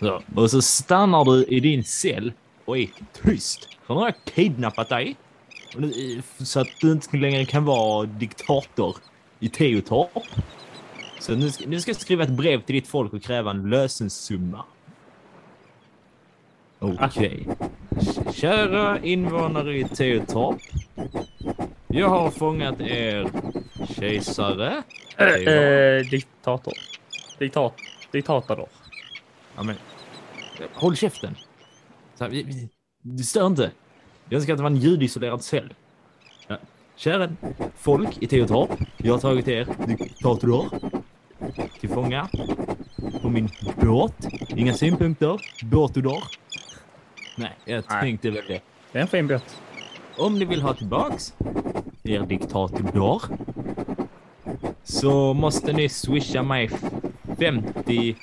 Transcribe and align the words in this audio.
Så. 0.00 0.22
Och 0.34 0.50
så 0.50 0.62
stannar 0.62 1.24
du 1.24 1.44
i 1.44 1.60
din 1.60 1.84
cell 1.84 2.32
och 2.64 2.78
är 2.78 2.88
tyst. 3.22 3.68
För 3.86 3.94
nu 3.94 4.00
har 4.00 4.06
jag 4.06 4.34
kidnappat 4.34 4.88
dig. 4.88 5.16
Nu, 5.76 6.22
så 6.38 6.60
att 6.60 6.68
du 6.80 6.92
inte 6.92 7.16
längre 7.16 7.44
kan 7.44 7.64
vara 7.64 8.06
diktator 8.06 8.96
i 9.40 9.48
Teotorp. 9.48 10.22
Så 11.20 11.34
nu 11.34 11.50
ska, 11.50 11.68
nu 11.68 11.80
ska 11.80 11.90
jag 11.90 12.00
skriva 12.00 12.24
ett 12.24 12.30
brev 12.30 12.62
till 12.62 12.74
ditt 12.74 12.88
folk 12.88 13.12
och 13.12 13.22
kräva 13.22 13.50
en 13.50 13.70
lösensumma. 13.70 14.64
Okej. 16.78 17.46
Okay. 17.48 18.32
Kära 18.32 18.98
invånare 18.98 19.78
i 19.78 19.84
Teotorp. 19.84 20.60
Jag 21.86 22.08
har 22.08 22.30
fångat 22.30 22.80
er 22.80 23.30
kejsare. 23.96 24.82
Äh, 25.16 25.26
äh, 25.26 26.06
diktator. 26.10 26.74
Diktat, 27.38 27.74
diktator. 28.12 28.68
Ja, 29.56 29.62
men 29.62 29.76
håll 30.74 30.96
käften. 30.96 31.36
Här, 32.20 32.44
du 33.02 33.22
stör 33.22 33.46
inte. 33.46 33.70
Jag 34.28 34.36
önskar 34.36 34.52
att 34.52 34.58
det 34.58 34.62
var 34.62 34.70
en 34.70 34.76
ljudisolerad 34.76 35.42
cell. 35.42 35.74
Ja. 36.48 36.58
Kära 36.96 37.28
folk 37.76 38.22
i 38.22 38.26
Teotorp. 38.26 38.70
Jag 38.96 39.14
har 39.14 39.20
tagit 39.20 39.48
er 39.48 39.68
diktator 39.86 40.68
till 41.80 41.88
fånga 41.88 42.28
på 43.22 43.28
min 43.28 43.48
båt. 43.80 44.26
Inga 44.48 44.74
synpunkter. 44.74 45.40
Båtodor. 45.64 46.22
Nej, 47.36 47.56
jag 47.64 47.84
Nej. 47.88 48.00
tänkte 48.00 48.30
väl 48.30 48.44
det. 48.48 48.60
Det 48.92 48.98
är 48.98 49.02
en 49.02 49.08
fin 49.08 49.26
båt. 49.26 49.56
Om 50.16 50.38
ni 50.38 50.44
vill 50.44 50.62
ha 50.62 50.74
tillbaks 50.74 51.34
er 52.02 52.20
diktator 52.20 53.20
så 54.84 55.34
måste 55.34 55.72
ni 55.72 55.88
swisha 55.88 56.42
mig 56.42 56.70
50 57.38 58.16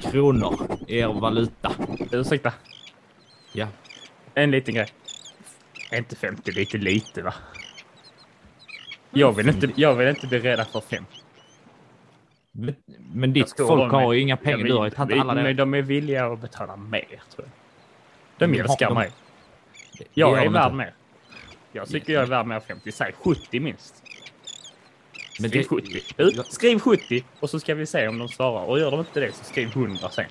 kronor, 0.00 0.67
er 0.88 1.08
valuta. 1.08 1.72
Ursäkta? 2.12 2.52
Ja. 3.52 3.68
En 4.34 4.50
liten 4.50 4.74
grej. 4.74 4.88
Är 5.90 5.98
inte 5.98 6.16
50 6.16 6.52
lite 6.52 6.78
lite 6.78 7.22
va? 7.22 7.34
Jag 9.10 9.32
vill 9.32 9.48
inte, 9.48 9.68
jag 9.76 9.94
vill 9.94 10.08
inte 10.08 10.26
bli 10.26 10.38
rädd 10.38 10.66
för 10.72 10.80
5. 10.80 11.04
Men, 12.52 12.76
men 13.12 13.32
ditt 13.32 13.54
folk 13.56 13.92
har 13.92 14.12
ju 14.12 14.20
inga 14.20 14.36
pengar. 14.36 14.64
Du 14.64 14.74
har 14.74 14.84
ju 14.84 14.90
tagit 14.90 15.20
alla 15.20 15.34
Men 15.34 15.56
de 15.56 15.74
är 15.74 15.82
villiga 15.82 16.26
att 16.26 16.40
betala 16.40 16.76
mer 16.76 17.22
tror 17.34 17.48
jag. 17.48 17.50
De 18.38 18.60
älskar 18.60 18.94
mig. 18.94 19.10
Jag 20.14 20.44
är 20.44 20.50
värd 20.50 20.74
mer. 20.74 20.94
Jag 21.72 21.88
tycker 21.88 22.12
jag 22.12 22.22
är 22.22 22.26
värd 22.26 22.46
mer 22.46 22.54
än 22.54 22.60
50. 22.60 22.92
Säg 22.92 23.12
70 23.12 23.60
minst. 23.60 24.02
Men 25.40 25.50
skriv 25.50 25.64
70. 25.64 26.00
Du, 26.16 26.30
skriv 26.48 26.78
70 26.78 27.24
och 27.40 27.50
så 27.50 27.60
ska 27.60 27.74
vi 27.74 27.86
se 27.86 28.08
om 28.08 28.18
de 28.18 28.28
svarar. 28.28 28.64
Och 28.64 28.78
gör 28.78 28.90
de 28.90 29.00
inte 29.00 29.20
det 29.20 29.32
så 29.32 29.44
skriv 29.44 29.68
100 29.68 30.08
sen. 30.10 30.24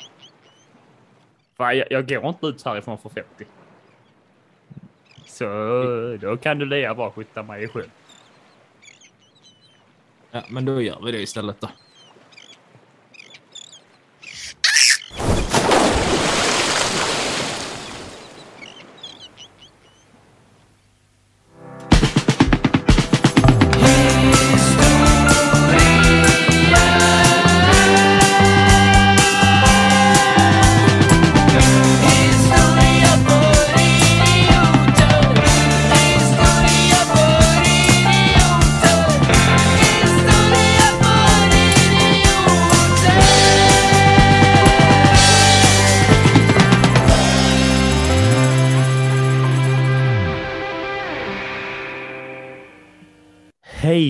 Jag, 1.57 1.91
jag 1.91 2.07
går 2.07 2.29
inte 2.29 2.47
ut 2.47 2.65
härifrån 2.65 2.97
för 2.97 3.09
50. 3.09 3.45
Så 5.25 5.45
då 6.21 6.37
kan 6.37 6.59
du 6.59 6.65
lika 6.65 6.95
bra 6.95 7.11
skjuta 7.11 7.43
mig 7.43 7.67
själv. 7.67 7.91
Ja, 10.31 10.43
men 10.49 10.65
då 10.65 10.81
gör 10.81 11.05
vi 11.05 11.11
det 11.11 11.21
istället 11.21 11.61
då. 11.61 11.69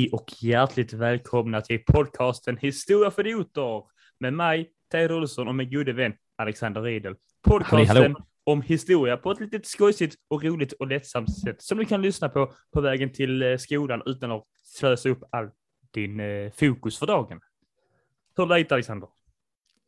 Hej 0.08 0.14
och 0.14 0.44
hjärtligt 0.44 0.94
välkomna 0.94 1.62
till 1.62 1.80
podcasten 1.86 2.58
Historia 2.58 3.12
för 3.12 3.28
idioter 3.28 3.84
med 4.20 4.34
mig, 4.34 4.72
Ted 4.92 5.12
Olsson 5.12 5.48
och 5.48 5.56
min 5.56 5.72
gode 5.72 5.94
vän 5.94 6.14
Alexander 6.36 6.82
Riedel. 6.82 7.16
Podcasten 7.44 7.88
hallå, 7.88 8.02
hallå. 8.02 8.26
om 8.44 8.62
historia 8.62 9.18
på 9.18 9.32
ett 9.32 9.40
lite 9.40 9.60
skojsigt 9.64 10.16
och 10.28 10.44
roligt 10.44 10.74
och 10.74 10.88
lättsamt 10.88 11.40
sätt 11.40 11.62
som 11.62 11.78
du 11.78 11.86
kan 11.86 12.02
lyssna 12.02 12.30
på 12.30 12.54
på 12.74 12.82
vägen 12.82 13.14
till 13.14 13.42
eh, 13.42 13.58
skolan 13.58 14.02
utan 14.06 14.32
att 14.32 14.44
slösa 14.64 15.10
upp 15.10 15.24
all 15.30 15.50
din 15.94 16.20
eh, 16.20 16.52
fokus 16.52 16.98
för 17.00 17.08
dagen. 17.08 17.40
Hur 18.38 18.44
är 18.44 18.48
läget 18.48 18.72
Alexander? 18.72 19.10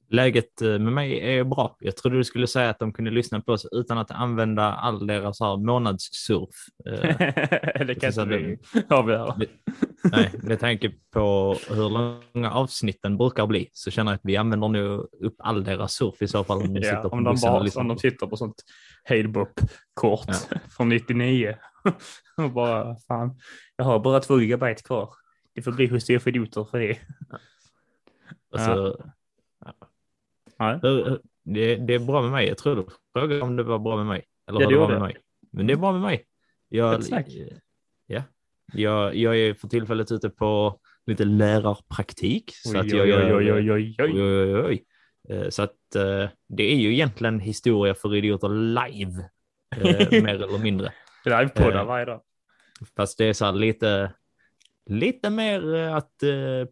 Läget 0.09 0.61
eh, 0.61 0.67
med 0.67 0.93
mig 0.93 1.37
är 1.37 1.43
bra. 1.43 1.77
Jag 1.79 1.95
trodde 1.97 2.17
du 2.17 2.23
skulle 2.23 2.47
säga 2.47 2.69
att 2.69 2.79
de 2.79 2.93
kunde 2.93 3.11
lyssna 3.11 3.41
på 3.41 3.51
oss 3.51 3.67
utan 3.71 3.97
att 3.97 4.11
använda 4.11 4.63
all 4.63 5.07
deras 5.07 5.39
här 5.39 5.57
månadssurf. 5.57 6.55
det 7.87 7.99
kan 8.01 8.09
inte 8.09 8.25
vi 8.25 8.57
avgöra. 8.89 9.35
Nej, 10.03 10.31
med 10.43 10.59
tanke 10.59 10.91
på 11.13 11.55
hur 11.69 11.89
långa 11.89 12.51
avsnitten 12.51 13.17
brukar 13.17 13.47
bli 13.47 13.69
så 13.73 13.91
känner 13.91 14.11
jag 14.11 14.15
att 14.15 14.21
vi 14.23 14.37
använder 14.37 14.67
nog 14.67 15.07
upp 15.21 15.35
all 15.37 15.63
deras 15.63 15.93
surf 15.93 16.21
i 16.21 16.27
så 16.27 16.43
fall. 16.43 16.61
Om 16.61 16.75
ja, 16.75 16.83
sitter, 16.83 17.01
på 17.01 17.09
om 17.09 17.23
de, 17.23 17.35
bara, 17.41 17.81
om 17.81 17.87
de 17.87 17.97
sitter 17.97 18.27
på 18.27 18.37
sånt 18.37 18.63
halebop-kort 19.03 20.27
ja. 20.27 20.57
från 20.69 20.89
99. 20.89 21.55
och 22.37 22.51
bara, 22.51 22.95
fan, 22.95 23.39
jag 23.75 23.85
har 23.85 23.99
bara 23.99 24.19
två 24.19 24.39
gigabyte 24.39 24.83
kvar. 24.83 25.09
Det 25.55 25.61
får 25.61 25.71
bli 25.71 25.87
hos 25.87 26.05
för 26.05 26.27
idioter 26.27 26.63
för 26.63 26.79
det. 26.79 26.97
Alltså, 28.51 28.97
ja. 29.65 29.73
Nej. 30.59 30.79
Det, 31.43 31.75
det, 31.75 31.93
är 31.93 31.99
bra 31.99 32.21
med 32.21 32.31
mig. 32.31 32.47
Jag 32.47 32.57
tror 32.57 32.75
du 32.75 32.85
frågade 33.13 33.41
om 33.41 33.55
det 33.55 33.63
var 33.63 33.79
bra 33.79 33.97
med 33.97 34.05
mig. 34.05 34.25
Eller 34.49 34.61
ja, 34.61 34.69
det 34.69 34.77
var 34.77 34.89
med 34.89 34.99
mig. 34.99 35.17
Men 35.51 35.67
det 35.67 35.73
är 35.73 35.77
bra 35.77 35.91
med 35.91 36.01
mig. 36.01 36.25
Jag, 36.69 37.03
ja, 37.09 37.19
jag, 38.73 39.15
jag 39.15 39.37
är 39.37 39.53
för 39.53 39.67
tillfället 39.67 40.11
ute 40.11 40.29
på 40.29 40.79
lite 41.05 41.25
lärarpraktik. 41.25 42.51
Så 42.55 42.79
att 42.79 42.91
jag 42.91 43.07
gör, 43.07 44.65
oj. 44.67 44.85
Eh, 45.29 45.49
så 45.49 45.61
att 45.61 45.95
eh, 45.95 46.29
det 46.47 46.63
är 46.63 46.75
ju 46.75 46.93
egentligen 46.93 47.39
historia 47.39 47.95
för 47.95 48.15
idioter 48.15 48.49
live, 48.49 49.29
eh, 49.75 50.11
mer 50.23 50.35
eller 50.35 50.59
mindre. 50.59 50.93
Livepoddar 51.25 51.85
varje 51.85 52.05
dag. 52.05 52.21
Fast 52.95 53.17
det 53.17 53.25
är 53.25 53.33
så 53.33 53.45
här 53.45 53.53
lite, 53.53 54.13
lite 54.85 55.29
mer 55.29 55.73
att 55.73 56.13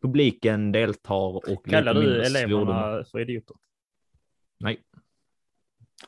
publiken 0.01 0.71
deltar 0.71 1.51
och 1.51 1.65
Kallar 1.65 1.93
du 1.93 2.23
eleverna 2.23 3.03
för 3.11 3.19
idioter? 3.19 3.55
Nej. 4.59 4.79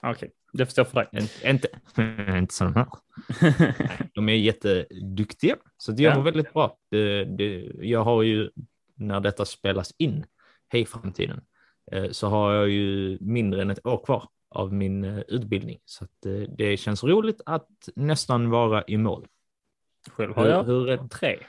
Okej, 0.02 0.12
okay. 0.12 0.30
Det 0.54 0.66
förstår 0.66 0.84
för 0.84 1.08
dig. 1.12 1.30
Inte, 1.46 1.68
inte 2.38 2.54
så 2.56 2.66
här. 2.66 2.88
de 4.14 4.30
är 4.30 4.34
jätteduktiga, 4.34 5.56
så 5.78 5.92
det 5.92 6.04
gör 6.04 6.12
ja. 6.12 6.22
väldigt 6.22 6.54
bra. 6.54 6.78
Det, 6.92 7.26
det, 7.26 7.72
jag 7.82 8.04
har 8.04 8.24
ju, 8.24 8.50
när 8.96 9.20
detta 9.20 9.46
spelas 9.46 9.94
in, 9.98 10.26
hej 10.70 10.86
framtiden, 10.86 11.42
eh, 11.92 12.12
så 12.12 12.28
har 12.28 12.54
jag 12.54 12.70
ju 12.70 13.18
mindre 13.22 13.62
än 13.62 13.70
ett 13.70 13.86
år 13.86 14.06
kvar 14.06 14.30
av 14.50 14.74
min 14.74 15.04
eh, 15.04 15.20
utbildning. 15.28 15.80
Så 15.86 16.04
eh, 16.26 16.50
det 16.58 16.78
känns 16.78 17.04
roligt 17.04 17.42
att 17.46 17.70
nästan 17.96 18.50
vara 18.50 18.84
i 18.88 18.98
mål. 18.98 19.28
Själv 20.09 20.36
har 20.36 20.48
jag 20.48 20.64
hur, 20.64 20.74
hur 20.74 20.90
är, 20.90 21.08
tre. 21.08 21.40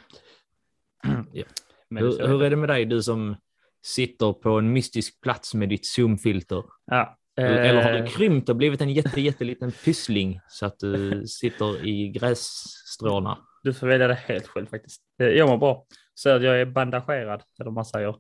ja. 1.33 1.45
hur, 1.91 2.27
hur 2.27 2.43
är 2.43 2.51
det 2.51 2.57
med 2.57 2.69
dig, 2.69 2.85
du 2.85 3.03
som 3.03 3.37
sitter 3.83 4.33
på 4.33 4.51
en 4.51 4.73
mystisk 4.73 5.21
plats 5.21 5.55
med 5.55 5.69
ditt 5.69 5.87
zoomfilter? 5.87 6.65
Ja. 6.87 7.20
Eller 7.43 7.83
har 7.83 7.93
du 7.93 7.99
eh. 7.99 8.07
krympt 8.07 8.49
och 8.49 8.57
blivit 8.57 8.81
en 8.81 8.91
jätte, 8.91 9.21
jätteliten 9.21 9.73
pyssling 9.85 10.41
så 10.49 10.67
att 10.67 10.79
du 10.79 11.23
sitter 11.27 11.87
i 11.87 12.09
grässtråna? 12.09 13.39
Du 13.63 13.75
får 13.75 13.87
välja 13.87 14.09
det 14.09 14.15
helt 14.15 14.47
själv 14.47 14.67
faktiskt. 14.67 15.03
Eh, 15.21 15.27
jag 15.27 15.49
mår 15.49 15.59
bra. 15.59 15.87
Så 16.15 16.31
att 16.31 16.43
jag 16.43 16.61
är 16.61 16.67
bandagerad, 16.67 17.43
eller 17.61 17.71
man 17.71 17.85
säger. 17.85 18.15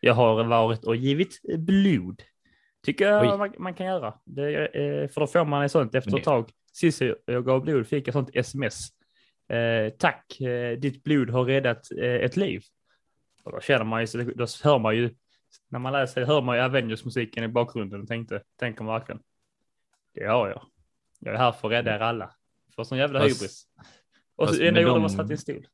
Jag 0.00 0.14
har 0.14 0.44
varit 0.44 0.84
och 0.84 0.96
givit 0.96 1.40
blod. 1.58 2.22
Tycker 2.84 3.06
jag 3.06 3.38
man, 3.38 3.52
man, 3.58 3.74
kan 3.74 3.86
göra. 3.86 4.14
Det, 4.24 4.66
eh, 4.66 5.08
för 5.08 5.20
då 5.20 5.26
får 5.26 5.44
man 5.44 5.64
ett 5.64 5.72
sånt 5.72 5.94
efter 5.94 6.18
ett 6.18 6.24
tag. 6.24 6.50
Sist 6.72 7.02
jag 7.24 7.44
gav 7.44 7.62
blod 7.62 7.86
fick 7.86 8.08
jag 8.08 8.12
sånt 8.12 8.30
sms. 8.34 8.88
Eh, 9.48 9.92
tack, 9.98 10.36
ditt 10.78 11.04
blod 11.04 11.30
har 11.30 11.44
räddat 11.44 11.90
eh, 12.00 12.14
ett 12.14 12.36
liv. 12.36 12.62
Och 13.44 13.52
då 13.52 13.60
känner 13.60 13.84
man 13.84 14.04
ju, 14.04 14.24
då 14.34 14.46
hör 14.64 14.78
man 14.78 14.96
ju, 14.96 15.14
när 15.68 15.78
man 15.78 15.92
läser 15.92 16.24
hör 16.24 16.42
man 16.42 16.56
ju 16.56 16.62
Avengers-musiken 16.62 17.44
i 17.44 17.48
bakgrunden 17.48 18.00
och 18.00 18.08
tänkte, 18.08 18.42
tänker 18.56 18.84
man 18.84 18.94
verkligen, 18.94 19.22
det 20.14 20.24
har 20.24 20.48
jag. 20.48 20.62
Jag 21.18 21.34
är 21.34 21.38
här 21.38 21.52
för 21.52 21.68
att 21.68 21.72
rädda 21.72 21.94
er 21.94 22.00
alla. 22.00 22.30
För 22.76 22.84
sån 22.84 22.98
jävla 22.98 23.20
fast, 23.20 23.42
hybris. 23.42 23.66
Och 24.36 24.48
så 24.48 24.62
enda 24.62 24.80
gjorde 24.80 25.00
var 25.00 25.08
satt 25.08 25.30
i 25.30 25.32
en 25.32 25.38
stol. 25.38 25.66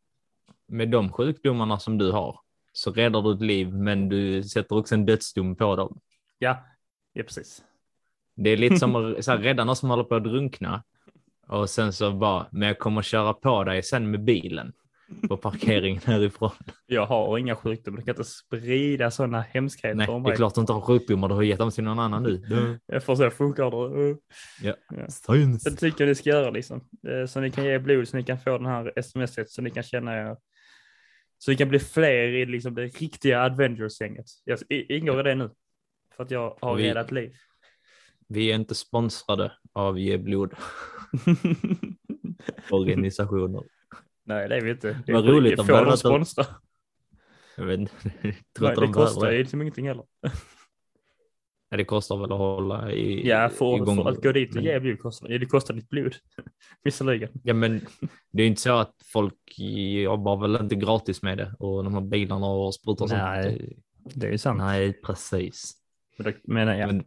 Med 0.66 0.88
de 0.88 1.12
sjukdomarna 1.12 1.78
som 1.78 1.98
du 1.98 2.12
har 2.12 2.40
så 2.72 2.92
räddar 2.92 3.22
du 3.22 3.34
ett 3.34 3.40
liv, 3.40 3.74
men 3.74 4.08
du 4.08 4.42
sätter 4.42 4.76
också 4.76 4.94
en 4.94 5.06
dödsdom 5.06 5.56
på 5.56 5.76
dem. 5.76 6.00
Ja, 6.38 6.64
ja 7.12 7.22
precis. 7.22 7.64
Det 8.34 8.50
är 8.50 8.56
lite 8.56 8.76
som 8.76 8.96
att 9.16 9.24
så 9.24 9.30
här, 9.30 9.38
rädda 9.38 9.64
någon 9.64 9.76
som 9.76 9.90
håller 9.90 10.04
på 10.04 10.14
att 10.14 10.24
drunkna. 10.24 10.82
Och 11.46 11.70
sen 11.70 11.92
så 11.92 12.12
bara, 12.12 12.46
men 12.50 12.68
jag 12.68 12.78
kommer 12.78 13.02
köra 13.02 13.32
på 13.32 13.64
dig 13.64 13.82
sen 13.82 14.10
med 14.10 14.24
bilen 14.24 14.72
på 15.28 15.36
parkeringen 15.36 16.00
härifrån. 16.06 16.50
Jag 16.86 17.06
har 17.06 17.38
inga 17.38 17.56
sjukdomar, 17.56 17.98
du 17.98 18.04
kan 18.04 18.12
inte 18.12 18.30
sprida 18.30 19.10
sådana 19.10 19.40
hemskheter 19.40 19.94
Nej, 19.94 20.08
om 20.08 20.22
mig. 20.22 20.30
det 20.30 20.34
är 20.34 20.36
klart 20.36 20.54
du 20.54 20.60
inte 20.60 20.72
har 20.72 20.80
sjukdomar, 20.80 21.28
du 21.28 21.34
har 21.34 21.42
gett 21.42 21.58
dem 21.58 21.70
till 21.70 21.84
någon 21.84 21.98
annan 21.98 22.22
nu. 22.22 22.78
Jag 22.86 23.04
får 23.04 23.16
se, 23.16 23.30
funkar 23.30 23.70
det? 23.70 24.18
Ja, 24.62 24.74
ja. 24.90 25.44
Det 25.64 25.76
tycker 25.76 26.04
jag 26.04 26.08
ni 26.08 26.14
ska 26.14 26.30
göra 26.30 26.50
liksom. 26.50 26.80
Eh, 27.08 27.26
så 27.26 27.40
ni 27.40 27.50
kan 27.50 27.64
ge 27.64 27.78
blod, 27.78 28.08
så 28.08 28.16
ni 28.16 28.22
kan 28.22 28.38
få 28.38 28.58
den 28.58 28.66
här 28.66 28.92
sms 28.96 29.38
så 29.46 29.62
ni 29.62 29.70
kan 29.70 29.82
känna 29.82 30.16
er 30.16 30.36
så 31.44 31.50
ni 31.50 31.56
kan 31.56 31.68
bli 31.68 31.78
fler 31.78 32.28
i 32.28 32.46
liksom 32.46 32.74
det 32.74 32.82
riktiga 32.82 33.42
Avengers-gänget. 33.42 34.26
Jag 34.44 34.58
ingår 34.68 35.20
i 35.20 35.22
det 35.22 35.34
nu. 35.34 35.50
För 36.16 36.22
att 36.22 36.30
jag 36.30 36.58
har 36.60 36.76
vi, 36.76 36.88
räddat 36.88 37.12
liv. 37.12 37.32
Vi 38.28 38.50
är 38.50 38.54
inte 38.54 38.74
sponsrade 38.74 39.52
av 39.72 39.98
Ge 39.98 40.18
blod. 40.18 40.54
Organisationer. 42.70 43.62
Nej, 44.24 44.48
det 44.48 44.56
är 44.56 44.60
vi 44.60 44.70
inte. 44.70 45.02
Det 45.06 45.12
Vad 45.12 45.26
roligt 45.26 45.58
om 45.58 45.66
de 45.66 45.96
sponsra. 45.96 46.44
Jag 47.56 47.64
vet 47.64 47.80
inte. 47.80 47.92
Nej, 48.60 48.74
det 48.76 48.86
kostar 48.86 49.30
ju 49.30 49.38
liksom 49.38 49.62
ingenting 49.62 49.88
heller. 49.88 50.04
Ja, 51.72 51.76
det 51.76 51.84
kostar 51.84 52.16
väl 52.16 52.32
att 52.32 52.38
hålla 52.38 52.92
i, 52.92 53.28
Ja, 53.28 53.48
för, 53.48 53.76
igång. 53.76 53.96
för 53.96 54.10
att 54.10 54.22
gå 54.22 54.32
dit 54.32 54.56
och 54.56 54.62
ge 54.62 54.80
blod 54.80 54.98
kostar 54.98 55.28
det. 55.28 55.38
Det 55.38 55.46
kostar 55.46 55.74
ditt 55.74 55.88
blod. 55.88 56.14
Visserligen. 56.84 57.30
Ja, 57.42 57.54
men 57.54 57.86
det 58.32 58.42
är 58.42 58.46
inte 58.46 58.60
så 58.60 58.72
att 58.72 58.94
folk 59.12 59.58
jobbar 60.04 60.36
väl 60.36 60.56
inte 60.56 60.74
gratis 60.74 61.22
med 61.22 61.38
det 61.38 61.54
och 61.58 61.84
de 61.84 61.94
här 61.94 62.00
bilarna 62.00 62.46
och 62.46 62.74
sprutar 62.74 63.04
och 63.04 63.10
Nej, 63.10 63.58
sånt. 64.02 64.20
det 64.20 64.26
är 64.26 64.30
ju 64.30 64.38
sant. 64.38 64.58
Nej, 64.58 64.92
precis. 64.92 65.72
Men, 66.18 66.34
men, 66.42 66.78
ja. 66.78 66.86
men, 66.86 67.04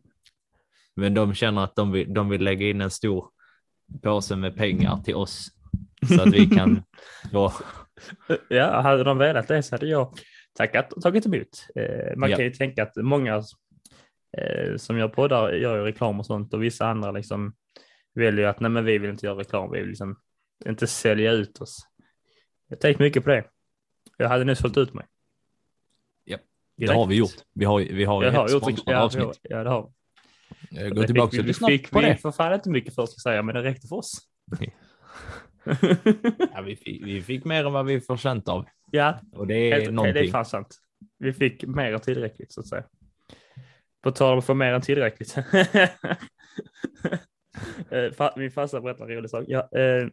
men 0.96 1.14
de 1.14 1.34
känner 1.34 1.64
att 1.64 1.76
de 1.76 1.92
vill, 1.92 2.14
de 2.14 2.30
vill 2.30 2.44
lägga 2.44 2.70
in 2.70 2.82
en 2.82 2.92
stor 2.92 3.30
påse 4.02 4.36
med 4.36 4.56
pengar 4.56 4.98
till 4.98 5.16
oss 5.16 5.48
så 6.08 6.22
att 6.22 6.34
vi 6.34 6.46
kan 6.46 6.84
då. 7.32 7.54
Ja, 8.50 8.82
hade 8.82 9.04
de 9.04 9.18
velat 9.18 9.48
det 9.48 9.64
så 9.64 9.76
hade 9.76 9.88
jag 9.88 10.14
tackat 10.54 10.94
och 10.94 11.02
tagit 11.02 11.26
emot. 11.26 11.68
Eh, 11.76 12.18
man 12.18 12.30
ja. 12.30 12.38
kan 12.38 12.46
ju 12.46 12.52
tänka 12.52 12.84
att 12.84 12.96
många 12.96 13.44
eh, 14.38 14.78
som 14.78 14.98
gör 14.98 15.08
poddar 15.08 15.54
gör 15.54 15.78
ju 15.78 15.84
reklam 15.84 16.20
och 16.20 16.26
sånt 16.26 16.54
och 16.54 16.64
vissa 16.64 16.88
andra 16.88 17.12
liksom 17.12 17.54
väljer 18.14 18.48
att 18.48 18.60
nej, 18.60 18.72
men 18.72 18.86
vi 18.86 18.98
vill 18.98 19.10
inte 19.10 19.26
göra 19.26 19.40
reklam. 19.40 19.72
Vi 19.72 19.80
vill 19.80 19.90
liksom 19.90 20.20
inte 20.66 20.88
sälja 20.88 21.32
ut 21.32 21.62
oss. 21.62 21.88
Jag 22.68 22.76
har 22.76 22.82
tänkt 22.82 23.00
mycket 23.00 23.24
på 23.24 23.30
det. 23.30 23.44
Jag 24.18 24.30
hade 24.30 24.44
nyss 24.44 24.60
sålt 24.60 24.78
ut 24.78 24.94
mig. 24.94 25.06
Ja, 26.24 26.38
det 26.78 26.94
har 26.94 27.08
vi 27.08 27.16
gjort. 27.16 27.36
Vi 27.54 27.66
har, 27.66 27.80
vi 27.80 28.04
har, 28.04 28.24
jag 28.24 28.46
ett 28.46 28.52
sponsrat 28.52 28.84
ja, 28.86 29.00
avsnitt. 29.00 29.40
Ja, 29.42 29.64
det 29.64 29.70
har 29.70 29.84
vi. 29.84 29.92
Jag 30.70 30.96
går 30.96 31.04
tillbaka 31.04 31.38
på 31.38 31.44
det. 31.44 31.48
Vi 31.48 31.54
fick 31.54 31.88
för 32.22 32.32
fan 32.32 32.54
inte 32.54 32.70
mycket 32.70 32.96
först 32.96 33.14
ska 33.14 33.30
säga, 33.30 33.42
men 33.42 33.56
det 33.56 33.64
räckte 33.64 33.88
för 33.88 33.96
oss. 33.96 34.12
ja, 36.54 36.62
vi, 36.62 36.76
fick, 36.76 37.06
vi 37.06 37.22
fick 37.22 37.46
mer 37.46 37.66
än 37.66 37.74
vad 37.74 37.86
vi 37.86 38.02
förtjänt 38.02 38.50
av. 38.50 38.66
Ja, 38.92 39.20
och 39.32 39.48
det 39.48 39.54
är 39.54 39.80
helt 39.80 39.94
någonting. 39.94 40.14
det 40.14 40.30
är 40.30 40.32
fan 40.32 40.46
sant. 40.46 40.78
Vi 41.20 41.34
fick 41.34 41.64
mer 41.64 41.94
än 41.94 42.00
tillräckligt 42.00 42.52
så 42.52 42.62
att 42.62 42.68
säga. 42.68 42.84
På 44.04 44.12
tal 44.12 44.34
om 44.34 44.40
att 44.40 44.46
få 44.46 44.54
mer 44.54 44.74
än 44.74 44.82
tillräckligt. 44.82 45.36
Eh, 47.90 48.32
min 48.36 48.52
farsa 48.52 48.82
berättade 48.82 49.14
en 49.14 49.18
rolig 49.18 49.30
sak. 49.30 49.44
Ja, 49.48 49.70
eh, 49.76 50.08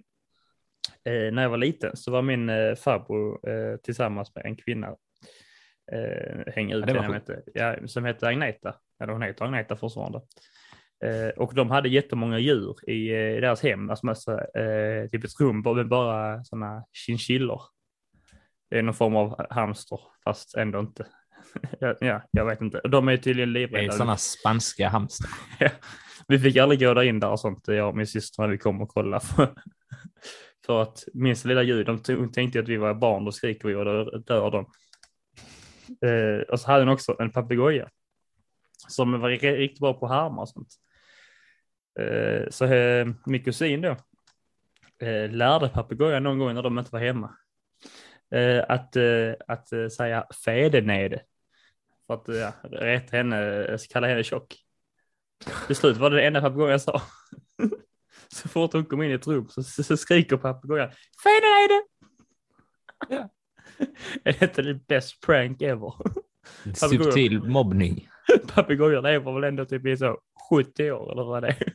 eh, 1.13 1.33
när 1.33 1.43
jag 1.43 1.51
var 1.51 1.57
liten 1.57 1.97
så 1.97 2.11
var 2.11 2.23
min 2.23 2.49
eh, 2.49 2.75
farbror 2.75 3.49
eh, 3.49 3.77
tillsammans 3.77 4.35
med 4.35 4.47
en 4.47 4.57
kvinna. 4.57 4.97
Eh, 5.93 6.53
hänga 6.55 6.77
ut 6.77 6.85
ja, 6.89 7.01
henne, 7.01 7.21
ja, 7.55 7.77
som 7.87 8.05
hette 8.05 8.29
Agneta. 8.29 8.75
Eller 9.03 9.13
hon 9.13 9.23
heter 9.23 9.45
Agneta 9.45 9.77
fortfarande. 9.77 10.21
Eh, 11.03 11.29
och 11.37 11.55
de 11.55 11.71
hade 11.71 11.89
jättemånga 11.89 12.39
djur 12.39 12.77
i, 12.87 13.13
i 13.13 13.41
deras 13.41 13.63
hem, 13.63 13.91
alltså 13.91 14.07
massa, 14.07 14.33
eh, 14.33 15.11
typ 15.11 15.25
ett 15.25 15.41
rum 15.41 15.63
med 15.77 15.89
bara 15.89 16.45
sådana 16.45 16.85
chinchillor. 16.93 17.63
Det 18.71 18.79
är 18.79 18.83
någon 18.83 18.95
form 18.95 19.17
av 19.17 19.47
hamster, 19.51 20.01
fast 20.25 20.55
ändå 20.55 20.81
inte. 20.81 21.07
ja, 22.01 22.23
jag 22.31 22.47
vet 22.47 22.61
inte. 22.61 22.81
De 22.81 23.09
är 23.09 23.17
tydligen 23.17 23.53
livrädda. 23.53 23.83
Det 23.83 23.87
är 23.87 23.91
sådana 23.91 24.17
spanska 24.17 24.89
hamster. 24.89 25.31
vi 26.29 26.39
fick 26.39 26.57
aldrig 26.57 26.81
gå 26.81 26.95
där 26.95 27.03
in 27.03 27.21
där 27.21 27.31
och 27.31 27.41
sånt, 27.41 27.69
jag 27.69 27.89
och 27.89 27.97
min 27.97 28.07
syster, 28.07 28.43
när 28.43 28.49
vi 28.49 28.59
kom 28.59 28.83
och 28.83 28.89
kollade. 28.89 29.25
För, 30.67 30.83
att 30.83 31.05
minsta 31.15 31.49
lilla 31.49 31.63
ljud, 31.63 31.87
de 31.87 32.33
tänkte 32.33 32.61
att 32.61 32.69
vi 32.69 32.77
var 32.77 32.95
barn, 32.95 33.25
då 33.25 33.33
skriker 33.33 33.69
vi 33.69 33.75
och 33.75 33.85
då 33.85 34.05
dör 34.19 34.51
de. 34.51 34.67
Eh, 36.09 36.43
och 36.43 36.61
så 36.61 36.71
hade 36.71 36.85
hon 36.85 36.93
också 36.93 37.17
en 37.19 37.31
papegoja 37.31 37.89
som 38.89 39.21
var 39.21 39.29
riktigt 39.29 39.81
bra 39.81 39.95
på 39.95 40.07
att 40.07 40.13
härma 40.13 40.43
och 40.43 40.49
sånt. 40.49 40.69
Eh, 41.99 42.51
så 42.51 42.65
eh, 42.65 43.09
min 43.27 43.45
kusin 43.45 43.81
då 43.81 43.97
eh, 45.07 45.31
lärde 45.31 45.69
papegojan 45.69 46.23
någon 46.23 46.39
gång 46.39 46.55
när 46.55 46.63
de 46.63 46.79
inte 46.79 46.93
var 46.93 47.01
hemma 47.01 47.37
att, 48.69 48.97
att 49.49 49.69
säga 49.69 50.27
fedenede. 50.45 51.23
För 52.07 52.15
att 52.15 52.29
ja, 52.29 52.53
rätta 52.71 53.17
henne, 53.17 53.79
kalla 53.91 54.07
henne 54.07 54.25
tjock. 54.25 54.57
Till 55.67 55.77
slut 55.77 55.97
var 55.97 56.11
det 56.11 56.17
det 56.17 56.27
enda 56.27 56.41
papegojan 56.41 56.81
sa. 56.81 57.03
Så 58.29 58.49
fort 58.49 58.73
hon 58.73 58.85
kom 58.85 59.03
in 59.03 59.11
i 59.11 59.15
ett 59.15 59.27
rum 59.27 59.49
så, 59.49 59.63
så, 59.63 59.83
så 59.83 59.97
skriker 59.97 60.37
papegojan 60.37 60.91
fedenede. 61.23 61.83
Ja. 63.09 63.29
Är 64.25 64.37
detta 64.41 64.63
det 64.63 64.75
best 64.75 65.21
prank 65.27 65.63
ever? 65.63 65.93
Subtil 66.75 67.43
mobbning. 67.43 68.09
Papegojor 68.55 69.03
lever 69.03 69.33
väl 69.33 69.45
ändå 69.45 69.65
typ 69.65 69.87
i 69.87 69.97
så 69.97 70.19
70 70.57 70.91
år 70.91 71.13
eller 71.13 71.25
vad 71.25 71.43
det 71.43 71.49
är. 71.49 71.75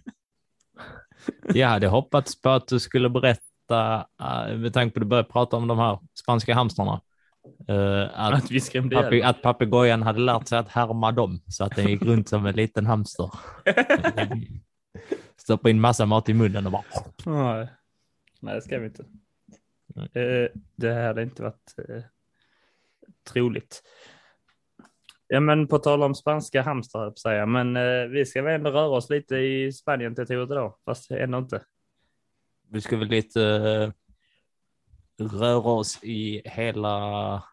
Jag 1.54 1.68
hade 1.68 1.88
hoppats 1.88 2.42
på 2.42 2.50
att 2.50 2.68
du 2.68 2.80
skulle 2.80 3.10
berätta, 3.10 4.08
eh, 4.22 4.58
med 4.58 4.74
tanke 4.74 4.94
på 4.94 5.00
att 5.00 5.04
du 5.04 5.10
började 5.10 5.30
prata 5.30 5.58
om 5.58 5.68
de 5.68 5.80
här 5.80 6.00
spanska 6.20 6.54
hamstrarna, 6.54 7.02
eh, 7.68 8.04
att, 8.14 8.34
att, 8.34 8.52
vi 8.52 8.90
papi, 8.90 9.22
att 9.22 9.42
papegojan 9.42 10.02
hade 10.02 10.20
lärt 10.20 10.48
sig 10.48 10.58
att 10.58 10.70
härma 10.70 11.12
dem 11.12 11.42
så 11.48 11.64
att 11.64 11.76
den 11.76 11.88
gick 11.88 12.02
runt 12.02 12.30
som 12.30 12.46
en 12.46 12.56
liten 12.56 12.86
hamster. 12.86 13.32
Stoppa 15.38 15.70
in 15.70 15.82
massa 15.82 16.06
mat 16.06 16.30
i 16.30 16.34
munnen 16.34 16.66
och 16.66 16.72
bara... 16.72 16.84
Nej, 18.40 18.56
det 18.56 18.62
ska 18.62 18.80
vi 18.80 18.86
inte. 18.86 19.06
Mm. 19.96 20.50
Det 20.76 20.94
hade 20.94 21.24
inte 21.24 21.44
varit 21.44 21.76
troligt. 23.24 23.84
Ja, 25.30 25.40
men 25.40 25.68
på 25.68 25.80
tal 25.80 26.04
om 26.04 26.16
spanska 26.16 26.62
hamstrar, 26.62 27.14
säga, 27.16 27.46
men 27.46 27.76
eh, 27.76 28.08
vi 28.08 28.26
ska 28.26 28.42
väl 28.42 28.56
ändå 28.56 28.72
röra 28.72 28.98
oss 28.98 29.10
lite 29.10 29.36
i 29.36 29.72
Spanien-territoriet 29.72 30.52
idag, 30.52 30.74
fast 30.86 31.12
ändå 31.12 31.38
inte. 31.38 31.64
Vi 32.70 32.82
ska 32.82 32.98
väl 32.98 33.08
lite 33.08 33.40
uh, 33.40 33.92
röra 35.28 35.70
oss 35.72 36.04
i 36.04 36.42
hela 36.46 37.44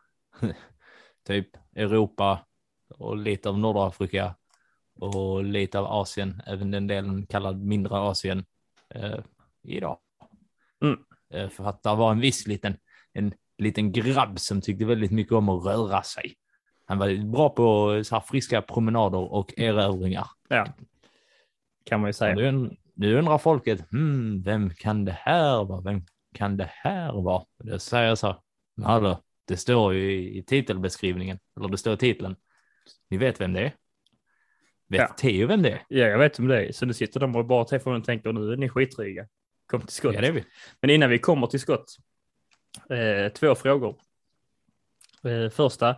typ 1.26 1.48
Europa 1.76 2.46
och 2.88 3.16
lite 3.16 3.48
av 3.48 3.58
Nordafrika 3.58 4.34
och 4.94 5.44
lite 5.44 5.78
av 5.78 5.86
Asien, 5.86 6.42
även 6.46 6.70
den 6.70 6.86
delen 6.86 7.26
kallad 7.26 7.64
mindre 7.64 7.98
Asien 7.98 8.44
uh, 8.96 9.20
idag. 9.62 9.98
Mm. 10.82 10.98
Uh, 11.34 11.48
för 11.48 11.64
att 11.64 11.82
det 11.82 11.94
var 11.94 12.12
en 12.12 12.20
viss 12.20 12.46
liten, 12.46 12.76
en 13.12 13.34
liten 13.58 13.92
grabb 13.92 14.40
som 14.40 14.60
tyckte 14.60 14.84
väldigt 14.84 15.12
mycket 15.12 15.32
om 15.32 15.48
att 15.48 15.66
röra 15.66 16.02
sig. 16.02 16.34
Han 16.86 16.98
var 16.98 17.32
bra 17.32 17.48
på 17.48 18.00
så 18.04 18.14
här 18.14 18.20
friska 18.20 18.62
promenader 18.62 19.32
och 19.32 19.58
erövringar. 19.58 20.26
Ja, 20.48 20.66
kan 21.84 22.00
man 22.00 22.08
ju 22.08 22.12
säga. 22.12 22.34
Nu, 22.34 22.76
nu 22.94 23.18
undrar 23.18 23.38
folket, 23.38 23.90
hmm, 23.90 24.42
vem 24.42 24.70
kan 24.70 25.04
det 25.04 25.12
här 25.12 25.64
vara? 25.64 25.80
Vem 25.80 26.02
kan 26.34 26.56
det 26.56 26.70
här 26.72 27.12
vara? 27.12 27.44
Det 27.58 27.78
säger 27.78 28.08
jag 28.08 28.18
så, 28.18 28.42
hallå, 28.82 29.22
det 29.44 29.56
står 29.56 29.94
ju 29.94 30.12
i, 30.12 30.38
i 30.38 30.42
titelbeskrivningen, 30.42 31.38
eller 31.56 31.68
det 31.68 31.78
står 31.78 31.94
i 31.94 31.96
titeln. 31.96 32.36
Ni 33.10 33.16
vet 33.16 33.40
vem 33.40 33.52
det 33.52 33.60
är? 33.60 33.72
Vet 34.88 35.00
ja. 35.00 35.14
Theo 35.18 35.46
vem 35.46 35.62
det 35.62 35.70
är? 35.70 35.82
Ja, 35.88 36.06
jag 36.06 36.18
vet 36.18 36.38
vem 36.38 36.48
det 36.48 36.66
är. 36.66 36.72
Så 36.72 36.86
nu 36.86 36.92
sitter 36.92 37.20
de 37.20 37.36
och 37.36 37.46
bara 37.46 37.64
telefonen 37.64 38.00
och 38.00 38.06
tänker, 38.06 38.32
nu 38.32 38.52
är 38.52 38.56
ni 38.56 38.68
skitryga. 38.68 39.26
Kom 39.66 39.80
till 39.80 39.96
skott. 39.96 40.14
Ja, 40.14 40.20
det 40.20 40.26
är 40.26 40.32
vi. 40.32 40.44
Men 40.80 40.90
innan 40.90 41.10
vi 41.10 41.18
kommer 41.18 41.46
till 41.46 41.60
skott, 41.60 41.96
eh, 42.90 43.32
två 43.32 43.54
frågor. 43.54 43.96
Eh, 45.24 45.50
första, 45.50 45.88
Eh, 45.88 45.96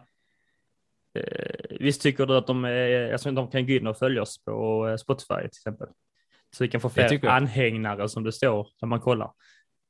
visst 1.81 2.03
tycker 2.03 2.27
du 2.27 2.37
att 2.37 2.47
de, 2.47 2.65
är, 2.65 3.13
alltså, 3.13 3.31
de 3.31 3.51
kan 3.51 3.67
gå 3.67 3.73
in 3.73 3.87
och 3.87 3.99
följa 3.99 4.23
oss 4.23 4.45
på 4.45 4.89
eh, 4.89 4.97
Spotify 4.97 5.41
till 5.41 5.47
exempel? 5.47 5.89
Så 6.57 6.65
vi 6.65 6.71
kan 6.71 6.81
få 6.81 6.91
fler 6.91 7.29
anhängare 7.29 8.09
som 8.09 8.25
det 8.25 8.33
står 8.33 8.69
när 8.81 8.89
man 8.89 9.01
kollar. 9.01 9.33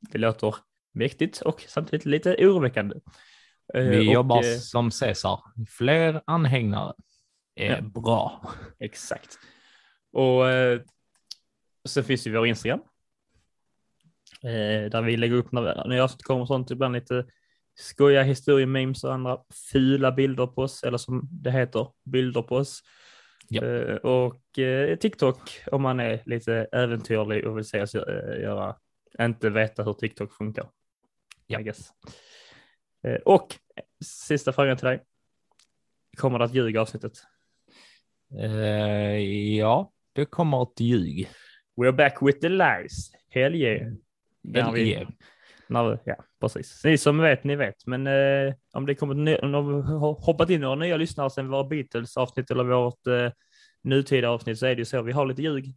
Det 0.00 0.18
låter 0.18 0.54
mäktigt 0.94 1.40
och 1.40 1.64
samtidigt 1.68 2.06
lite 2.06 2.36
oroväckande. 2.38 2.96
Eh, 3.74 3.84
vi 3.84 4.08
och, 4.08 4.12
jobbar 4.12 4.42
som 4.42 4.90
Cesar. 4.90 5.40
Fler 5.68 6.22
anhängare 6.26 6.94
är 7.54 7.76
ja. 7.76 7.80
bra. 7.80 8.52
Exakt. 8.78 9.38
Och 10.12 10.50
eh, 10.50 10.80
så 11.84 12.02
finns 12.02 12.26
ju 12.26 12.32
vår 12.32 12.46
Instagram. 12.46 12.80
Eh, 14.42 14.90
där 14.90 15.02
vi 15.02 15.16
lägger 15.16 15.34
upp 15.34 15.52
när, 15.52 15.88
när 15.88 15.96
jag 15.96 16.10
kommer 16.10 16.46
sånt 16.46 16.70
ibland 16.70 16.94
lite 16.94 17.26
skoja 17.76 18.22
historiememes 18.22 19.04
och 19.04 19.14
andra 19.14 19.38
fula 19.72 20.12
bilder 20.12 20.46
på 20.46 20.62
oss, 20.62 20.82
eller 20.82 20.98
som 20.98 21.28
det 21.30 21.50
heter, 21.50 21.88
bilder 22.04 22.42
på 22.42 22.56
oss. 22.56 22.82
Yep. 23.50 23.64
Uh, 23.64 23.94
och 23.94 24.58
uh, 24.58 24.96
TikTok 24.96 25.60
om 25.72 25.82
man 25.82 26.00
är 26.00 26.22
lite 26.26 26.66
äventyrlig 26.72 27.46
och 27.46 27.56
vill 27.56 27.64
se 27.64 27.82
oss 27.82 27.94
uh, 27.94 28.02
göra, 28.40 28.76
inte 29.20 29.50
veta 29.50 29.82
hur 29.82 29.92
TikTok 29.92 30.32
funkar. 30.32 30.70
Ja. 31.46 31.60
Och 33.24 33.54
sista 34.04 34.52
frågan 34.52 34.76
till 34.76 34.86
dig. 34.86 35.02
Kommer 36.16 36.38
det 36.38 36.44
att 36.44 36.54
ljuga 36.54 36.80
avsnittet? 36.80 37.12
ja, 39.58 39.92
det 40.12 40.24
kommer 40.24 40.62
ett 40.62 40.80
ljug. 40.80 41.28
We're 41.76 41.92
back 41.92 42.18
with 42.22 42.40
the 42.40 42.48
lies. 42.48 43.12
Hell 43.30 43.54
yeah. 43.54 43.92
Hell 44.54 44.74
vi, 44.74 44.90
yeah. 44.90 45.08
När, 45.68 45.98
ja, 46.04 46.16
precis. 46.40 46.84
Ni 46.84 46.98
som 46.98 47.18
vet, 47.18 47.44
ni 47.44 47.56
vet. 47.56 47.86
Men 47.86 48.06
eh, 48.06 48.54
om 48.72 48.86
det 48.86 48.94
kommer 48.94 49.44
om 49.44 49.52
de 49.52 49.82
har 49.82 50.12
hoppat 50.12 50.50
in 50.50 50.60
några 50.60 50.74
nya 50.74 50.96
lyssnare 50.96 51.30
sen 51.30 51.48
våra 51.48 51.64
Beatles 51.64 52.16
avsnitt 52.16 52.50
eller 52.50 52.64
vårt 52.64 53.06
eh, 53.06 53.30
nutida 53.82 54.28
avsnitt 54.28 54.58
så 54.58 54.66
är 54.66 54.74
det 54.74 54.78
ju 54.78 54.84
så. 54.84 55.02
Vi 55.02 55.12
har 55.12 55.26
lite 55.26 55.42
ljug. 55.42 55.74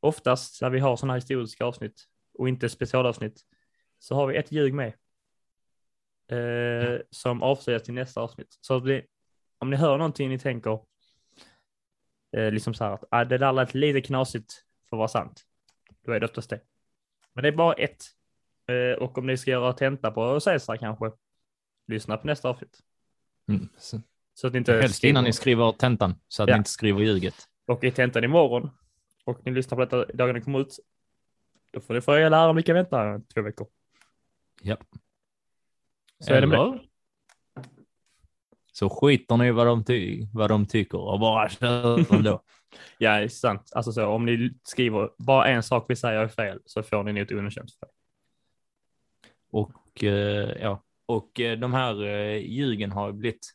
Oftast 0.00 0.62
när 0.62 0.70
vi 0.70 0.78
har 0.78 0.96
sådana 0.96 1.14
historiska 1.14 1.64
avsnitt 1.64 2.04
och 2.38 2.48
inte 2.48 2.68
specialavsnitt 2.68 3.40
så 3.98 4.14
har 4.14 4.26
vi 4.26 4.36
ett 4.36 4.52
ljug 4.52 4.74
med. 4.74 4.92
Eh, 6.30 7.00
som 7.10 7.42
avslöjas 7.42 7.82
till 7.82 7.94
nästa 7.94 8.20
avsnitt. 8.20 8.58
Så 8.60 8.78
det, 8.78 9.04
om 9.58 9.70
ni 9.70 9.76
hör 9.76 9.98
någonting 9.98 10.28
ni 10.28 10.38
tänker 10.38 10.80
eh, 12.36 12.50
liksom 12.50 12.74
så 12.74 12.84
här 12.84 12.92
att 12.92 13.04
ah, 13.10 13.24
det 13.24 13.38
där 13.38 13.52
lät 13.52 13.74
lite 13.74 14.00
knasigt 14.00 14.52
för 14.88 14.96
att 14.96 14.98
vara 14.98 15.08
sant. 15.08 15.44
Då 16.04 16.12
är 16.12 16.20
det 16.20 16.26
oftast 16.26 16.50
det. 16.50 16.60
Men 17.34 17.42
det 17.42 17.48
är 17.48 17.52
bara 17.52 17.72
ett 17.72 18.04
och 18.98 19.18
om 19.18 19.26
ni 19.26 19.36
ska 19.36 19.50
göra 19.50 19.72
tenta 19.72 20.10
på 20.10 20.40
Cesar 20.40 20.76
kanske, 20.76 21.10
lyssna 21.86 22.16
på 22.16 22.26
nästa 22.26 22.48
avsnitt. 22.48 22.78
Mm. 23.48 23.68
Så, 23.78 24.00
så, 24.34 24.46
att 24.46 24.52
ni 24.52 24.58
inte 24.58 24.72
Helst 24.72 24.96
skriver... 24.96 25.10
innan 25.10 25.24
ni 25.24 25.32
skriver 25.32 25.72
tentan, 25.72 26.14
så 26.28 26.42
att 26.42 26.48
ja. 26.48 26.54
ni 26.54 26.58
inte 26.58 26.70
skriver 26.70 27.00
ljuget. 27.00 27.34
Och 27.66 27.84
i 27.84 27.90
tentan 27.90 28.24
imorgon, 28.24 28.70
och 29.24 29.46
ni 29.46 29.52
lyssnar 29.52 29.76
på 29.76 29.84
detta 29.84 30.12
dagen 30.12 30.34
det 30.34 30.40
kommer 30.40 30.60
ut, 30.60 30.78
då 31.70 31.80
får 31.80 31.94
ni 31.94 32.00
få 32.00 32.16
er 32.16 32.30
lära 32.30 32.50
om 32.50 32.56
ni 32.56 32.62
kan 32.62 32.74
vänta 32.74 33.20
två 33.34 33.42
veckor. 33.42 33.66
Ja. 34.62 34.76
Så 36.20 36.32
Eller, 36.32 36.36
är 36.36 36.40
det 36.40 36.46
med. 36.46 36.80
Så 38.72 38.88
skiter 38.88 39.36
ni 39.36 39.50
vad 39.50 39.66
de, 39.66 39.84
ty 39.84 40.26
vad 40.32 40.50
de 40.50 40.66
tycker 40.66 40.98
och 40.98 41.20
bara 41.20 41.48
kör 41.48 42.14
ändå. 42.14 42.42
ja, 42.98 43.18
det 43.18 43.24
är 43.24 43.28
sant. 43.28 43.72
Alltså 43.74 43.92
så 43.92 44.06
om 44.06 44.24
ni 44.24 44.54
skriver 44.62 45.10
bara 45.18 45.46
en 45.46 45.62
sak 45.62 45.84
vi 45.88 45.96
säger 45.96 46.20
är 46.20 46.28
fel 46.28 46.60
så 46.64 46.82
får 46.82 47.02
ni 47.02 47.20
ett 47.20 47.32
underkänt 47.32 47.70
för 47.72 47.88
och 49.50 50.04
eh, 50.04 50.62
ja, 50.62 50.82
och 51.06 51.40
eh, 51.40 51.58
de 51.58 51.74
här 51.74 52.04
eh, 52.04 52.36
ljugen 52.36 52.92
har 52.92 53.12
blivit, 53.12 53.54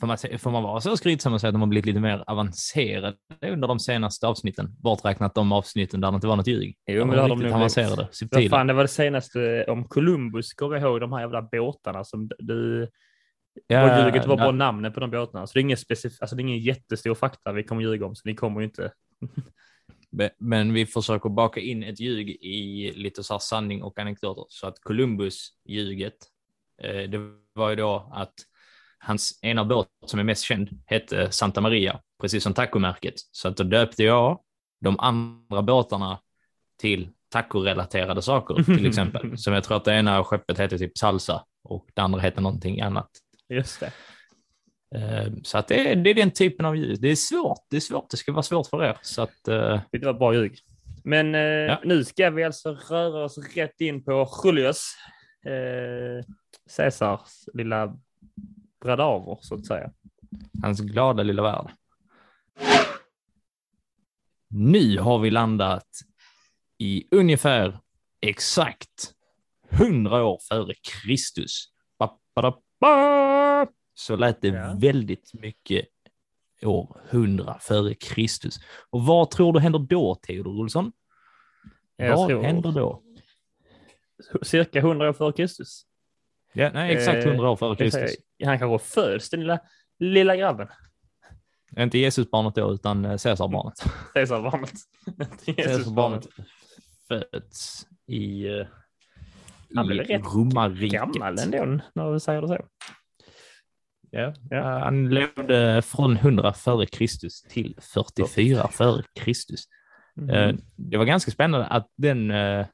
får 0.00 0.06
man, 0.06 0.18
får 0.38 0.50
man 0.50 0.62
vara 0.62 0.80
så 0.80 0.96
skrytsam 0.96 1.32
och 1.32 1.40
säga 1.40 1.48
att 1.48 1.54
de 1.54 1.60
har 1.60 1.68
blivit 1.68 1.86
lite 1.86 2.00
mer 2.00 2.24
avancerade 2.26 3.16
under 3.42 3.68
de 3.68 3.78
senaste 3.78 4.26
avsnitten, 4.26 4.74
borträknat 4.78 5.34
de 5.34 5.52
avsnitten 5.52 6.00
där 6.00 6.10
det 6.10 6.14
inte 6.14 6.26
var 6.26 6.36
något 6.36 6.46
ljug. 6.46 6.76
Jo, 6.86 7.04
men 7.04 7.16
de 7.16 7.20
har 7.20 7.28
de 7.28 7.38
nu 7.38 7.52
avancerade, 7.52 8.08
subtila. 8.10 8.50
Fan, 8.50 8.66
det 8.66 8.72
var 8.72 8.82
det 8.82 8.88
senaste 8.88 9.64
om 9.68 9.84
Columbus, 9.84 10.52
går 10.52 10.76
jag 10.76 10.82
ihåg 10.82 11.00
de 11.00 11.12
här 11.12 11.20
jävla 11.20 11.42
båtarna 11.42 12.04
som 12.04 12.30
du 12.38 12.88
Ja, 13.66 14.06
ljuget 14.06 14.26
var 14.26 14.36
bara 14.36 14.52
namnet 14.52 14.94
på 14.94 15.00
de 15.00 15.10
båtarna, 15.10 15.46
så 15.46 15.52
det 15.52 15.60
är 15.60 15.62
ingen 15.62 15.76
specif- 15.76 16.18
alltså 16.20 16.36
det 16.36 16.40
är 16.40 16.44
ingen 16.44 16.58
jättestor 16.58 17.14
fakta 17.14 17.52
vi 17.52 17.62
kommer 17.62 17.82
ljuga 17.82 18.06
om, 18.06 18.14
så 18.14 18.22
ni 18.24 18.34
kommer 18.34 18.60
ju 18.60 18.66
inte 18.66 18.92
Men 20.38 20.72
vi 20.72 20.86
försöker 20.86 21.28
baka 21.28 21.60
in 21.60 21.82
ett 21.82 22.00
ljug 22.00 22.30
i 22.30 22.92
lite 22.96 23.22
så 23.22 23.34
här 23.34 23.38
sanning 23.38 23.82
och 23.82 23.98
anekdoter. 23.98 24.44
Så 24.48 24.66
att 24.66 24.80
Columbus-ljuget, 24.80 26.16
eh, 26.82 27.10
det 27.10 27.18
var 27.54 27.70
ju 27.70 27.76
då 27.76 28.12
att 28.14 28.34
hans 28.98 29.38
ena 29.42 29.64
båt 29.64 29.88
som 30.06 30.20
är 30.20 30.24
mest 30.24 30.42
känd 30.42 30.68
hette 30.86 31.30
Santa 31.30 31.60
Maria, 31.60 32.00
precis 32.20 32.42
som 32.42 32.54
tacomärket. 32.54 33.14
Så 33.32 33.48
att 33.48 33.56
då 33.56 33.64
döpte 33.64 34.02
jag 34.04 34.40
de 34.80 35.00
andra 35.00 35.62
båtarna 35.62 36.20
till 36.80 37.08
tacorelaterade 37.28 38.22
saker, 38.22 38.62
till 38.62 38.86
exempel. 38.88 39.38
som 39.38 39.52
jag 39.52 39.64
tror 39.64 39.76
att 39.76 39.84
det 39.84 39.94
ena 39.94 40.24
skeppet 40.24 40.58
hette 40.58 40.78
typ 40.78 40.98
Salsa 40.98 41.44
och 41.64 41.86
det 41.94 42.02
andra 42.02 42.20
hette 42.20 42.40
någonting 42.40 42.80
annat. 42.80 43.10
Just 43.48 43.80
det. 43.80 43.92
Eh, 44.96 45.32
så 45.42 45.58
att 45.58 45.68
det 45.68 45.92
är, 45.92 45.96
det 45.96 46.10
är 46.10 46.14
den 46.14 46.30
typen 46.30 46.66
av 46.66 46.76
ljud. 46.76 47.00
Det 47.00 47.08
är 47.08 47.16
svårt. 47.16 47.66
Det 47.70 47.76
är 47.76 47.80
svårt. 47.80 48.10
Det 48.10 48.16
ska 48.16 48.32
vara 48.32 48.42
svårt 48.42 48.66
för 48.66 48.84
er. 48.84 48.98
Så 49.02 49.22
att, 49.22 49.48
uh... 49.48 49.80
Det 49.92 50.04
var 50.04 50.14
bra 50.14 50.34
ljug. 50.34 50.58
Men 51.04 51.34
uh, 51.34 51.40
ja. 51.40 51.80
nu 51.84 52.04
ska 52.04 52.30
vi 52.30 52.44
alltså 52.44 52.72
röra 52.72 53.24
oss 53.24 53.38
rätt 53.54 53.80
in 53.80 54.04
på 54.04 54.28
Julius. 54.44 54.96
Uh, 55.46 56.24
Caesars 56.76 57.48
lilla 57.54 57.96
bradaver 58.84 59.38
så 59.40 59.54
att 59.54 59.66
säga. 59.66 59.90
Hans 60.62 60.80
glada 60.80 61.22
lilla 61.22 61.42
värld. 61.42 61.70
Nu 64.48 64.98
har 64.98 65.18
vi 65.18 65.30
landat 65.30 65.88
i 66.78 67.04
ungefär 67.10 67.78
exakt 68.20 69.12
hundra 69.70 70.24
år 70.24 70.38
före 70.48 70.74
Kristus. 70.74 71.66
Ba, 71.98 72.18
ba, 72.34 72.52
ba, 72.80 73.66
så 73.98 74.16
lät 74.16 74.42
det 74.42 74.48
ja. 74.48 74.76
väldigt 74.80 75.30
mycket 75.34 75.86
år 76.62 77.00
100 77.10 77.56
före 77.60 77.94
Kristus. 77.94 78.58
Och 78.90 79.02
vad 79.02 79.30
tror 79.30 79.52
du 79.52 79.60
händer 79.60 79.78
då, 79.78 80.14
Theodor 80.14 80.60
Olsson? 80.60 80.92
Jag 81.96 82.16
vad 82.16 82.28
tror... 82.28 82.42
händer 82.42 82.72
då? 82.72 83.02
Cirka 84.42 84.78
100 84.78 85.08
år 85.08 85.12
före 85.12 85.32
Kristus. 85.32 85.82
Ja, 86.52 86.70
nej, 86.74 86.96
exakt 86.96 87.24
100 87.24 87.44
eh, 87.44 87.50
år 87.52 87.56
före 87.56 87.76
Kristus. 87.76 88.16
Han 88.44 88.58
kanske 88.58 88.88
föds, 88.88 89.30
den 89.30 89.40
lilla, 89.40 89.58
lilla 89.98 90.36
grabben. 90.36 90.68
Inte 91.78 91.98
Jesusbarnet 91.98 92.54
då, 92.54 92.72
utan 92.72 93.04
eh, 93.04 93.18
Caesarbarnet. 93.18 93.84
Caesarbarnet. 94.14 94.72
Caesarbarnet 95.56 96.26
föds 97.08 97.86
i, 98.06 98.48
uh, 98.48 98.66
Han 99.74 99.86
blev 99.86 100.06
rätt 100.06 100.22
gammal 100.90 101.38
ändå 101.38 101.80
när 101.94 102.12
du 102.12 102.20
säger 102.20 102.42
det 102.42 102.48
så. 102.48 102.58
Ja. 104.16 104.34
Uh, 104.52 104.62
han 104.62 105.08
levde 105.08 105.82
från 105.82 106.16
100 106.16 106.52
före 106.52 106.86
Kristus 106.86 107.42
till 107.42 107.78
44 107.94 108.68
före 108.68 109.02
Kristus. 109.14 109.64
Mm. 110.18 110.60
Det 110.76 110.96
var 110.96 111.04
ganska 111.04 111.30
spännande 111.30 111.66
att 111.66 111.86
den 111.96 112.30
uh, 112.30 112.66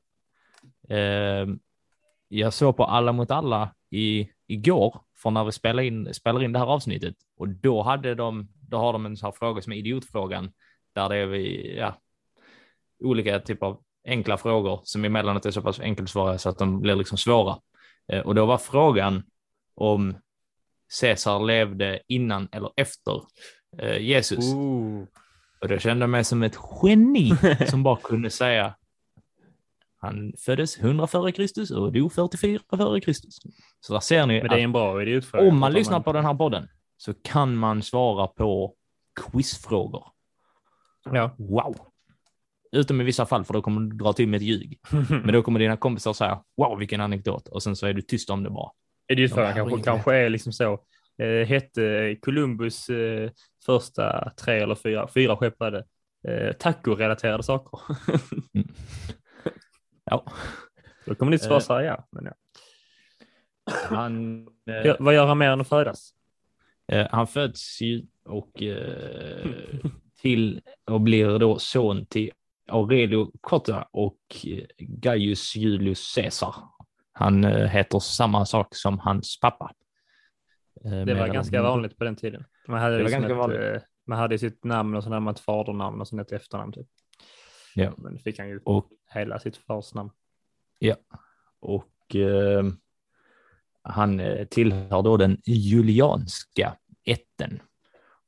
jag 2.28 2.52
såg 2.52 2.76
på 2.76 2.84
Alla 2.84 3.12
mot 3.12 3.30
alla 3.30 3.75
i, 3.90 4.28
igår, 4.46 5.00
från 5.16 5.34
när 5.34 5.44
vi 5.44 5.52
spelade 5.52 5.87
in, 5.87 6.14
spelade 6.14 6.44
in 6.44 6.52
det 6.52 6.58
här 6.58 6.66
avsnittet. 6.66 7.14
Och 7.37 7.49
då, 7.49 7.82
hade 7.82 8.14
de, 8.14 8.49
då 8.68 8.76
har 8.76 8.92
de 8.92 9.06
en 9.06 9.16
sån 9.16 9.26
här 9.26 9.32
fråga 9.32 9.62
som 9.62 9.72
är 9.72 9.76
idiotfrågan, 9.76 10.52
där 10.94 11.08
det 11.08 11.16
är 11.16 11.26
vi, 11.26 11.76
ja, 11.78 11.94
olika 13.04 13.40
typer 13.40 13.66
av 13.66 13.82
enkla 14.06 14.37
frågor 14.37 14.80
som 14.84 15.04
emellanåt 15.04 15.46
är 15.46 15.50
så 15.50 15.62
pass 15.62 15.80
enkelt 15.80 16.11
svara 16.11 16.38
så 16.38 16.49
att 16.49 16.58
de 16.58 16.80
blir 16.80 16.96
liksom 16.96 17.18
svåra. 17.18 17.58
Och 18.25 18.34
då 18.34 18.46
var 18.46 18.58
frågan 18.58 19.22
om 19.75 20.14
Caesar 21.00 21.46
levde 21.46 22.00
innan 22.08 22.49
eller 22.52 22.70
efter 22.76 23.22
eh, 23.78 23.99
Jesus. 23.99 24.52
Ooh. 24.54 25.06
Och 25.61 25.68
då 25.68 25.78
kände 25.78 26.02
jag 26.02 26.11
mig 26.11 26.25
som 26.25 26.42
ett 26.42 26.58
geni 26.82 27.32
som 27.66 27.82
bara 27.82 27.96
kunde 27.96 28.30
säga 28.30 28.75
han 30.02 30.32
föddes 30.38 30.78
100 30.78 31.06
före 31.06 31.32
Kristus 31.32 31.70
och 31.70 31.92
dog 31.92 32.12
44 32.12 32.61
före 32.76 33.00
Kristus. 33.00 33.38
Så 33.80 33.92
där 33.92 34.00
ser 34.00 34.26
ni 34.26 34.40
Men 34.40 34.49
det 34.49 34.61
är 34.61 34.64
en 34.64 34.72
bra 34.72 35.02
idé 35.02 35.20
om 35.32 35.58
man 35.58 35.72
lyssnar 35.72 36.00
på 36.00 36.12
den 36.12 36.25
här 36.25 36.34
podden 36.34 36.68
så 36.96 37.14
kan 37.14 37.56
man 37.56 37.82
svara 37.82 38.26
på 38.26 38.75
quizfrågor. 39.20 40.04
Ja. 41.04 41.34
Wow! 41.38 41.76
Utom 42.72 43.00
i 43.00 43.04
vissa 43.04 43.26
fall, 43.26 43.44
för 43.44 43.54
då 43.54 43.62
kommer 43.62 43.80
du 43.80 43.96
dra 43.96 44.12
till 44.12 44.28
med 44.28 44.37
ett 44.37 44.42
ljug. 44.42 44.78
Men 45.11 45.32
då 45.32 45.42
kommer 45.42 45.58
dina 45.58 45.76
kompisar 45.76 46.12
säga 46.12 46.42
wow, 46.56 46.78
vilken 46.78 47.00
anekdot 47.00 47.49
och 47.49 47.62
sen 47.62 47.76
så 47.76 47.87
är 47.87 47.92
du 47.92 48.02
tyst 48.02 48.30
om 48.30 48.42
det 48.42 48.50
bara. 48.50 48.70
Idiotfrågan 49.12 49.54
kanske, 49.54 49.83
kanske 49.83 50.14
är 50.16 50.28
liksom 50.28 50.52
så. 50.52 50.81
Eh, 51.19 51.47
hette 51.47 52.16
Columbus 52.23 52.88
eh, 52.88 53.31
första 53.66 54.33
tre 54.37 54.59
eller 54.61 54.75
fyra, 54.75 55.09
fyra 55.14 55.37
skepp 55.37 55.54
hade 55.61 55.85
eh, 56.28 56.52
taco-relaterade 56.52 57.42
saker. 57.42 57.81
mm. 58.54 58.69
Ja. 60.04 60.25
Då 61.07 61.14
kommer 61.14 61.37
svara 61.37 61.61
så 61.61 61.75
här, 61.75 61.83
ja. 61.83 62.07
Men 62.11 62.25
ja. 62.25 62.33
Han, 63.88 64.47
ja, 64.64 64.97
vad 64.99 65.14
gör 65.14 65.26
han 65.26 65.38
mer 65.38 65.50
än 65.50 65.61
att 65.61 65.69
födas? 65.69 66.14
Eh, 66.92 67.07
han 67.11 67.26
föds 67.26 67.81
ju 67.81 68.02
och 68.25 68.62
eh, 68.62 69.50
till 70.21 70.61
och 70.85 71.00
blir 71.00 71.38
då 71.38 71.59
son 71.59 72.07
till 72.07 72.31
Aurelio 72.69 73.33
Cotta 73.40 73.88
och 73.90 74.19
Gaius 74.78 75.57
Julius 75.57 76.14
Caesar. 76.14 76.54
Han 77.12 77.45
eh, 77.45 77.66
heter 77.66 77.99
samma 77.99 78.47
sak 78.47 78.75
som 78.76 78.99
hans 78.99 79.40
pappa. 79.40 79.73
Eh, 80.85 80.90
det 80.90 81.14
var 81.14 81.28
ganska 81.28 81.62
vanligt 81.62 81.99
på 81.99 82.04
den 82.04 82.16
tiden. 82.16 82.45
Man 82.69 82.81
hade, 82.81 83.02
det 83.02 83.11
ganska 83.11 83.54
ett. 83.54 83.75
Eh, 83.76 83.83
man 84.07 84.19
hade 84.19 84.38
sitt 84.38 84.64
namn 84.64 84.97
och 84.97 85.02
så 85.02 85.09
hade 85.09 85.21
man 85.21 85.35
ett 85.35 85.40
fadernamn 85.40 86.00
och 86.00 86.09
sen 86.09 86.19
ett 86.19 86.33
efternamn. 86.33 86.73
Typ. 86.73 86.87
Ja. 87.75 87.92
Men 87.97 88.19
fick 88.19 88.38
han 88.38 88.49
ju 88.49 88.61
och, 88.64 88.88
hela 89.14 89.38
sitt 89.38 89.57
fars 89.57 89.95
namn. 89.95 90.11
Ja, 90.78 90.97
och 91.61 92.16
eh, 92.16 92.64
han 93.83 94.23
tillhör 94.50 95.02
då 95.02 95.16
den 95.16 95.40
julianska 95.45 96.76
ätten. 97.04 97.62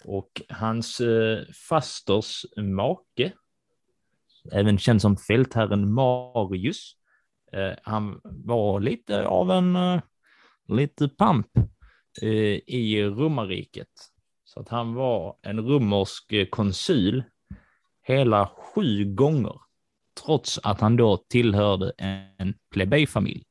Och 0.04 0.42
hans 0.48 1.00
eh, 1.00 1.38
fasters 1.68 2.44
make, 2.56 3.32
även 4.52 4.78
känd 4.78 5.02
som 5.02 5.16
fältherren 5.16 5.92
Marius, 5.92 6.96
han 7.82 8.20
var 8.24 8.80
lite 8.80 9.26
av 9.26 9.50
en 9.50 9.76
eh, 9.76 10.00
lite 10.68 11.08
pamp 11.08 11.46
eh, 12.22 12.28
i 12.66 13.04
romarriket. 13.04 13.88
Så 14.44 14.60
att 14.60 14.68
han 14.68 14.94
var 14.94 15.36
en 15.42 15.60
romersk 15.60 16.32
eh, 16.32 16.46
konsul 16.46 17.24
hela 18.02 18.46
sju 18.46 19.04
gånger, 19.04 19.60
trots 20.24 20.60
att 20.62 20.80
han 20.80 20.96
då 20.96 21.16
tillhörde 21.16 21.92
en 21.98 22.54
plebejfamilj. 22.70 23.44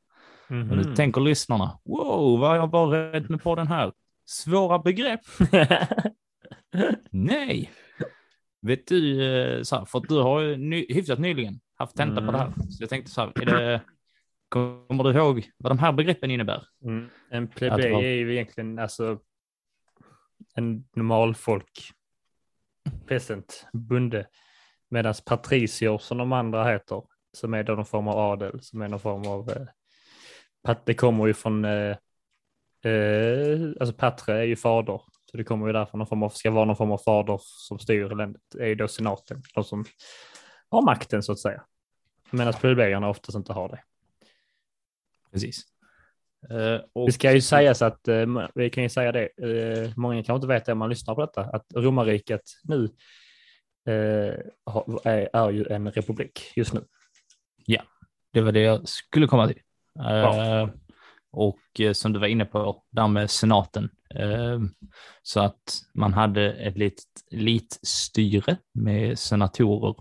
Mm 0.49 0.67
-hmm. 0.67 0.71
Och 0.71 0.77
nu 0.77 0.95
tänker 0.95 1.21
lyssnarna, 1.21 1.79
wow, 1.85 2.39
vad 2.39 2.57
jag 2.57 2.71
varit 2.71 3.29
med 3.29 3.43
på 3.43 3.55
den 3.55 3.67
här? 3.67 3.91
Svåra 4.25 4.79
begrepp. 4.79 5.21
Nej. 7.11 7.71
Vet 8.61 8.87
du, 8.87 9.25
eh, 9.35 9.61
så 9.63 9.75
här, 9.75 9.85
för 9.85 9.99
du 9.99 10.21
har 10.21 10.41
ju 10.41 10.57
ny, 10.57 10.85
hyfsat 10.89 11.19
nyligen 11.19 11.59
haft 11.75 11.95
tenta 11.95 12.21
mm. 12.21 12.25
på 12.25 12.31
det 12.31 12.37
här. 12.37 12.47
Mm. 12.47 12.71
Så 12.71 12.83
jag 12.83 12.89
tänkte 12.89 13.11
så 13.11 13.21
här, 13.21 13.31
är 13.41 13.45
det, 13.45 13.81
kommer 14.53 15.03
du 15.03 15.11
ihåg 15.11 15.49
vad 15.57 15.71
de 15.71 15.79
här 15.79 15.91
begreppen 15.91 16.31
innebär? 16.31 16.63
Mm. 16.83 17.09
En 17.29 17.47
plebej 17.47 17.91
var... 17.91 18.03
är 18.03 18.13
ju 18.13 18.33
egentligen 18.33 18.79
alltså 18.79 19.19
en 20.55 20.85
normal 20.95 21.35
folk, 21.35 21.91
peasant, 23.07 23.67
bonde. 23.73 24.27
Medan 24.89 25.13
patricier 25.25 25.97
som 25.97 26.17
de 26.17 26.33
andra 26.33 26.65
heter, 26.65 27.03
som 27.33 27.53
är 27.53 27.63
då 27.63 27.73
någon 27.73 27.85
form 27.85 28.07
av 28.07 28.17
adel, 28.17 28.61
som 28.61 28.81
är 28.81 28.87
någon 28.87 28.99
form 28.99 29.27
av, 29.27 29.49
eh, 29.49 30.77
det 30.85 30.93
kommer 30.93 31.27
ju 31.27 31.33
från, 31.33 31.65
eh, 31.65 31.97
eh, 32.91 33.59
alltså 33.79 33.95
patre 33.95 34.39
är 34.39 34.43
ju 34.43 34.55
fader, 34.55 35.01
så 35.31 35.37
det 35.37 35.43
kommer 35.43 35.67
ju 35.67 35.73
därför 35.73 35.97
någon 35.97 36.07
form 36.07 36.23
av, 36.23 36.29
ska 36.29 36.51
vara 36.51 36.65
någon 36.65 36.75
form 36.75 36.91
av 36.91 36.97
fader 36.97 37.39
som 37.41 37.79
styr 37.79 38.09
landet, 38.09 38.41
är 38.59 38.67
ju 38.67 38.75
då 38.75 38.87
senaten, 38.87 39.41
de 39.55 39.63
som 39.63 39.85
har 40.69 40.81
makten 40.81 41.23
så 41.23 41.31
att 41.31 41.39
säga. 41.39 41.63
Medan 42.31 42.53
plebejerna 42.53 43.09
oftast 43.09 43.35
inte 43.35 43.53
har 43.53 43.69
det. 43.69 43.83
Precis. 45.33 45.63
Uh, 46.51 46.81
och... 46.93 47.05
Det 47.05 47.11
ska 47.11 47.33
ju 47.33 47.41
sägas 47.41 47.81
att, 47.81 48.07
uh, 48.07 48.47
vi 48.55 48.69
kan 48.69 48.83
ju 48.83 48.89
säga 48.89 49.11
det, 49.11 49.29
uh, 49.43 49.91
många 49.95 50.15
kanske 50.15 50.35
inte 50.35 50.47
vet 50.47 50.65
det 50.65 50.71
om 50.71 50.77
man 50.77 50.89
lyssnar 50.89 51.15
på 51.15 51.21
detta, 51.21 51.41
att 51.41 51.65
romarriket 51.75 52.41
nu 52.63 52.89
är, 55.03 55.29
är 55.33 55.51
ju 55.51 55.65
en 55.69 55.91
republik 55.91 56.51
just 56.55 56.73
nu. 56.73 56.85
Ja, 57.65 57.81
det 58.33 58.41
var 58.41 58.51
det 58.51 58.59
jag 58.59 58.89
skulle 58.89 59.27
komma 59.27 59.47
till. 59.47 59.61
Ja. 59.93 60.69
Och 61.31 61.59
som 61.93 62.13
du 62.13 62.19
var 62.19 62.27
inne 62.27 62.45
på, 62.45 62.83
där 62.91 63.07
med 63.07 63.29
senaten. 63.29 63.89
Så 65.23 65.39
att 65.39 65.81
man 65.93 66.13
hade 66.13 66.53
ett 66.53 66.77
litet 66.77 67.05
elitstyre 67.31 68.57
med 68.73 69.19
senatorer 69.19 69.95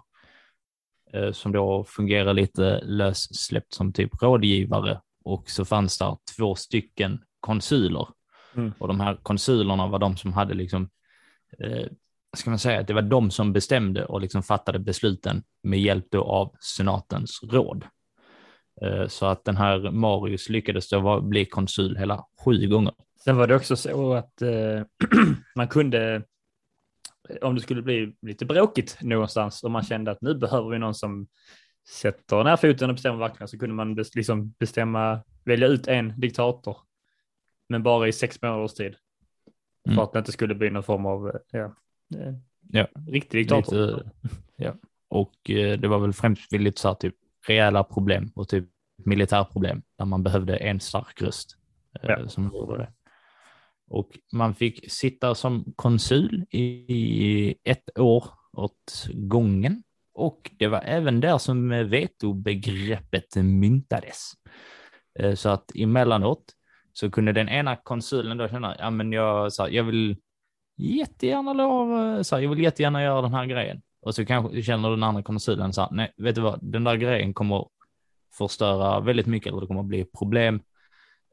som 1.32 1.52
då 1.52 1.84
fungerar 1.84 2.34
lite 2.34 2.80
lössläppt 2.84 3.74
som 3.74 3.92
typ 3.92 4.22
rådgivare 4.22 5.00
och 5.24 5.50
så 5.50 5.64
fanns 5.64 5.98
det 5.98 6.16
två 6.36 6.54
stycken 6.54 7.24
konsuler. 7.40 8.08
Mm. 8.54 8.72
Och 8.78 8.88
de 8.88 9.00
här 9.00 9.16
konsulerna 9.22 9.86
var 9.86 9.98
de 9.98 10.16
som 10.16 10.32
hade 10.32 10.54
liksom, 10.54 10.90
eh, 11.58 11.86
ska 12.36 12.50
man 12.50 12.58
säga, 12.58 12.80
att 12.80 12.86
det 12.86 12.94
var 12.94 13.02
de 13.02 13.30
som 13.30 13.52
bestämde 13.52 14.04
och 14.04 14.20
liksom 14.20 14.42
fattade 14.42 14.78
besluten 14.78 15.42
med 15.62 15.80
hjälp 15.80 16.14
av 16.14 16.54
senatens 16.60 17.40
råd. 17.42 17.84
Eh, 18.82 19.06
så 19.08 19.26
att 19.26 19.44
den 19.44 19.56
här 19.56 19.90
Marius 19.90 20.48
lyckades 20.48 20.88
då 20.88 21.20
bli 21.20 21.44
konsul 21.44 21.96
hela 21.96 22.24
sju 22.44 22.68
gånger. 22.68 22.92
Sen 23.24 23.36
var 23.36 23.46
det 23.46 23.54
också 23.54 23.76
så 23.76 24.14
att 24.14 24.42
eh, 24.42 24.82
man 25.56 25.68
kunde, 25.68 26.22
om 27.42 27.54
det 27.54 27.60
skulle 27.60 27.82
bli 27.82 28.14
lite 28.22 28.44
bråkigt 28.44 28.98
någonstans 29.00 29.64
och 29.64 29.70
man 29.70 29.82
kände 29.82 30.10
att 30.10 30.20
nu 30.20 30.34
behöver 30.34 30.70
vi 30.70 30.78
någon 30.78 30.94
som 30.94 31.26
sätter 31.88 32.36
den 32.36 32.46
här 32.46 32.56
foten 32.56 32.90
och 32.90 32.94
bestämmer 32.94 33.18
verkligen 33.18 33.48
så 33.48 33.58
kunde 33.58 33.74
man 33.74 33.94
liksom 34.14 34.54
bestämma, 34.58 35.22
välja 35.44 35.66
ut 35.66 35.88
en 35.88 36.20
diktator, 36.20 36.76
men 37.68 37.82
bara 37.82 38.08
i 38.08 38.12
sex 38.12 38.42
månaders 38.42 38.74
tid. 38.74 38.96
Mm. 39.86 39.96
För 39.96 40.02
att 40.02 40.12
det 40.12 40.18
inte 40.18 40.32
skulle 40.32 40.54
bli 40.54 40.70
någon 40.70 40.82
form 40.82 41.06
av 41.06 41.40
ja, 41.50 41.74
ja. 42.68 42.86
riktig 43.06 43.40
diktator. 43.40 43.86
Lite, 43.86 44.10
ja. 44.56 44.74
Och 45.08 45.50
eh, 45.50 45.78
det 45.78 45.88
var 45.88 45.98
väl 45.98 46.12
främst 46.12 46.52
väldigt 46.52 46.78
så 46.78 46.88
här, 46.88 46.94
typ 46.94 47.14
reella 47.46 47.84
problem 47.84 48.32
och 48.34 48.48
typ 48.48 48.68
militärproblem 48.96 49.82
där 49.98 50.04
man 50.04 50.22
behövde 50.22 50.56
en 50.56 50.80
stark 50.80 51.22
röst. 51.22 51.56
Eh, 52.00 52.10
ja. 52.10 52.28
Som 52.28 52.44
gjorde 52.44 52.78
det. 52.78 52.92
Och 53.90 54.18
man 54.32 54.54
fick 54.54 54.92
sitta 54.92 55.34
som 55.34 55.72
konsul 55.76 56.46
i 56.50 57.54
ett 57.64 57.98
år 57.98 58.24
åt 58.52 59.08
gången 59.12 59.82
och 60.14 60.50
det 60.58 60.66
var 60.66 60.82
även 60.84 61.20
där 61.20 61.38
som 61.38 61.68
vetobegreppet 61.68 63.36
myntades. 63.36 64.32
Eh, 65.18 65.34
så 65.34 65.48
att 65.48 65.76
emellanåt 65.76 66.44
så 66.92 67.10
kunde 67.10 67.32
den 67.32 67.48
ena 67.48 67.76
konsulen 67.76 68.36
då 68.36 68.48
känna, 68.48 68.76
ja 68.78 68.90
men 68.90 69.12
jag, 69.12 69.52
så 69.52 69.62
här, 69.62 69.70
jag 69.70 69.84
vill 69.84 70.16
jättegärna 70.76 71.52
lov, 71.52 71.98
eh, 71.98 72.22
så 72.22 72.36
här, 72.36 72.42
jag 72.42 72.50
vill 72.50 72.62
jättegärna 72.62 73.02
göra 73.02 73.22
den 73.22 73.34
här 73.34 73.46
grejen. 73.46 73.82
Och 74.00 74.14
så 74.14 74.24
kanske 74.24 74.62
känner 74.62 74.90
den 74.90 75.02
andra 75.02 75.22
konsulen 75.22 75.72
så 75.72 75.80
här, 75.80 75.90
nej, 75.92 76.12
vet 76.16 76.34
du 76.34 76.40
vad, 76.40 76.58
den 76.62 76.84
där 76.84 76.96
grejen 76.96 77.34
kommer 77.34 77.66
förstöra 78.38 79.00
väldigt 79.00 79.26
mycket 79.26 79.48
eller 79.48 79.60
det 79.60 79.66
kommer 79.66 79.82
bli 79.82 80.04
problem. 80.04 80.60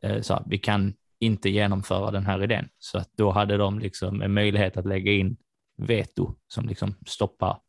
Eh, 0.02 0.22
så 0.22 0.34
här, 0.34 0.44
vi 0.46 0.58
kan 0.58 0.94
inte 1.20 1.50
genomföra 1.50 2.12
den 2.12 2.26
här 2.26 2.44
idén. 2.44 2.70
Så 2.80 2.98
att 2.98 3.10
då 3.18 3.32
hade 3.32 3.58
de 3.58 3.80
liksom 3.80 4.22
en 4.22 4.34
möjlighet 4.34 4.78
att 4.78 4.86
lägga 4.86 5.12
in 5.12 5.38
veto 5.78 6.36
som 6.48 6.68
liksom 6.68 6.96
stoppar 7.08 7.60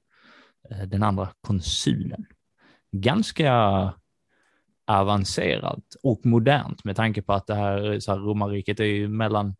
den 0.86 1.02
andra 1.02 1.28
konsulen. 1.40 2.26
Ganska 2.92 3.52
avancerat 4.86 5.96
och 6.02 6.26
modernt 6.26 6.84
med 6.84 6.96
tanke 6.96 7.22
på 7.22 7.32
att 7.32 7.46
det 7.46 7.54
här, 7.54 8.00
så 8.00 8.12
här 8.12 8.18
romarriket 8.18 8.80
är 8.80 8.84
ju 8.84 9.08
mellan 9.08 9.54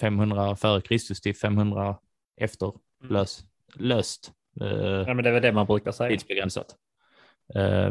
500 0.00 0.56
före 0.56 0.80
Kristus 0.80 1.20
till 1.20 1.36
500 1.36 1.96
efter 2.36 2.66
mm. 2.66 3.12
lös, 3.12 3.44
löst. 3.74 4.32
Eh, 4.60 4.68
ja, 5.06 5.14
men 5.14 5.24
det 5.24 5.28
är 5.28 5.32
väl 5.32 5.42
det 5.42 5.52
man 5.52 5.66
brukar 5.66 5.92
säga. 5.92 6.10
Tidsbegränsat. 6.10 6.76
Eh, 7.54 7.90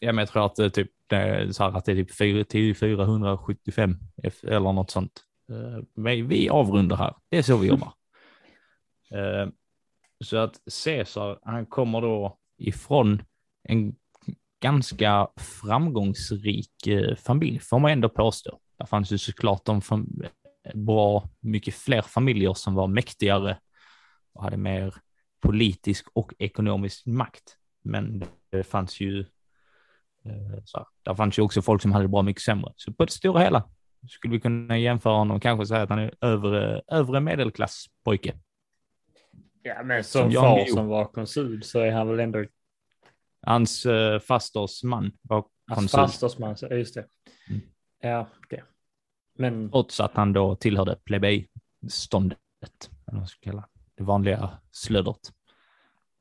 ja, 0.00 0.12
men 0.12 0.18
jag 0.18 0.28
tror 0.28 0.46
att 0.46 0.56
det, 0.56 0.70
typ, 0.70 0.90
så 1.50 1.64
här, 1.64 1.76
att 1.76 1.84
det 1.84 1.92
är 1.92 1.96
typ 1.96 2.14
475 2.78 3.96
eller 4.42 4.72
något 4.72 4.90
sånt. 4.90 5.24
Eh, 5.48 5.84
men 5.94 6.28
vi 6.28 6.48
avrundar 6.48 6.96
här. 6.96 7.14
Det 7.28 7.38
är 7.38 7.42
så 7.42 7.56
vi 7.56 7.68
jobbar. 7.68 7.92
Så 10.24 10.36
att 10.36 10.60
Caesar, 10.84 11.38
han 11.42 11.66
kommer 11.66 12.00
då 12.00 12.38
ifrån 12.58 13.22
en 13.62 13.94
ganska 14.62 15.28
framgångsrik 15.36 16.86
eh, 16.86 17.16
familj, 17.16 17.58
får 17.58 17.78
man 17.78 17.90
ändå 17.90 18.08
påstå. 18.08 18.58
Det 18.78 18.86
fanns 18.86 19.12
ju 19.12 19.18
såklart 19.18 19.64
de 19.64 19.82
bra 20.74 21.28
mycket 21.40 21.74
fler 21.74 22.02
familjer 22.02 22.54
som 22.54 22.74
var 22.74 22.86
mäktigare 22.86 23.58
och 24.32 24.42
hade 24.42 24.56
mer 24.56 24.94
politisk 25.40 26.06
och 26.12 26.32
ekonomisk 26.38 27.06
makt. 27.06 27.56
Men 27.82 28.24
det 28.50 28.62
fanns 28.62 29.00
ju, 29.00 29.20
eh, 30.24 30.62
så 30.64 30.78
här, 30.78 30.86
där 31.02 31.14
fanns 31.14 31.38
ju 31.38 31.42
också 31.42 31.62
folk 31.62 31.82
som 31.82 31.92
hade 31.92 32.04
det 32.04 32.08
bra 32.08 32.22
mycket 32.22 32.42
sämre. 32.42 32.72
Så 32.76 32.92
på 32.92 33.04
det 33.04 33.12
stora 33.12 33.40
hela 33.40 33.68
skulle 34.08 34.32
vi 34.32 34.40
kunna 34.40 34.78
jämföra 34.78 35.14
honom 35.14 35.36
och 35.36 35.42
kanske 35.42 35.66
säga 35.66 35.82
att 35.82 35.90
han 35.90 35.98
är 35.98 36.14
övre, 36.20 36.82
övre 36.88 37.20
medelklasspojke. 37.20 38.34
Ja, 39.62 39.82
men 39.82 40.04
som, 40.04 40.32
som 40.32 40.42
far 40.42 40.64
som 40.64 40.86
var 40.86 41.04
konsul 41.04 41.62
så 41.62 41.80
är 41.80 41.92
han 41.92 42.08
väl 42.08 42.20
ändå... 42.20 42.44
Hans 43.42 43.86
uh, 43.86 44.18
fasters 44.18 44.82
man 44.82 45.12
var 45.22 45.42
konsul. 45.42 45.74
Hans 45.74 45.92
fasters 45.92 46.38
man, 46.38 46.56
just 46.70 46.94
det. 46.94 47.06
Mm. 47.48 47.60
Ja, 48.00 48.26
det. 48.50 48.62
Men... 49.38 49.70
Trots 49.70 50.00
att 50.00 50.16
han 50.16 50.32
då 50.32 50.56
tillhörde 50.56 50.96
plebejståndet, 51.04 52.38
det 53.94 54.04
vanliga 54.04 54.50
slödret. 54.70 55.32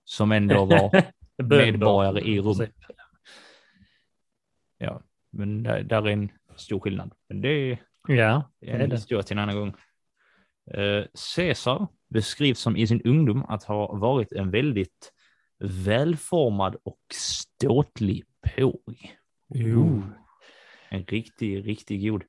Som 0.03 0.31
ändå 0.31 0.65
var 0.65 1.03
medborgare 1.43 2.21
i 2.21 2.39
Rom. 2.39 2.65
Ja, 4.77 5.01
men 5.29 5.63
där, 5.63 5.83
där, 5.83 6.07
är 6.07 6.11
en 6.11 6.31
stor 6.55 6.79
skillnad. 6.79 7.13
Men 7.29 7.41
det 7.41 7.49
är, 7.49 7.83
ja, 8.07 8.51
det 8.59 8.69
är 8.69 8.79
en 8.79 8.91
historia 8.91 9.23
till 9.23 9.37
en 9.37 9.43
annan 9.43 9.55
gång. 9.55 9.75
Uh, 10.77 11.05
Caesar 11.35 11.87
beskrivs 12.09 12.59
som 12.59 12.77
i 12.77 12.87
sin 12.87 13.01
ungdom 13.01 13.45
att 13.45 13.63
ha 13.63 13.95
varit 13.95 14.31
en 14.31 14.51
väldigt 14.51 15.11
välformad 15.59 16.75
och 16.83 16.99
ståtlig 17.13 18.23
påg. 18.55 19.15
En 20.89 21.03
riktig, 21.05 21.67
riktigt 21.67 22.01
god. 22.01 22.23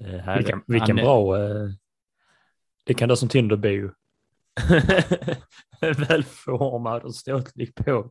Uh, 0.00 0.36
vilken 0.36 0.62
vilken 0.66 0.96
bra... 0.96 1.36
Uh, 1.36 1.70
det 2.84 2.94
kan 2.94 3.08
du 3.08 3.16
som 3.16 3.28
Tinderbo. 3.28 3.90
välformad 5.80 7.02
och 7.02 7.14
ståtlig 7.14 7.74
påg. 7.74 8.10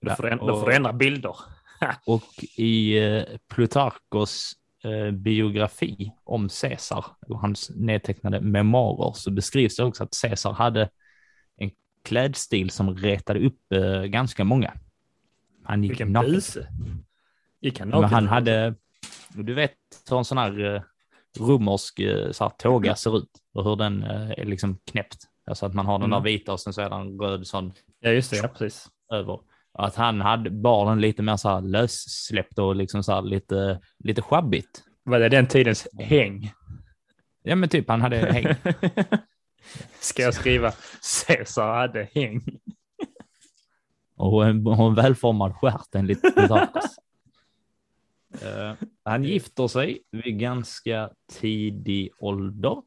Ja, 0.00 0.36
och, 0.36 0.66
du 0.66 0.74
ändra 0.74 0.92
bilder. 0.92 1.36
och 2.06 2.44
i 2.56 3.00
uh, 3.00 3.24
Plutarkos 3.48 4.59
eh, 4.84 5.10
biografi 5.10 6.12
om 6.24 6.48
Caesar, 6.48 7.04
och 7.28 7.40
hans 7.40 7.70
nedtecknade 7.70 8.40
memoarer, 8.40 9.12
så 9.12 9.30
beskrivs 9.30 9.76
det 9.76 9.84
också 9.84 10.04
att 10.04 10.16
Caesar 10.22 10.52
hade 10.52 10.90
en 11.56 11.70
klädstil 12.04 12.70
som 12.70 12.96
retade 12.96 13.46
upp 13.46 13.72
eh, 13.72 14.02
ganska 14.02 14.44
många. 14.44 14.72
Han 15.62 15.82
gick 15.82 15.90
Vilken 15.90 16.12
naken. 16.12 16.30
buse. 16.30 16.68
Gick 17.60 17.78
han 17.78 17.88
naken? 17.88 18.00
Men 18.00 18.10
han 18.10 18.28
hade, 18.28 18.74
du 19.28 19.54
vet 19.54 19.76
hur 20.10 20.18
en 20.18 20.24
sån 20.24 20.38
här 20.38 20.74
eh, 20.74 20.82
romersk 21.38 22.00
så 22.30 22.44
här, 22.44 22.50
tåga 22.58 22.94
ser 22.94 23.18
ut 23.18 23.30
och 23.52 23.64
hur 23.64 23.76
den 23.76 24.02
är 24.02 24.44
liksom 24.44 24.78
knäppt. 24.84 25.26
Alltså 25.46 25.66
att 25.66 25.74
man 25.74 25.86
har 25.86 25.98
den 25.98 26.12
mm. 26.12 26.22
där 26.22 26.30
vita 26.30 26.52
och 26.52 26.60
sen 26.60 26.72
så 26.72 26.80
är 26.80 26.90
den 26.90 27.20
röd 27.20 27.46
sån. 27.46 27.72
Ja, 28.00 28.10
just 28.10 28.30
det, 28.30 28.36
ja, 28.36 28.48
precis. 28.48 28.88
Över. 29.12 29.40
Att 29.72 29.96
han 29.96 30.20
hade 30.20 30.50
bar 30.50 30.86
den 30.86 31.00
lite 31.00 31.22
mer 31.22 31.36
så 31.36 31.48
här 31.48 31.60
lössläppt 31.60 32.58
och 32.58 32.76
liksom 32.76 33.02
så 33.02 33.12
här 33.12 33.22
lite, 33.22 33.80
lite 33.98 34.22
sjabbigt. 34.22 34.82
Var 35.02 35.18
det 35.18 35.28
den 35.28 35.46
tidens 35.46 35.88
häng? 35.98 36.52
Ja, 37.42 37.56
men 37.56 37.68
typ 37.68 37.88
han 37.88 38.00
hade 38.00 38.16
häng. 38.16 38.54
Ska 40.00 40.22
jag 40.22 40.34
skriva 40.34 40.72
Caesar 41.26 41.74
hade 41.74 42.08
häng? 42.14 42.42
och 44.20 44.46
en, 44.46 44.66
och 44.66 44.86
en 44.86 44.94
välformad 44.94 45.54
stjärt 45.54 45.94
enligt 45.94 46.22
Pythagoras. 46.22 46.96
uh, 48.42 48.72
han 49.04 49.24
gifter 49.24 49.68
sig 49.68 50.02
vid 50.10 50.38
ganska 50.38 51.10
tidig 51.40 52.10
ålder. 52.18 52.82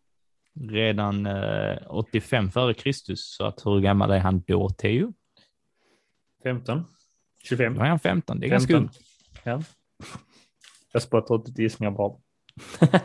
Redan 0.60 1.26
uh, 1.26 1.78
85 1.88 2.52
före 2.52 2.74
Kristus, 2.74 3.36
så 3.38 3.46
att 3.46 3.66
hur 3.66 3.80
gammal 3.80 4.12
är 4.12 4.20
han 4.20 4.44
då, 4.48 4.70
Theo? 4.70 5.14
15? 6.44 6.86
25? 7.44 7.76
Då 7.76 7.82
är 7.82 7.86
han 7.86 8.00
15, 8.00 8.40
det 8.40 8.48
är 8.48 8.50
15. 8.50 8.52
ganska 8.52 8.78
ungt. 8.78 9.00
Ja. 9.44 9.64
Jag 10.94 11.02
spottar 11.02 11.36
ut 11.36 11.60
gissningar 11.60 11.92
bara. 11.92 12.18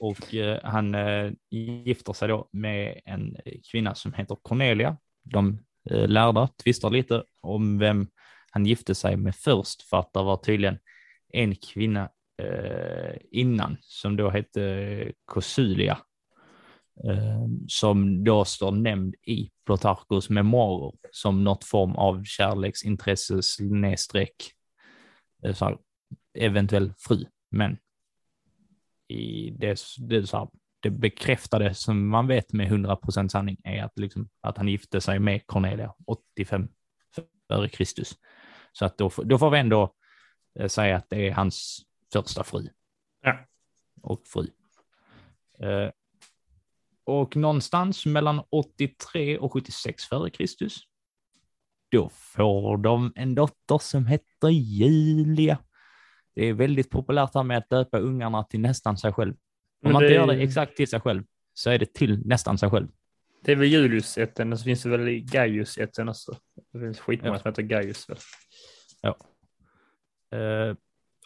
och 0.00 0.34
eh, 0.34 0.60
han 0.62 0.94
eh, 0.94 1.32
gifter 1.50 2.12
sig 2.12 2.28
då 2.28 2.48
med 2.52 3.00
en 3.04 3.36
kvinna 3.72 3.94
som 3.94 4.12
heter 4.12 4.36
Cornelia. 4.42 4.96
De 5.22 5.58
eh, 5.90 6.08
lärda 6.08 6.48
tvistar 6.64 6.90
lite 6.90 7.24
om 7.40 7.78
vem 7.78 8.08
han 8.50 8.66
gifte 8.66 8.94
sig 8.94 9.16
med 9.16 9.36
först 9.36 9.82
för 9.82 9.96
att 9.96 10.12
det 10.12 10.22
var 10.22 10.36
tydligen 10.36 10.78
en 11.32 11.54
kvinna 11.56 12.08
eh, 12.42 13.16
innan 13.30 13.76
som 13.80 14.16
då 14.16 14.30
hette 14.30 15.12
Kosulia 15.24 15.98
Eh, 15.98 16.13
som 17.68 18.24
då 18.24 18.44
står 18.44 18.72
nämnd 18.72 19.14
i 19.22 19.50
Plutarchos 19.66 20.30
memoarer 20.30 20.92
som 21.10 21.44
något 21.44 21.64
form 21.64 21.96
av 21.96 22.24
kärleksintresse 22.24 23.42
snedstreck 23.42 24.34
eh, 25.44 25.70
eventuell 26.34 26.92
fru. 26.98 27.24
Men 27.50 27.78
i 29.08 29.50
det, 29.50 29.80
det, 29.98 30.26
så 30.26 30.38
här, 30.38 30.48
det 30.80 30.90
bekräftade 30.90 31.74
som 31.74 32.08
man 32.08 32.26
vet 32.26 32.52
med 32.52 32.72
100% 32.72 33.28
sanning 33.28 33.56
är 33.64 33.84
att, 33.84 33.98
liksom, 33.98 34.28
att 34.40 34.56
han 34.56 34.68
gifte 34.68 35.00
sig 35.00 35.18
med 35.18 35.46
Cornelia 35.46 35.94
85 36.06 36.68
före 37.48 37.68
Kristus. 37.68 38.14
Så 38.72 38.84
att 38.84 38.98
då, 38.98 39.10
då 39.24 39.38
får 39.38 39.50
vi 39.50 39.58
ändå 39.58 39.94
eh, 40.58 40.68
säga 40.68 40.96
att 40.96 41.10
det 41.10 41.28
är 41.28 41.32
hans 41.32 41.80
första 42.12 42.44
fru. 42.44 42.68
Ja. 43.22 43.38
Och 44.02 44.22
fru. 44.26 44.46
Och 47.04 47.36
någonstans 47.36 48.06
mellan 48.06 48.42
83 48.50 49.38
och 49.38 49.52
76 49.52 50.04
före 50.04 50.30
Kristus, 50.30 50.78
då 51.90 52.08
får 52.08 52.76
de 52.76 53.12
en 53.16 53.34
dotter 53.34 53.78
som 53.78 54.06
heter 54.06 54.48
Julia. 54.48 55.58
Det 56.34 56.44
är 56.44 56.52
väldigt 56.52 56.90
populärt 56.90 57.34
här 57.34 57.42
med 57.42 57.58
att 57.58 57.70
döpa 57.70 57.98
ungarna 57.98 58.44
till 58.44 58.60
nästan 58.60 58.98
sig 58.98 59.12
själv. 59.12 59.34
Om 59.84 59.92
man 59.92 60.02
inte 60.02 60.14
gör 60.14 60.26
det 60.26 60.42
exakt 60.42 60.76
till 60.76 60.88
sig 60.88 61.00
själv 61.00 61.22
så 61.54 61.70
är 61.70 61.78
det 61.78 61.94
till 61.94 62.26
nästan 62.26 62.58
sig 62.58 62.70
själv. 62.70 62.88
Det 63.44 63.52
är 63.52 63.56
väl 63.56 63.68
Julius-ätten 63.68 64.52
och 64.52 64.58
så 64.58 64.64
finns 64.64 64.82
det 64.82 64.88
väl 64.88 65.08
Gaius-ätten 65.08 66.08
också. 66.08 66.36
Det 66.72 66.78
finns 66.78 67.00
skitmånga 67.00 67.34
ja. 67.34 67.38
som 67.38 67.48
heter 67.48 67.62
Gaius. 67.62 68.08
Väl? 68.08 68.18
Ja. 69.00 69.16
Uh, 70.38 70.76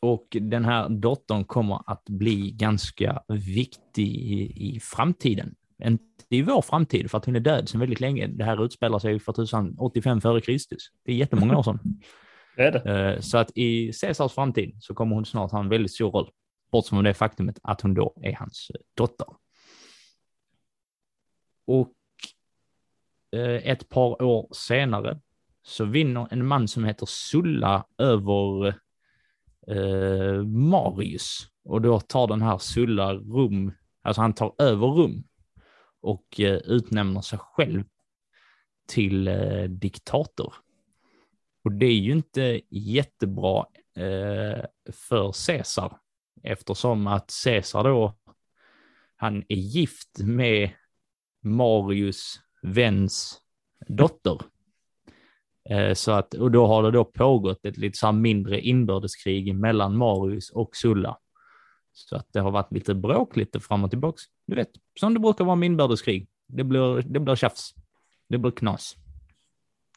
och 0.01 0.37
den 0.41 0.65
här 0.65 0.89
dottern 0.89 1.45
kommer 1.45 1.83
att 1.87 2.05
bli 2.05 2.51
ganska 2.51 3.23
viktig 3.29 4.09
i, 4.09 4.77
i 4.77 4.81
framtiden 4.81 5.55
inte 5.85 6.05
i 6.29 6.43
vår 6.43 6.63
framtid 6.63 7.11
för 7.11 7.19
att 7.19 7.25
hon 7.25 7.37
är 7.37 7.41
död 7.41 7.69
sedan 7.69 7.81
väldigt 7.81 8.01
länge. 8.01 8.27
Det 8.27 8.45
här 8.45 8.65
utspelar 8.65 8.99
sig 8.99 9.21
för 9.21 9.43
1085 9.43 10.21
före 10.21 10.41
Kristus. 10.41 10.83
Det 11.05 11.13
är 11.13 11.17
jättemånga 11.17 11.59
år 11.59 11.63
sedan. 11.63 11.79
Det 12.57 12.71
det. 12.71 13.13
Eh, 13.15 13.21
så 13.21 13.39
att 13.39 13.51
i 13.55 13.93
Caesars 14.01 14.33
framtid 14.33 14.77
så 14.81 14.95
kommer 14.95 15.15
hon 15.15 15.27
snart 15.27 15.53
ha 15.53 15.61
en 15.61 15.69
väldigt 15.69 15.93
stor 15.93 16.11
roll, 16.11 16.31
bortsett 16.73 16.91
från 16.91 17.05
det 17.05 17.15
faktumet 17.15 17.59
att 17.63 17.81
hon 17.81 17.95
då 17.95 18.15
är 18.23 18.33
hans 18.33 18.71
eh, 18.75 18.81
dotter. 18.95 19.27
Och 21.67 21.95
eh, 23.33 23.71
ett 23.71 23.89
par 23.89 24.23
år 24.23 24.49
senare 24.53 25.21
så 25.63 25.85
vinner 25.85 26.29
en 26.31 26.47
man 26.47 26.69
som 26.69 26.85
heter 26.85 27.07
Sulla 27.07 27.87
över 27.99 28.67
eh, 29.67 30.43
Marius 30.45 31.49
och 31.65 31.83
då 31.83 32.01
tar 32.01 32.27
den 32.27 32.43
här 32.43 32.59
Sulla 32.59 33.15
Rum, 33.15 33.73
alltså 34.03 34.23
han 34.23 34.33
tar 34.33 34.55
över 34.59 34.87
Rum 34.87 35.25
och 36.09 36.41
eh, 36.41 36.57
utnämner 36.57 37.21
sig 37.21 37.39
själv 37.39 37.85
till 38.87 39.29
eh, 39.29 39.63
diktator. 39.63 40.55
Och 41.65 41.73
det 41.73 41.87
är 41.87 41.99
ju 41.99 42.13
inte 42.13 42.61
jättebra 42.69 43.67
eh, 43.97 44.65
för 44.93 45.47
Caesar 45.47 45.99
eftersom 46.43 47.07
att 47.07 47.33
Caesar 47.45 47.85
då, 47.85 48.15
han 49.17 49.45
är 49.49 49.57
gift 49.57 50.19
med 50.19 50.71
Marius 51.43 52.41
väns 52.63 53.41
dotter. 53.89 54.41
Så 55.95 56.13
att, 56.13 56.35
och 56.35 56.51
då 56.51 56.67
har 56.67 56.83
det 56.83 56.91
då 56.91 57.05
pågått 57.05 57.65
ett 57.65 57.77
lite 57.77 57.99
så 57.99 58.13
mindre 58.13 58.61
inbördeskrig 58.61 59.55
mellan 59.55 59.97
Marius 59.97 60.51
och 60.51 60.77
Sulla. 60.77 61.19
Så 61.99 62.17
att 62.17 62.33
det 62.33 62.41
har 62.41 62.51
varit 62.51 62.73
lite 62.73 62.95
bråk 62.95 63.37
lite 63.37 63.61
fram 63.61 63.85
och 63.85 63.91
tillbaks. 63.91 64.23
Du 64.47 64.57
vet, 64.57 64.71
som 65.01 65.15
det 65.15 65.21
brukar 65.21 65.45
vara 65.45 65.57
med 65.57 65.67
inbördeskrig. 65.67 66.29
Det 66.47 66.65
blir, 66.65 67.03
det 67.03 67.21
blir 67.21 67.37
tjafs. 67.37 67.75
Det 68.29 68.39
blir 68.39 68.51
knas. 68.51 68.97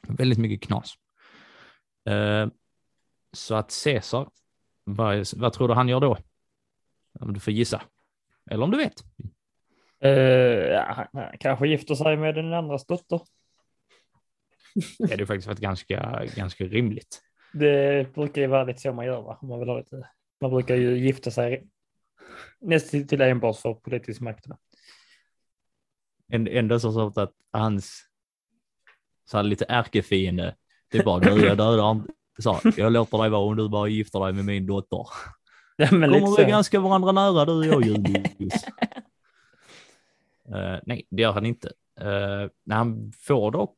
Väldigt 0.08 0.40
mycket 0.40 0.68
knas. 0.68 0.94
Uh, 2.10 2.48
så 3.34 3.56
att 3.56 3.84
Caesar, 3.84 4.30
vad, 4.84 5.28
vad 5.36 5.54
tror 5.54 5.68
du 5.68 5.74
han 5.74 5.90
gör 5.90 6.00
då? 6.00 6.18
Om 7.20 7.34
du 7.34 7.40
får 7.40 7.54
gissa. 7.54 7.82
Eller 8.52 8.64
om 8.64 8.72
du 8.72 8.78
vet. 8.78 9.04
Uh, 10.06 10.12
ja, 10.12 11.08
kanske 11.40 11.68
gifter 11.68 11.96
sig 11.96 12.18
med 12.18 12.36
den 12.36 12.54
andras 12.54 12.86
dotter. 12.86 13.22
det 15.00 15.14
är 15.14 15.26
faktiskt 15.26 15.48
varit 15.48 15.60
ganska, 15.60 16.26
ganska 16.36 16.64
rimligt. 16.64 17.22
Det 17.54 18.14
brukar 18.14 18.42
ju 18.42 18.48
vara 18.48 18.64
lite 18.64 18.80
så 18.80 18.94
man 18.94 19.06
gör, 19.06 19.22
va? 19.22 19.40
Man, 19.42 19.60
vill 19.60 19.70
ha 19.70 19.78
lite, 19.78 20.10
man 20.42 20.52
brukar 20.52 20.76
ju 20.76 20.98
gifta 20.98 21.32
sig 21.32 21.68
nästan 22.62 23.08
till 23.08 23.22
enbart 23.22 23.58
för 23.58 23.74
politisk 23.74 24.22
makt. 24.22 24.46
Ändå 26.34 26.80
så 26.80 27.08
att 27.16 27.34
hans 27.52 28.12
så 29.26 29.38
här, 29.38 29.44
lite 29.44 29.66
ärkefiende, 29.70 30.56
det 30.92 30.98
är 30.98 31.04
bara 31.04 31.20
du, 31.20 31.46
jag 31.46 31.58
dödar 31.58 31.92
inte. 31.92 32.14
Så, 32.40 32.60
jag 32.78 32.92
låter 32.92 33.18
dig 33.18 33.30
vara 33.30 33.42
om 33.42 33.56
du 33.56 33.70
bara 33.70 33.88
gifter 33.88 34.20
dig 34.20 34.34
med 34.34 34.46
min 34.46 34.66
dotter. 34.66 35.08
Ja, 35.76 35.88
Kommer 35.88 36.38
vi 36.46 36.52
ganska 36.52 36.80
varandra 36.80 37.12
nära 37.12 37.46
du 37.46 37.52
och 37.52 37.66
jag 37.66 37.86
Julius. 37.86 38.54
uh, 40.50 40.80
nej, 40.84 41.08
det 41.10 41.22
gör 41.22 41.32
han 41.32 41.46
inte. 41.46 41.72
Uh, 42.02 42.50
han 42.70 43.12
får 43.12 43.52
dock 43.52 43.78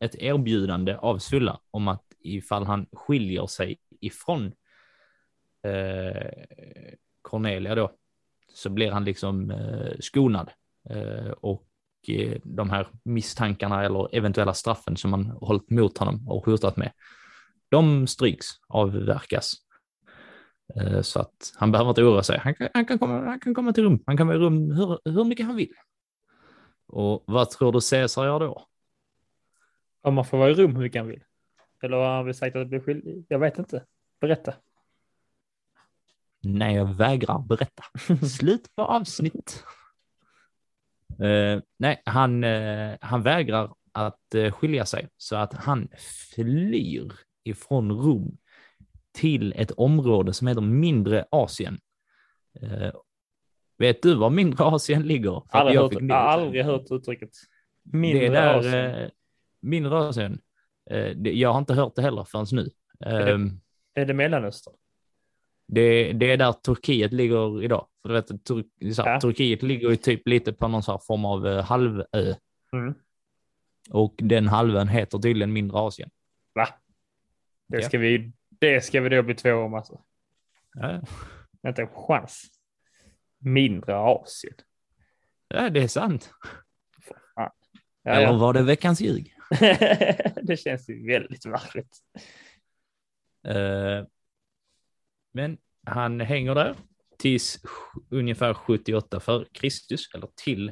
ett 0.00 0.14
erbjudande 0.14 0.94
av 0.94 1.18
Sulla 1.18 1.60
om 1.70 1.88
att 1.88 2.04
ifall 2.20 2.64
han 2.64 2.86
skiljer 2.92 3.46
sig 3.46 3.78
ifrån 4.00 4.44
uh, 5.66 6.44
Cornelia 7.28 7.74
då, 7.74 7.92
så 8.54 8.70
blir 8.70 8.90
han 8.90 9.04
liksom 9.04 9.50
eh, 9.50 9.98
skonad. 10.00 10.50
Eh, 10.90 11.30
och 11.30 11.68
eh, 12.08 12.40
de 12.44 12.70
här 12.70 12.88
misstankarna 13.02 13.84
eller 13.84 14.16
eventuella 14.16 14.54
straffen 14.54 14.96
som 14.96 15.10
man 15.10 15.26
hållit 15.26 15.70
mot 15.70 15.98
honom 15.98 16.28
och 16.28 16.46
hotat 16.46 16.76
med, 16.76 16.92
de 17.68 18.06
stryks, 18.06 18.46
avverkas. 18.68 19.52
Eh, 20.76 21.00
så 21.00 21.20
att 21.20 21.52
han 21.56 21.72
behöver 21.72 21.90
inte 21.90 22.02
oroa 22.02 22.22
sig. 22.22 22.38
Han 22.38 22.54
kan, 22.54 22.68
han, 22.74 22.86
kan 22.86 22.98
komma, 22.98 23.24
han 23.24 23.40
kan 23.40 23.54
komma 23.54 23.72
till 23.72 23.84
rum. 23.84 24.02
Han 24.06 24.16
kan 24.16 24.26
vara 24.26 24.36
i 24.36 24.40
rum 24.40 24.70
hur, 24.70 24.98
hur 25.04 25.24
mycket 25.24 25.46
han 25.46 25.56
vill. 25.56 25.72
Och 26.86 27.24
vad 27.26 27.50
tror 27.50 27.72
du 27.72 27.80
Caesar 27.90 28.24
gör 28.24 28.40
då? 28.40 28.66
Om 30.02 30.14
man 30.14 30.24
får 30.24 30.38
vara 30.38 30.50
i 30.50 30.54
rum 30.54 30.76
hur 30.76 30.82
mycket 30.82 31.00
han 31.00 31.08
vill? 31.08 31.24
Eller 31.82 31.96
har 31.96 32.16
han 32.16 32.24
väl 32.24 32.34
sagt 32.34 32.56
att 32.56 32.62
det 32.62 32.66
blir 32.66 32.80
skyldig? 32.80 33.26
Jag 33.28 33.38
vet 33.38 33.58
inte. 33.58 33.84
Berätta. 34.20 34.54
Nej, 36.40 36.74
jag 36.74 36.94
vägrar 36.94 37.38
berätta. 37.38 37.82
Slut 38.26 38.76
på 38.76 38.82
avsnitt. 38.82 39.64
Uh, 41.22 41.60
nej, 41.76 42.02
han, 42.04 42.44
uh, 42.44 42.96
han 43.00 43.22
vägrar 43.22 43.74
att 43.92 44.34
uh, 44.34 44.52
skilja 44.52 44.86
sig 44.86 45.08
så 45.16 45.36
att 45.36 45.54
han 45.54 45.88
flyr 46.34 47.12
ifrån 47.44 47.92
Rom 47.92 48.38
till 49.12 49.52
ett 49.56 49.70
område 49.70 50.32
som 50.32 50.46
heter 50.46 50.60
Mindre 50.60 51.24
Asien. 51.30 51.80
Vet 53.78 54.02
du 54.02 54.14
var 54.14 54.30
mindre 54.30 54.64
Asien 54.64 55.02
ligger? 55.02 55.42
Aldrig, 55.48 55.76
jag 55.76 55.82
hört, 55.82 55.92
jag 55.92 56.14
har 56.14 56.22
aldrig 56.22 56.64
hört 56.64 56.90
uttrycket. 56.90 57.30
Mindre 57.82 58.28
det 58.28 58.34
där, 58.34 58.58
Asien. 58.58 59.10
Mindre 59.60 59.98
Asien. 59.98 60.40
Det, 61.16 61.32
jag 61.32 61.52
har 61.52 61.58
inte 61.58 61.74
hört 61.74 61.96
det 61.96 62.02
heller 62.02 62.24
förrän 62.24 62.46
nu. 62.52 62.70
Är 63.00 63.26
det, 63.26 63.32
um, 63.32 63.60
är 63.94 64.06
det 64.06 64.14
Mellanöstern? 64.14 64.74
Det, 65.68 66.12
det 66.12 66.32
är 66.32 66.36
där 66.36 66.52
Turkiet 66.52 67.12
ligger 67.12 67.62
idag. 67.62 67.86
För 68.02 68.08
du 68.08 68.14
vet, 68.14 68.44
Tur 68.44 68.64
ja. 68.78 69.20
Turkiet 69.20 69.62
ligger 69.62 69.90
ju 69.90 69.96
typ 69.96 70.28
lite 70.28 70.52
på 70.52 70.68
någon 70.68 70.82
så 70.82 70.98
form 70.98 71.24
av 71.24 71.46
uh, 71.46 71.60
halvö. 71.60 72.04
Mm. 72.72 72.94
Och 73.90 74.14
den 74.18 74.48
halvön 74.48 74.88
heter 74.88 75.18
tydligen 75.18 75.52
mindre 75.52 75.78
Asien. 75.78 76.10
Va? 76.54 76.68
Det 77.68 77.82
ska, 77.82 77.96
ja. 77.96 78.00
vi, 78.00 78.32
det 78.48 78.80
ska 78.80 79.00
vi 79.00 79.08
då 79.08 79.22
bli 79.22 79.34
två 79.34 79.52
om 79.52 79.74
alltså. 79.74 80.00
Ja. 80.74 81.00
Inte 81.68 81.82
en 81.82 81.88
chans. 81.88 82.44
Mindre 83.38 83.96
Asien. 83.96 84.54
Ja, 85.48 85.70
det 85.70 85.82
är 85.82 85.88
sant. 85.88 86.30
Ja, 88.02 88.14
Eller 88.14 88.38
var 88.38 88.52
det 88.52 88.62
veckans 88.62 89.00
ljug? 89.00 89.34
det 90.42 90.60
känns 90.60 90.88
ju 90.88 91.06
väldigt 91.06 91.46
märkligt. 91.46 91.98
Uh, 93.48 94.06
men 95.38 95.58
han 95.86 96.20
hänger 96.20 96.54
där 96.54 96.74
tills 97.18 97.60
ungefär 98.10 98.54
78 98.54 99.20
före 99.20 99.44
Kristus, 99.52 100.14
eller 100.14 100.28
till 100.44 100.68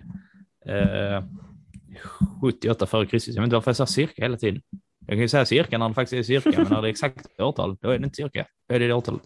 eh, 0.66 1.24
78 2.40 2.86
före 2.86 3.06
Kristus. 3.06 3.34
Jag 3.34 3.42
vet 3.42 3.46
inte 3.46 3.56
varför 3.56 3.68
jag 3.70 3.76
sa 3.76 3.86
cirka 3.86 4.22
hela 4.22 4.36
tiden. 4.36 4.62
Jag 4.98 5.08
kan 5.08 5.18
ju 5.18 5.28
säga 5.28 5.46
cirka 5.46 5.78
när 5.78 5.88
det 5.88 5.94
faktiskt 5.94 6.30
är 6.30 6.40
cirka, 6.40 6.62
men 6.62 6.72
när 6.72 6.82
det 6.82 6.88
är 6.88 6.90
exakt 6.90 7.26
årtal, 7.40 7.76
då 7.80 7.90
är 7.90 7.98
det 7.98 8.04
inte 8.04 8.16
cirka. 8.16 8.46
Då 8.68 8.74
är 8.74 8.78
det, 8.78 8.86
det 8.86 8.94
årtalet. 8.94 9.22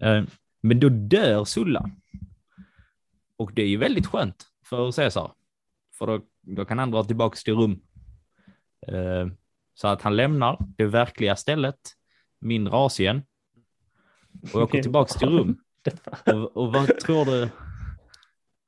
Eh, 0.00 0.24
men 0.62 0.80
då 0.80 0.88
dör 0.88 1.44
Sulla. 1.44 1.90
Och 3.36 3.52
det 3.54 3.62
är 3.62 3.68
ju 3.68 3.76
väldigt 3.76 4.06
skönt 4.06 4.46
för 4.64 4.92
Caesar. 4.92 5.32
För 5.98 6.06
då, 6.06 6.20
då 6.40 6.64
kan 6.64 6.78
han 6.78 6.90
dra 6.90 7.04
tillbaka 7.04 7.36
till 7.36 7.54
Rom. 7.54 7.82
Eh, 8.88 9.26
så 9.74 9.88
att 9.88 10.02
han 10.02 10.16
lämnar 10.16 10.58
det 10.76 10.86
verkliga 10.86 11.36
stället, 11.36 11.80
mindre 12.40 12.74
Asien, 12.74 13.22
och 14.54 14.62
åker 14.62 14.82
tillbaka 14.82 15.18
till 15.18 15.28
Rom. 15.28 15.56
Och, 16.26 16.56
och 16.56 16.72
vad 16.72 16.98
tror 16.98 17.24
du? 17.24 17.48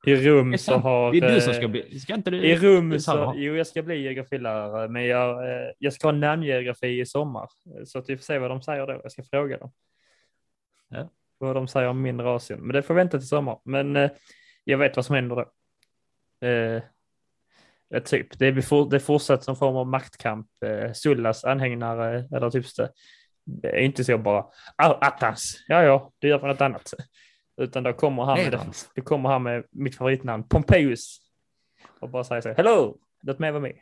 I 0.05 0.15
Rom 0.15 0.57
så 0.57 0.77
har... 0.77 1.11
Det 1.11 1.17
är 1.17 1.33
du 1.33 1.41
som 1.41 1.53
ska 1.53 1.67
bli... 1.67 1.99
Ska 1.99 2.13
inte 2.13 2.31
du... 2.31 2.45
I 2.45 2.55
Rum 2.55 2.99
så... 2.99 3.33
Jo, 3.35 3.55
jag 3.55 3.67
ska 3.67 3.83
bli 3.83 4.01
geografilärare, 4.01 4.87
men 4.87 5.05
jag, 5.05 5.49
eh, 5.49 5.71
jag 5.79 5.93
ska 5.93 6.07
ha 6.07 6.11
namngeografi 6.11 6.99
i 6.99 7.05
sommar. 7.05 7.49
Så 7.85 7.99
att 7.99 8.09
vi 8.09 8.17
får 8.17 8.23
se 8.23 8.39
vad 8.39 8.51
de 8.51 8.61
säger 8.61 8.87
då. 8.87 8.99
Jag 9.03 9.11
ska 9.11 9.23
fråga 9.23 9.57
dem. 9.57 9.71
Ja. 10.89 11.09
Vad 11.37 11.55
de 11.55 11.67
säger 11.67 11.87
om 11.87 12.01
mindre 12.01 12.29
Asien. 12.29 12.59
Men 12.59 12.73
det 12.73 12.81
får 12.81 12.93
vänta 12.93 13.17
till 13.17 13.27
sommar. 13.27 13.59
Men 13.63 13.95
eh, 13.95 14.11
jag 14.63 14.77
vet 14.77 14.95
vad 14.95 15.05
som 15.05 15.15
händer 15.15 15.35
då. 15.35 15.51
Eh, 16.47 16.83
typ, 18.03 18.39
det, 18.39 18.51
blir 18.51 18.89
det 18.89 18.99
fortsätter 18.99 19.43
som 19.43 19.55
form 19.55 19.75
av 19.75 19.87
maktkamp. 19.87 20.47
Eh, 20.65 20.91
Sullas 20.93 21.43
anhängare, 21.43 22.27
eller 22.31 22.49
typ 22.49 22.75
det, 22.75 22.89
det 23.45 23.67
är 23.67 23.81
inte 23.81 24.03
så 24.03 24.17
bara 24.17 24.45
Attans, 24.77 25.63
ja 25.67 25.83
ja, 25.83 26.11
det 26.19 26.27
gör 26.27 26.39
man 26.39 26.49
något 26.49 26.61
annat. 26.61 26.93
Utan 27.57 27.83
då 27.83 27.93
kommer 27.93 28.23
han 28.23 28.37
med, 28.37 28.59
det 28.95 29.01
kommer 29.01 29.29
han 29.29 29.43
med 29.43 29.63
mitt 29.71 29.95
favoritnamn, 29.95 30.47
Pompejus. 30.47 31.19
Och 31.99 32.09
bara 32.09 32.23
säger 32.23 32.41
så 32.41 32.53
hello, 32.53 32.97
låt 33.21 33.39
mig 33.39 33.51
vara 33.51 33.61
med. 33.61 33.75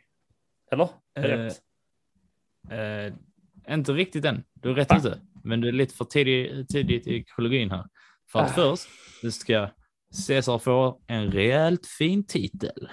Eller? 0.72 0.88
Uh, 1.18 1.52
uh, 2.78 3.12
inte 3.68 3.92
riktigt 3.92 4.24
än, 4.24 4.44
du 4.54 4.70
är 4.70 4.74
rätt 4.74 4.92
ah. 4.92 4.96
ute. 4.96 5.20
Men 5.44 5.60
du 5.60 5.68
är 5.68 5.72
lite 5.72 5.94
för 5.94 6.04
tidig, 6.04 6.68
tidigt 6.68 7.06
i 7.06 7.24
kronologin 7.24 7.70
här. 7.70 7.84
För 8.32 8.38
att 8.38 8.50
ah. 8.50 8.54
först, 8.54 8.88
du 9.22 9.30
ska 9.30 9.68
Caesar 10.26 10.58
få 10.58 11.00
en 11.06 11.30
rejält 11.30 11.86
fin 11.86 12.26
titel. 12.26 12.88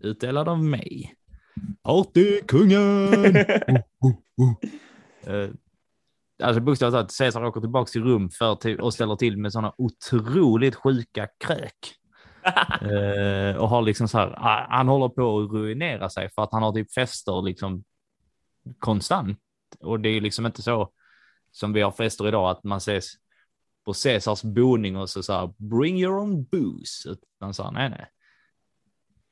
Utdelad 0.00 0.48
av 0.48 0.64
mig. 0.64 1.14
Partykungen! 1.82 3.14
uh, 5.28 5.34
uh 5.34 5.50
alltså 6.42 6.60
bokstavligt 6.60 6.94
talat, 6.94 7.18
Caesar 7.18 7.44
åker 7.44 7.60
tillbaka 7.60 7.90
till 7.90 8.04
rum 8.04 8.30
för 8.30 8.54
till, 8.54 8.80
och 8.80 8.94
ställer 8.94 9.16
till 9.16 9.38
med 9.38 9.52
sådana 9.52 9.74
otroligt 9.78 10.74
sjuka 10.74 11.28
kräk. 11.44 11.94
uh, 12.82 13.56
och 13.60 13.68
har 13.68 13.82
liksom 13.82 14.08
så 14.08 14.18
här, 14.18 14.66
han 14.70 14.88
håller 14.88 15.08
på 15.08 15.38
att 15.38 15.52
ruinera 15.52 16.10
sig 16.10 16.30
för 16.30 16.42
att 16.42 16.52
han 16.52 16.62
har 16.62 16.72
typ 16.72 16.92
fester 16.92 17.42
liksom 17.42 17.84
konstant. 18.78 19.38
Och 19.80 20.00
det 20.00 20.08
är 20.08 20.20
liksom 20.20 20.46
inte 20.46 20.62
så 20.62 20.92
som 21.52 21.72
vi 21.72 21.80
har 21.80 21.90
fester 21.90 22.28
idag, 22.28 22.50
att 22.50 22.64
man 22.64 22.78
ses 22.78 23.12
på 23.84 23.92
Caesars 23.92 24.42
boning 24.42 24.96
och 24.96 25.10
så, 25.10 25.22
så 25.22 25.32
här, 25.32 25.54
bring 25.56 26.00
your 26.00 26.18
own 26.18 26.44
booze. 26.44 27.10
Utan 27.10 27.54
så 27.54 27.62
här, 27.62 27.70
nej, 27.70 27.90
nej. 27.90 28.06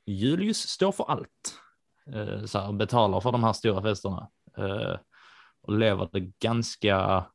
Julius 0.05 0.57
står 0.57 0.91
för 0.91 1.11
allt. 1.11 1.55
Uh, 2.15 2.45
så 2.45 2.59
här, 2.59 2.71
betalar 2.73 3.19
för 3.19 3.31
de 3.31 3.43
här 3.43 3.53
stora 3.53 3.81
festerna. 3.81 4.29
Och 4.57 5.10
lever 5.77 6.09
det 6.11 6.19
ganska, 6.39 7.25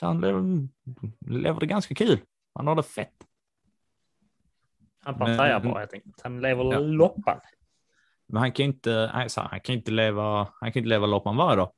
så 0.00 0.06
han 0.06 0.20
lever, 0.20 0.68
lever 1.26 1.60
det 1.60 1.66
ganska 1.66 1.94
kul. 1.94 2.20
Han 2.54 2.66
har 2.66 2.74
det 2.74 2.82
fett. 2.82 3.26
Han 5.04 5.18
partajar 5.18 5.60
bara 5.60 5.78
helt 5.78 5.92
enkelt. 5.92 6.20
Han 6.22 6.40
lever 6.40 6.64
ja. 6.64 6.78
loppan. 6.78 7.40
Men 8.26 8.40
han 8.40 8.52
kan 8.52 8.66
inte, 8.66 9.10
alltså, 9.10 9.40
han 9.40 9.60
kan 9.60 9.74
inte 9.74 9.90
leva, 9.90 10.48
han 10.60 10.72
kan 10.72 10.80
inte 10.80 10.88
leva 10.88 11.06
loppan 11.06 11.36
varje 11.36 11.56
dag. 11.56 11.72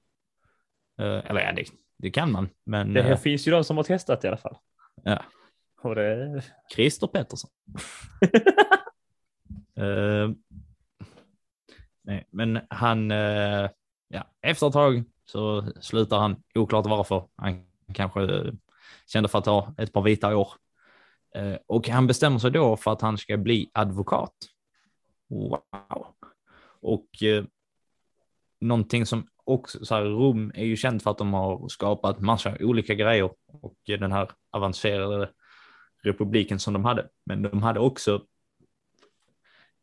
Uh, 1.00 1.30
eller 1.30 1.40
ja, 1.40 1.52
det, 1.52 1.64
det, 1.98 2.10
kan 2.10 2.32
man. 2.32 2.48
Men, 2.64 2.92
det 2.92 3.10
uh, 3.10 3.16
finns 3.16 3.48
ju 3.48 3.52
de 3.52 3.64
som 3.64 3.76
har 3.76 3.84
testat 3.84 4.24
i 4.24 4.28
alla 4.28 4.36
fall. 4.36 4.56
Ja. 5.02 5.22
Och 5.80 5.94
det... 5.94 6.42
Christer 6.74 7.06
Pettersson. 7.06 7.50
uh, 9.80 10.30
nej, 12.02 12.28
men 12.30 12.60
han, 12.70 13.10
ja, 14.08 14.30
efter 14.42 14.66
ett 14.66 14.72
tag 14.72 15.04
så 15.24 15.72
slutar 15.80 16.18
han, 16.18 16.42
oklart 16.54 16.86
varför. 16.86 17.28
Han 17.36 17.64
kanske 17.94 18.22
eh, 18.22 18.52
kände 19.06 19.28
för 19.28 19.38
att 19.38 19.44
ta 19.44 19.74
ett 19.78 19.92
par 19.92 20.02
vita 20.02 20.36
år. 20.36 20.48
Eh, 21.34 21.56
och 21.66 21.88
han 21.88 22.06
bestämmer 22.06 22.38
sig 22.38 22.50
då 22.50 22.76
för 22.76 22.92
att 22.92 23.00
han 23.00 23.18
ska 23.18 23.36
bli 23.36 23.70
advokat. 23.74 24.34
Wow. 25.28 26.06
Och 26.80 27.22
eh, 27.22 27.44
någonting 28.60 29.06
som 29.06 29.26
också, 29.44 29.84
så 29.84 29.94
här, 29.94 30.02
Rom 30.02 30.52
är 30.54 30.64
ju 30.64 30.76
känt 30.76 31.02
för 31.02 31.10
att 31.10 31.18
de 31.18 31.34
har 31.34 31.68
skapat 31.68 32.20
massa 32.20 32.56
olika 32.60 32.94
grejer 32.94 33.30
och 33.46 33.76
den 33.86 34.12
här 34.12 34.30
avancerade 34.50 35.30
republiken 36.02 36.58
som 36.58 36.72
de 36.72 36.84
hade. 36.84 37.08
Men 37.26 37.42
de 37.42 37.62
hade 37.62 37.80
också 37.80 38.22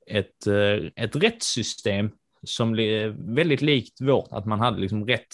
ett, 0.07 0.47
eh, 0.47 0.91
ett 0.95 1.15
rättssystem 1.15 2.11
som 2.43 2.71
blev 2.71 3.15
väldigt 3.19 3.61
likt 3.61 4.01
vårt, 4.01 4.27
att 4.31 4.45
man 4.45 4.59
hade 4.59 4.79
liksom 4.79 5.07
rätt 5.07 5.27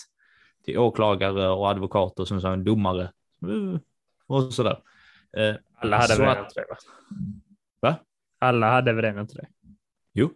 till 0.65 0.77
åklagare 0.77 1.49
och 1.49 1.69
advokater 1.69 2.25
som 2.25 2.45
en 2.45 2.63
domare 2.63 3.03
eh, 3.43 3.79
och 4.27 4.53
sådär. 4.53 4.79
Eh, 5.37 5.55
Alla 5.75 5.97
hade 5.97 6.13
så 6.13 6.21
väl 6.21 6.29
att... 6.29 6.37
inte 6.37 6.59
det? 6.59 6.65
Va? 6.69 6.77
va? 7.81 7.95
Alla 8.39 8.71
hade 8.71 8.93
väl 8.93 9.19
inte 9.19 9.35
det? 9.35 9.47
Jo. 10.13 10.31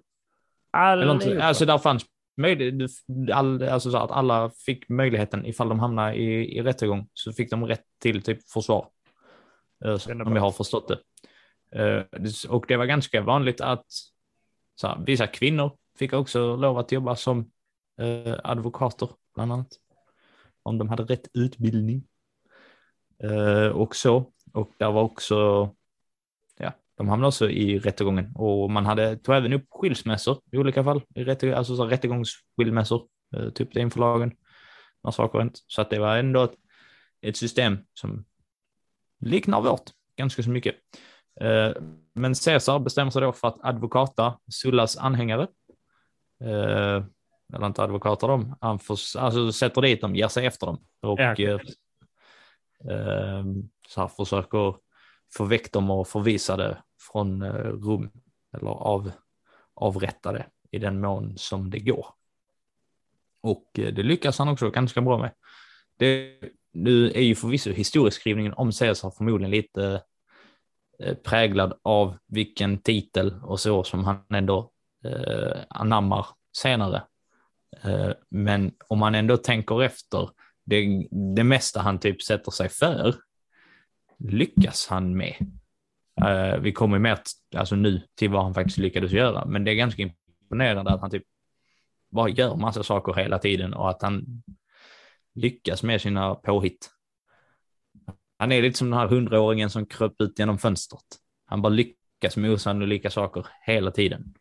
Alla 0.72 1.02
Eller 1.02 1.14
inte, 1.14 1.44
alltså 1.44 1.66
där 1.66 1.78
fanns 1.78 2.06
möjlighet, 2.38 2.92
all, 3.34 3.64
alltså 3.64 3.92
så 3.92 3.98
att 3.98 4.12
alla 4.12 4.52
fick 4.66 4.90
möjligheten 4.90 5.46
ifall 5.46 5.70
de 5.70 5.80
hamnade 5.80 6.16
i, 6.16 6.58
i 6.58 6.62
rättegång 6.62 7.08
så 7.14 7.34
fick 7.34 7.50
de 7.50 7.66
rätt 7.66 7.84
till 8.02 8.22
typ 8.22 8.50
försvar. 8.50 8.88
Eh, 9.86 10.28
om 10.28 10.36
jag 10.36 10.42
har 10.42 10.52
förstått 10.52 10.88
det. 10.88 11.00
Och 12.50 12.66
det 12.68 12.78
var 12.78 12.86
ganska 12.86 13.22
vanligt 13.22 13.62
att 13.62 13.86
så 14.76 14.88
här, 14.88 15.04
vissa 15.06 15.28
kvinnor 15.28 15.78
fick 16.00 16.14
också 16.14 16.56
lov 16.56 16.78
att 16.78 16.92
jobba 16.92 17.16
som 17.16 17.52
eh, 18.00 18.36
advokater, 18.44 19.10
bland 19.36 19.54
annat. 19.54 19.68
Om 20.64 20.78
de 20.78 20.90
hade 20.90 21.04
rätt 21.04 21.28
utbildning. 21.34 22.08
Eh, 23.24 23.68
och 23.68 23.96
så. 23.96 24.32
Och 24.54 24.72
där 24.78 24.92
var 24.92 25.02
också, 25.02 25.70
ja, 26.58 26.72
de 26.98 27.10
hamnade 27.10 27.28
också 27.28 27.50
i 27.50 27.80
rättegången. 27.80 28.36
Och 28.36 28.72
man 28.72 28.86
hade, 28.86 29.18
tog 29.18 29.36
även 29.36 29.54
upp 29.54 29.66
skilsmässor 29.70 30.42
i 30.52 30.58
olika 30.58 30.84
fall. 30.84 31.02
I 31.16 31.24
rättegång, 31.24 31.56
alltså 31.56 31.76
så 31.76 31.86
rättegångsskilsmässor, 31.86 33.08
eh, 33.36 33.50
typ 33.50 33.78
inför 33.78 34.00
lagen. 34.00 34.32
Massakrer 35.04 35.52
Så 35.68 35.82
att 35.82 35.90
det 35.90 36.00
var 36.00 36.18
ändå 36.18 36.44
ett, 36.44 36.56
ett 37.22 37.38
system 37.38 37.78
som 37.94 38.26
liknar 39.20 39.62
vårt 39.62 39.92
ganska 40.18 40.44
så 40.44 40.50
mycket. 40.50 40.76
Eh, 41.42 41.72
men 42.14 42.34
Caesar 42.34 42.80
bestämmer 42.80 43.12
sig 43.12 43.22
då 43.22 43.34
för 43.34 43.48
att 43.48 43.60
advokata 43.64 44.40
Sullas 44.52 44.98
anhängare 44.98 45.48
eh, 46.42 47.04
eller 47.54 47.66
inte 47.66 47.84
advokater 47.84 48.28
dem, 48.28 48.56
han 48.62 48.80
alltså 49.18 49.52
sätter 49.52 49.82
dit 49.82 50.02
dem, 50.02 50.16
ger 50.16 50.28
sig 50.28 50.46
efter 50.46 50.68
dem 50.68 50.86
och 51.02 51.20
ja, 51.20 51.36
eh, 51.36 51.60
eh, 52.90 53.44
så 53.88 54.02
här 54.02 54.08
försöker 54.08 54.76
få 55.34 55.44
väck 55.44 55.72
dem 55.72 55.92
och 55.92 56.08
förvisa 56.08 56.58
det 56.58 56.78
från 57.12 57.42
eh, 57.42 57.54
rum 57.64 58.10
eller 58.58 58.70
av, 58.70 59.12
avrättade 59.74 60.46
i 60.72 60.80
den 60.80 61.02
mån 61.02 61.38
som 61.38 61.70
det 61.70 61.80
går. 61.80 62.08
Och 63.42 63.80
eh, 63.80 63.94
det 63.94 64.04
lyckas 64.04 64.40
han 64.40 64.48
också 64.48 64.70
ganska 64.70 65.02
bra 65.02 65.18
med. 65.18 65.32
Det, 65.98 66.40
nu 66.72 67.12
är 67.12 67.22
ju 67.22 67.36
förvisso 67.36 67.72
historieskrivningen 67.72 68.54
om 68.54 68.72
Caesar 68.72 69.12
förmodligen 69.12 69.52
lite 69.52 70.02
präglad 71.24 71.80
av 71.82 72.18
vilken 72.28 72.78
titel 72.78 73.34
och 73.44 73.60
så 73.60 73.84
som 73.84 74.04
han 74.04 74.24
ändå 74.30 74.73
eh, 75.04 75.62
anammar 75.70 76.28
senare. 76.58 77.04
Eh, 77.84 78.12
men 78.30 78.72
om 78.88 79.00
man 79.00 79.16
ändå 79.16 79.38
tänker 79.38 79.84
efter, 79.84 80.30
det, 80.66 81.08
det 81.36 81.44
mesta 81.44 81.82
han 81.82 82.00
typ 82.00 82.22
sätter 82.22 82.52
sig 82.52 82.70
för 82.70 83.16
lyckas 84.18 84.88
han 84.90 85.18
med. 85.18 85.36
Eh, 86.22 86.60
vi 86.60 86.72
kommer 86.72 87.00
mer 87.00 87.20
alltså 87.56 87.76
nu 87.76 88.02
till 88.16 88.30
vad 88.30 88.44
han 88.44 88.54
faktiskt 88.54 88.78
lyckades 88.78 89.12
göra, 89.12 89.46
men 89.46 89.64
det 89.64 89.72
är 89.72 89.76
ganska 89.76 90.02
imponerande 90.02 90.92
att 90.92 91.02
han 91.02 91.12
typ 91.12 91.24
bara 92.12 92.30
gör 92.30 92.56
massa 92.56 92.84
saker 92.84 93.14
hela 93.14 93.40
tiden 93.40 93.74
och 93.74 93.90
att 93.90 94.02
han 94.02 94.44
lyckas 95.36 95.84
med 95.84 96.02
sina 96.02 96.36
påhitt. 96.36 96.90
Han 98.38 98.52
är 98.52 98.62
lite 98.62 98.78
som 98.78 98.90
den 98.90 99.00
här 99.00 99.08
hundraåringen 99.08 99.70
som 99.70 99.86
kröp 99.86 100.22
ut 100.22 100.40
genom 100.40 100.58
fönstret. 100.58 101.06
Han 101.46 101.62
bara 101.62 101.70
lyckas 101.70 102.38
med 102.38 102.52
osannolika 102.52 103.10
saker 103.10 103.48
hela 103.66 103.92
tiden. 103.92 104.34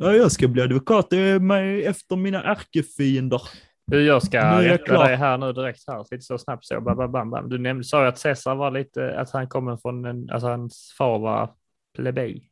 Ja, 0.00 0.12
jag 0.12 0.32
ska 0.32 0.48
bli 0.48 0.62
advokat 0.62 1.12
efter 1.12 2.16
mina 2.16 2.42
ärkefiender. 2.42 3.42
Du, 3.86 4.02
jag 4.02 4.22
ska 4.22 4.62
rätta 4.62 5.04
dig 5.04 5.16
här 5.16 5.38
nu 5.38 5.52
direkt 5.52 5.84
här, 5.86 6.04
lite 6.10 6.24
så 6.24 6.38
snabbt 6.38 6.64
så. 6.64 6.80
Bam, 6.80 7.12
bam, 7.12 7.30
bam. 7.30 7.48
Du 7.48 7.58
nämnde, 7.58 7.84
sa 7.84 8.02
ju 8.02 8.08
att 8.08 8.22
Caesar 8.22 8.54
var 8.54 8.70
lite, 8.70 9.18
att 9.20 9.30
han 9.30 9.48
kommer 9.48 9.76
från 9.76 10.04
en, 10.04 10.30
alltså 10.30 10.48
hans 10.48 10.94
far 10.98 11.18
var 11.18 11.54
plebej. 11.96 12.50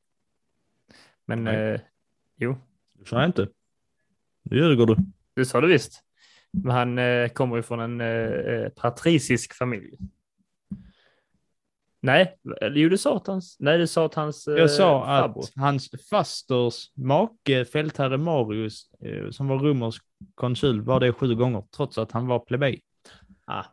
Men 1.26 1.46
eh, 1.46 1.80
jo. 2.36 2.56
Det 2.98 3.08
sa 3.08 3.20
jag 3.20 3.28
inte. 3.28 3.48
Det 4.42 4.56
ljuger 4.56 4.86
du. 4.86 4.96
Det 5.34 5.44
sa 5.44 5.60
du 5.60 5.68
visst. 5.68 6.02
Men 6.50 6.70
han 6.70 6.98
eh, 6.98 7.28
kommer 7.28 7.56
ju 7.56 7.62
från 7.62 7.80
en 7.80 8.00
eh, 8.00 8.06
eh 8.08 8.68
patricisk 8.68 9.54
familj. 9.54 9.98
Nej, 12.06 12.38
jo 12.62 12.88
du 12.88 12.98
sa 12.98 13.16
att 13.16 13.26
hans, 13.26 13.56
nej 13.60 13.78
du 13.78 13.86
sa 13.86 14.06
att 14.06 14.14
hans 14.14 14.46
Jag 14.46 14.70
sa 14.70 15.02
eh, 15.04 15.24
att 15.24 15.52
hans 15.56 15.90
fasters 16.10 16.90
make, 16.94 17.64
fältherre 17.64 18.18
Marius, 18.18 18.90
eh, 19.00 19.30
som 19.30 19.48
var 19.48 19.58
romersk 19.58 20.02
konsul, 20.34 20.80
var 20.82 21.00
det 21.00 21.12
sju 21.12 21.34
gånger, 21.34 21.64
trots 21.76 21.98
att 21.98 22.12
han 22.12 22.26
var 22.26 22.38
plebej. 22.38 22.80
Ah. 23.44 23.64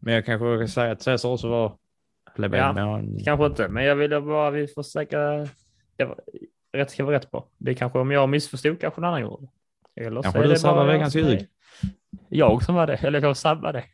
Men 0.00 0.14
jag 0.14 0.26
kanske 0.26 0.46
vågar 0.46 0.66
säga 0.66 0.92
att 0.92 1.04
Caesar 1.04 1.28
också 1.28 1.48
var 1.48 1.76
plebej. 2.36 2.60
Ja, 2.60 2.72
men... 2.72 3.24
kanske 3.24 3.46
inte, 3.46 3.68
men 3.68 3.84
jag 3.84 3.96
ville 3.96 4.20
bara, 4.20 4.50
vi 4.50 4.68
får 4.68 4.82
försöka, 4.82 5.48
rätt 6.72 6.90
ska 6.90 7.04
vara 7.04 7.16
rätt 7.16 7.30
på. 7.30 7.44
Det 7.58 7.70
är 7.70 7.74
kanske 7.74 7.98
om 7.98 8.10
jag 8.10 8.28
missförstod 8.28 8.80
kanske 8.80 9.00
någon 9.00 9.08
annan 9.08 9.20
gjorde. 9.20 9.48
Eller 9.96 10.22
kanske 10.22 10.46
du 10.46 10.56
sabbar 10.56 10.86
veckans 10.86 11.14
ljug. 11.14 11.46
Jag 12.28 12.62
som 12.62 12.74
var 12.74 12.86
det, 12.86 12.96
eller 12.96 13.22
jag 13.22 13.36
sabbade. 13.36 13.84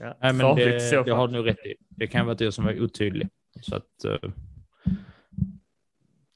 Ja, 0.00 0.16
Nej, 0.20 0.32
men 0.32 0.56
det, 0.56 1.04
det 1.04 1.10
har 1.10 1.28
du 1.28 1.34
nog 1.34 1.46
rätt 1.46 1.66
i. 1.66 1.74
Det 1.88 2.06
kan 2.06 2.26
vara 2.26 2.36
jag 2.38 2.54
som 2.54 2.64
var 2.64 2.80
otydlig. 2.80 3.28
Så 3.60 3.76
att, 3.76 4.04
uh, 4.06 4.30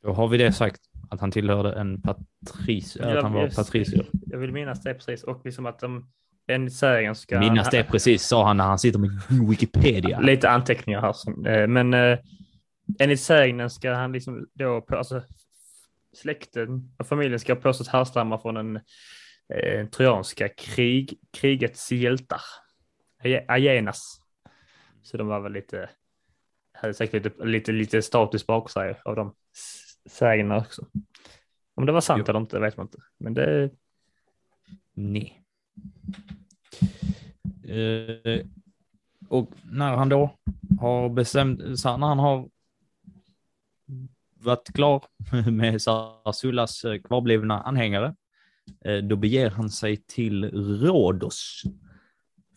då 0.02 0.12
har 0.12 0.28
vi 0.28 0.38
det 0.38 0.52
sagt, 0.52 0.80
att 1.10 1.20
han 1.20 1.30
tillhörde 1.30 1.72
en 1.72 2.02
patris, 2.02 2.96
att 2.96 3.22
han 3.22 3.32
var 3.32 3.48
patricier. 3.48 4.06
Jag 4.26 4.38
vill 4.38 4.52
minnas 4.52 4.82
det 4.82 4.94
precis, 4.94 5.22
och 5.22 5.40
liksom 5.44 5.66
att 5.66 5.78
de 5.78 6.10
enligt 6.48 6.74
sägen 6.74 7.14
ska... 7.14 7.40
Minnas 7.40 7.70
det 7.70 7.84
precis, 7.84 8.22
sa 8.22 8.46
han 8.46 8.56
när 8.56 8.64
han 8.64 8.78
sitter 8.78 8.98
med 8.98 9.10
Wikipedia. 9.48 10.20
Lite 10.20 10.50
anteckningar 10.50 11.00
här, 11.00 11.12
som, 11.12 11.46
eh, 11.46 11.66
men 11.66 11.94
uh, 11.94 12.18
enligt 12.98 13.20
sägnen 13.20 13.70
ska 13.70 13.92
han 13.92 14.12
liksom 14.12 14.46
då, 14.52 14.86
alltså 14.88 15.22
släkten 16.16 16.94
och 16.98 17.06
familjen 17.06 17.40
ska 17.40 17.54
påstås 17.54 17.88
härstamma 17.88 18.38
från 18.38 18.56
en 18.56 18.76
eh, 19.54 19.86
trojanska 19.86 20.48
krig, 20.48 21.18
krigets 21.32 21.92
hjältar. 21.92 22.40
Agenas. 23.48 24.20
Så 25.02 25.16
de 25.16 25.26
var 25.26 25.40
väl 25.40 25.52
lite, 25.52 25.90
hade 26.72 26.94
säkert 26.94 27.24
lite, 27.24 27.44
lite, 27.44 27.72
lite 27.72 28.02
status 28.02 28.46
bak 28.46 28.70
sig 28.70 29.00
av 29.04 29.16
de 29.16 29.34
sägnerna 30.06 30.58
också. 30.58 30.86
Om 31.74 31.86
det 31.86 31.92
var 31.92 32.00
sant 32.00 32.24
jo. 32.26 32.30
eller 32.30 32.40
inte 32.40 32.58
vet 32.58 32.76
man 32.76 32.86
inte, 32.86 32.98
men 33.18 33.34
det. 33.34 33.70
Nej. 34.94 35.40
Uh, 37.68 38.46
och 39.28 39.50
när 39.62 39.96
han 39.96 40.08
då 40.08 40.30
har 40.80 41.08
bestämt, 41.08 41.78
så 41.80 41.96
när 41.96 42.06
han 42.06 42.18
har 42.18 42.48
varit 44.44 44.72
klar 44.74 45.04
med 45.50 45.82
Sarsullas 45.82 46.84
eh, 46.84 47.00
kvarblivna 47.00 47.62
anhängare, 47.62 48.14
eh, 48.84 48.96
då 48.96 49.16
beger 49.16 49.50
han 49.50 49.70
sig 49.70 49.96
till 49.96 50.44
Rhodos 50.52 51.62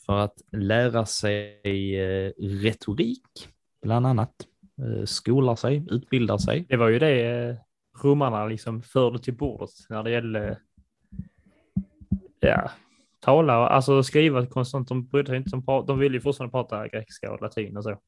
för 0.08 0.18
att 0.18 0.42
lära 0.52 1.06
sig 1.06 2.00
eh, 2.00 2.32
retorik, 2.40 3.50
bland 3.82 4.08
annat. 4.08 4.34
Eh, 4.82 5.06
skolar 5.06 5.56
sig, 5.56 5.86
utbildar 5.90 6.38
sig. 6.38 6.66
Det 6.70 6.78
var 6.78 6.90
ju 6.90 7.00
det 7.00 7.26
eh, 7.26 7.56
romarna 8.04 8.46
liksom 8.46 8.82
förde 8.82 9.20
till 9.20 9.34
bordet 9.34 9.70
när 9.90 10.04
det 10.04 10.12
gällde 10.12 10.58
ja, 12.40 12.72
tala, 13.20 13.54
alltså 13.54 14.04
skriva 14.04 14.46
konstant. 14.46 14.88
De 14.88 15.08
brydde 15.08 15.28
sig 15.28 15.38
inte 15.38 15.56
om, 15.56 15.86
de 15.86 16.00
ville 16.00 16.18
ju 16.18 16.22
fortfarande 16.22 16.52
prata 16.52 16.88
grekiska 16.88 17.32
och 17.32 17.42
latin 17.42 17.78
och 17.78 17.84
så. 17.84 18.00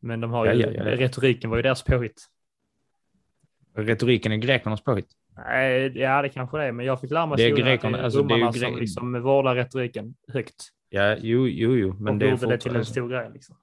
Men 0.00 0.20
de 0.20 0.30
har 0.30 0.46
ju, 0.46 0.52
ja, 0.52 0.70
ja, 0.70 0.84
ja. 0.84 0.96
retoriken 0.96 1.50
var 1.50 1.56
ju 1.56 1.62
deras 1.62 1.82
påhitt. 1.82 2.26
Retoriken 3.76 4.32
är 4.32 4.36
grekernas 4.36 4.84
påhitt? 4.84 5.08
Nej, 5.36 5.98
ja 5.98 6.22
det 6.22 6.28
kanske 6.28 6.58
det 6.58 6.64
är, 6.64 6.72
men 6.72 6.86
jag 6.86 7.00
fick 7.00 7.10
lära 7.10 7.26
mig 7.26 7.36
det 7.36 7.44
är 7.44 7.56
grekerna, 7.56 8.02
alltså, 8.02 8.22
det 8.22 8.34
är 8.34 8.38
ju 8.38 8.52
som 8.52 8.76
liksom 8.76 9.22
vårdar 9.22 9.54
retoriken 9.54 10.14
högt. 10.28 10.73
Ja, 10.88 11.16
jo, 11.16 11.48
jo, 11.48 11.76
jo. 11.76 11.94
Men 12.00 12.14
och 12.14 12.18
det 12.18 12.30
gjorde 12.30 12.46
det 12.46 12.58
till 12.58 12.76
en 12.76 12.84
stor 12.84 13.08
grej. 13.08 13.30
Liksom. 13.32 13.56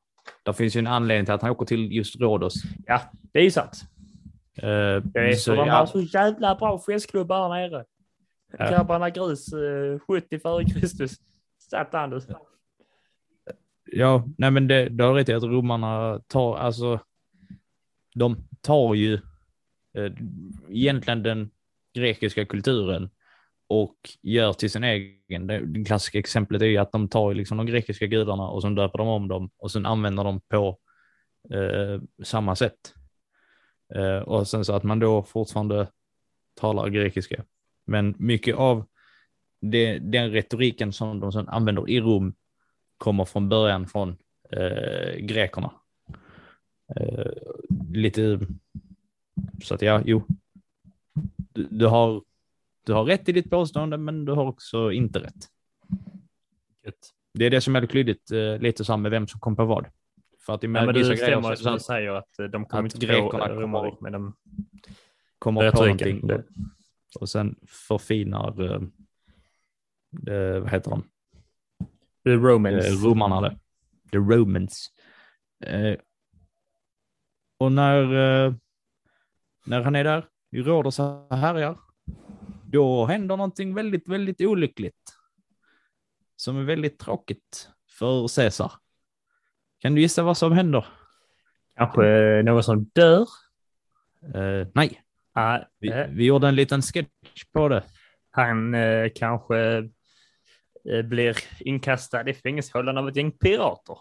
Det 0.43 0.53
finns 0.53 0.75
ju 0.75 0.79
en 0.79 0.87
anledning 0.87 1.25
till 1.25 1.33
att 1.33 1.41
han 1.41 1.51
åker 1.51 1.65
till 1.65 1.91
just 1.91 2.15
Rhodos. 2.15 2.53
Ja, 2.85 3.01
det 3.33 3.39
är 3.39 3.43
ju 3.43 3.51
sant. 3.51 3.81
Uh, 4.63 4.67
det 5.03 5.19
är 5.19 5.33
så, 5.33 5.55
de 5.55 5.67
ja. 5.67 5.73
har 5.73 5.85
så 5.85 6.01
jävla 6.01 6.55
bra 6.55 6.79
festklubbar 6.79 7.53
här 7.53 7.69
nere. 7.69 7.85
Ja. 8.57 8.69
Grabbarna 8.69 9.09
Grus 9.09 9.53
uh, 9.53 9.99
70 9.99 10.39
före 10.39 10.65
Kristus. 10.65 11.17
Satt 11.69 11.93
Anders. 11.93 12.23
Ja, 13.91 14.27
nej 14.37 14.51
men 14.51 14.67
det, 14.67 14.89
det 14.89 15.03
har 15.03 15.13
rätt 15.13 15.29
i 15.29 15.33
att 15.33 15.43
romarna 15.43 16.19
tar, 16.27 16.57
alltså, 16.57 16.99
de 18.15 18.47
tar 18.61 18.93
ju 18.93 19.13
eh, 19.93 20.11
egentligen 20.69 21.23
den 21.23 21.51
grekiska 21.95 22.45
kulturen 22.45 23.09
och 23.71 23.95
gör 24.21 24.53
till 24.53 24.71
sin 24.71 24.83
egen. 24.83 25.47
Det 25.47 25.85
klassiska 25.85 26.19
exemplet 26.19 26.61
är 26.61 26.65
ju 26.65 26.77
att 26.77 26.91
de 26.91 27.07
tar 27.07 27.33
liksom 27.33 27.57
de 27.57 27.65
grekiska 27.65 28.05
gudarna 28.05 28.47
och 28.47 28.61
sen 28.61 28.75
döper 28.75 28.97
de 28.97 29.07
om 29.07 29.27
dem 29.27 29.49
och 29.57 29.71
sen 29.71 29.85
använder 29.85 30.23
dem 30.23 30.41
på 30.47 30.77
eh, 31.53 32.01
samma 32.23 32.55
sätt. 32.55 32.93
Eh, 33.95 34.17
och 34.17 34.47
sen 34.47 34.65
så 34.65 34.73
att 34.73 34.83
man 34.83 34.99
då 34.99 35.23
fortfarande 35.23 35.87
talar 36.53 36.89
grekiska. 36.89 37.43
Men 37.85 38.15
mycket 38.17 38.55
av 38.55 38.85
det, 39.61 39.99
den 39.99 40.31
retoriken 40.31 40.93
som 40.93 41.19
de 41.19 41.31
sen 41.31 41.49
använder 41.49 41.89
i 41.89 41.99
Rom 41.99 42.33
kommer 42.97 43.25
från 43.25 43.49
början 43.49 43.87
från 43.87 44.17
eh, 44.51 45.15
grekerna. 45.19 45.71
Eh, 46.95 47.31
lite 47.91 48.39
så 49.63 49.75
att 49.75 49.81
ja, 49.81 50.01
jo. 50.05 50.23
Du, 51.53 51.67
du 51.71 51.85
har 51.85 52.21
du 52.83 52.93
har 52.93 53.03
rätt 53.03 53.29
i 53.29 53.31
ditt 53.31 53.49
påstående, 53.49 53.97
men 53.97 54.25
du 54.25 54.31
har 54.31 54.45
också 54.45 54.91
inte 54.91 55.19
rätt. 55.19 55.47
Det 57.33 57.45
är 57.45 57.49
det 57.49 57.61
som 57.61 57.75
är 57.75 57.85
klyddigt, 57.85 58.31
eh, 58.31 58.57
lite 58.57 58.85
så 58.85 58.97
med 58.97 59.11
vem 59.11 59.27
som 59.27 59.39
kom 59.39 59.55
på 59.55 59.65
vad. 59.65 59.85
För 60.45 60.53
att 60.53 60.63
i 60.63 60.67
ja, 60.67 60.85
men 60.85 60.95
grejer 60.95 61.41
så, 61.41 61.55
så 61.55 61.73
du 61.73 61.79
säger 61.79 62.11
att 62.11 62.51
de 62.51 62.65
kommer 62.65 62.83
inte 62.83 63.05
grekerna 63.05 63.47
på 63.47 63.55
kommer, 63.55 64.01
med 64.01 64.11
dem. 64.11 64.35
kommer 65.39 65.71
på 65.71 65.83
någonting 65.83 66.27
det. 66.27 66.43
och 67.19 67.29
sen 67.29 67.55
förfinar, 67.67 68.61
eh, 70.27 70.59
vad 70.59 70.69
heter 70.69 70.91
de? 70.91 71.03
The 72.23 72.29
Romans. 72.29 72.85
Eh, 72.85 73.07
romarna 73.07 73.41
det. 73.41 73.59
The 74.11 74.17
Romans. 74.17 74.91
Eh, 75.65 75.95
och 77.57 77.71
när, 77.71 78.03
eh, 78.03 78.53
när 79.65 79.81
han 79.81 79.95
är 79.95 80.03
där 80.03 80.25
i 80.51 80.61
Rhodos 80.61 80.99
och 80.99 81.37
härjar 81.37 81.77
då 82.71 83.05
händer 83.05 83.37
någonting 83.37 83.73
väldigt, 83.73 84.07
väldigt 84.07 84.41
olyckligt. 84.41 85.17
Som 86.35 86.57
är 86.57 86.63
väldigt 86.63 86.99
tråkigt 86.99 87.69
för 87.89 88.35
Caesar. 88.35 88.71
Kan 89.79 89.95
du 89.95 90.01
gissa 90.01 90.23
vad 90.23 90.37
som 90.37 90.51
händer? 90.51 90.85
Kanske 91.75 92.41
någon 92.45 92.63
som 92.63 92.83
dör? 92.83 93.27
Uh, 94.35 94.67
nej. 94.73 95.01
Uh, 95.37 95.63
vi, 95.79 95.93
uh. 95.93 96.07
vi, 96.09 96.25
gjorde 96.25 96.47
en 96.47 96.55
liten 96.55 96.81
sketch 96.81 97.43
på 97.53 97.67
det. 97.67 97.83
Han 98.31 98.75
uh, 98.75 99.09
kanske 99.15 99.89
blir 101.03 101.37
inkastad 101.59 102.29
i 102.29 102.33
fängelsehålan 102.33 102.97
av 102.97 103.09
ett 103.09 103.15
gäng 103.15 103.31
pirater. 103.31 103.97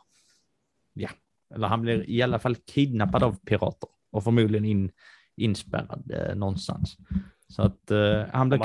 Ja, 0.93 1.09
eller 1.55 1.69
han 1.69 1.81
blir 1.81 2.11
i 2.11 2.23
alla 2.23 2.39
fall 2.39 2.55
kidnappad 2.57 3.23
av 3.23 3.37
pirater 3.45 3.89
och 4.11 4.25
förmodligen 4.25 4.65
in, 4.65 4.91
inspärrad 5.37 6.13
någonstans. 6.37 6.97
Så 7.51 7.63
att 7.63 7.91
uh, 7.91 8.25
han 8.33 8.49
blev... 8.49 8.61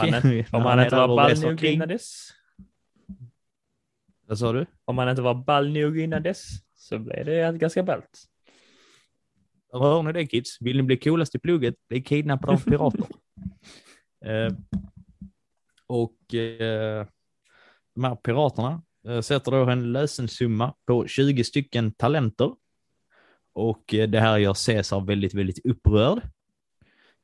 Om 0.51 0.61
han, 0.61 0.83
inte 0.83 0.95
var 0.95 1.07
ball 1.07 1.41
nog 1.41 1.63
innan 1.63 1.88
dess. 1.88 2.29
Vad 4.27 4.39
sa 4.39 4.53
du? 4.53 4.65
Om 4.86 4.97
han 4.97 5.09
inte 5.09 5.21
var 5.21 5.36
ball 5.36 5.69
nog 5.73 5.99
innan 5.99 6.23
dess 6.23 6.47
så 6.75 6.99
blev 6.99 7.25
det 7.25 7.57
ganska 7.57 7.83
ballt. 7.83 8.23
hör 9.71 10.03
ni 10.03 10.13
det 10.13 10.27
kids? 10.27 10.57
Vill 10.61 10.77
ni 10.77 10.83
bli 10.83 10.97
coolast 10.97 11.36
i 11.36 11.39
plugget? 11.39 11.75
Bli 11.89 12.01
kidnappade 12.01 12.53
av 12.53 12.63
pirater. 12.63 13.07
eh, 14.25 14.53
och 15.88 16.33
eh, 16.33 17.07
de 17.95 18.03
här 18.03 18.15
piraterna 18.15 18.83
eh, 19.07 19.21
sätter 19.21 19.51
då 19.51 19.69
en 19.69 19.91
lösensumma 19.91 20.73
på 20.88 21.07
20 21.07 21.43
stycken 21.43 21.91
talenter. 21.91 22.55
Och 23.53 23.83
det 23.88 24.19
här 24.19 24.38
gör 24.38 24.65
Caesar 24.65 25.01
väldigt, 25.01 25.33
väldigt 25.33 25.65
upprörd. 25.65 26.21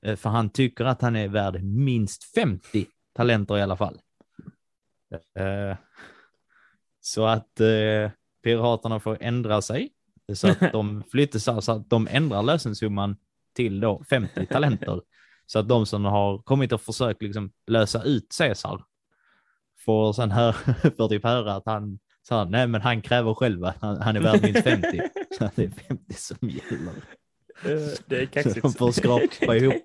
Eh, 0.06 0.16
för 0.16 0.30
han 0.30 0.50
tycker 0.50 0.86
att 0.86 1.02
han 1.02 1.16
är 1.16 1.28
värd 1.28 1.64
minst 1.64 2.24
50 2.24 2.86
talenter 3.14 3.58
i 3.58 3.62
alla 3.62 3.78
fall. 3.78 4.00
Eh, 5.36 5.78
så 7.02 7.26
att 7.26 7.60
eh, 7.60 8.12
piraterna 8.44 9.00
får 9.00 9.18
ändra 9.22 9.62
sig 9.62 9.90
så 10.34 10.48
att 10.48 10.72
de 10.72 11.04
flyttar 11.12 11.40
så 11.40 11.72
att 11.72 11.90
de 11.90 12.08
ändrar 12.12 12.44
lösensumman 12.44 13.18
till 13.56 13.80
då 13.80 14.04
50 14.10 14.46
talenter. 14.46 15.02
Så 15.46 15.60
att 15.60 15.68
de 15.68 15.86
som 15.86 16.06
har 16.06 16.38
kommit 16.38 16.72
och 16.72 16.82
försökt 16.82 17.22
liksom 17.22 17.52
lösa 17.68 18.04
ut 18.04 18.36
Caesar 18.38 18.84
får 19.86 20.14
sen 20.14 20.32
hör, 20.32 20.52
får 20.98 21.08
typ 21.08 21.24
höra 21.24 21.56
att 21.56 21.66
han 21.66 22.00
sa 22.28 22.46
nej 22.46 22.68
men 22.68 22.82
han 22.82 23.02
kräver 23.02 23.34
själv 23.34 23.66
att 23.66 23.82
han, 23.82 24.02
han 24.02 24.16
är 24.16 24.20
värd 24.20 24.44
minst 24.44 24.64
50. 24.64 25.02
Så 25.38 25.50
det 25.56 25.64
är 25.64 25.70
50 25.70 26.14
som 26.14 26.50
gäller. 26.50 26.94
Eh, 27.66 27.98
det 28.06 28.22
är 28.22 28.26
kaxigt. 28.34 28.62
de 28.62 28.74
får 28.74 28.92
skrapa 28.92 29.56
ihop 29.56 29.84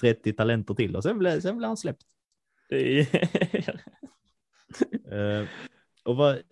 30 0.00 0.32
talenter 0.32 0.74
till 0.74 0.96
och 0.96 1.02
sen 1.02 1.18
blir, 1.18 1.40
sen 1.40 1.56
blir 1.56 1.68
han 1.68 1.76
släppt. 1.76 2.06
Är... 2.68 3.00
uh, 5.12 5.46
och, 6.04 6.16
vad, 6.16 6.42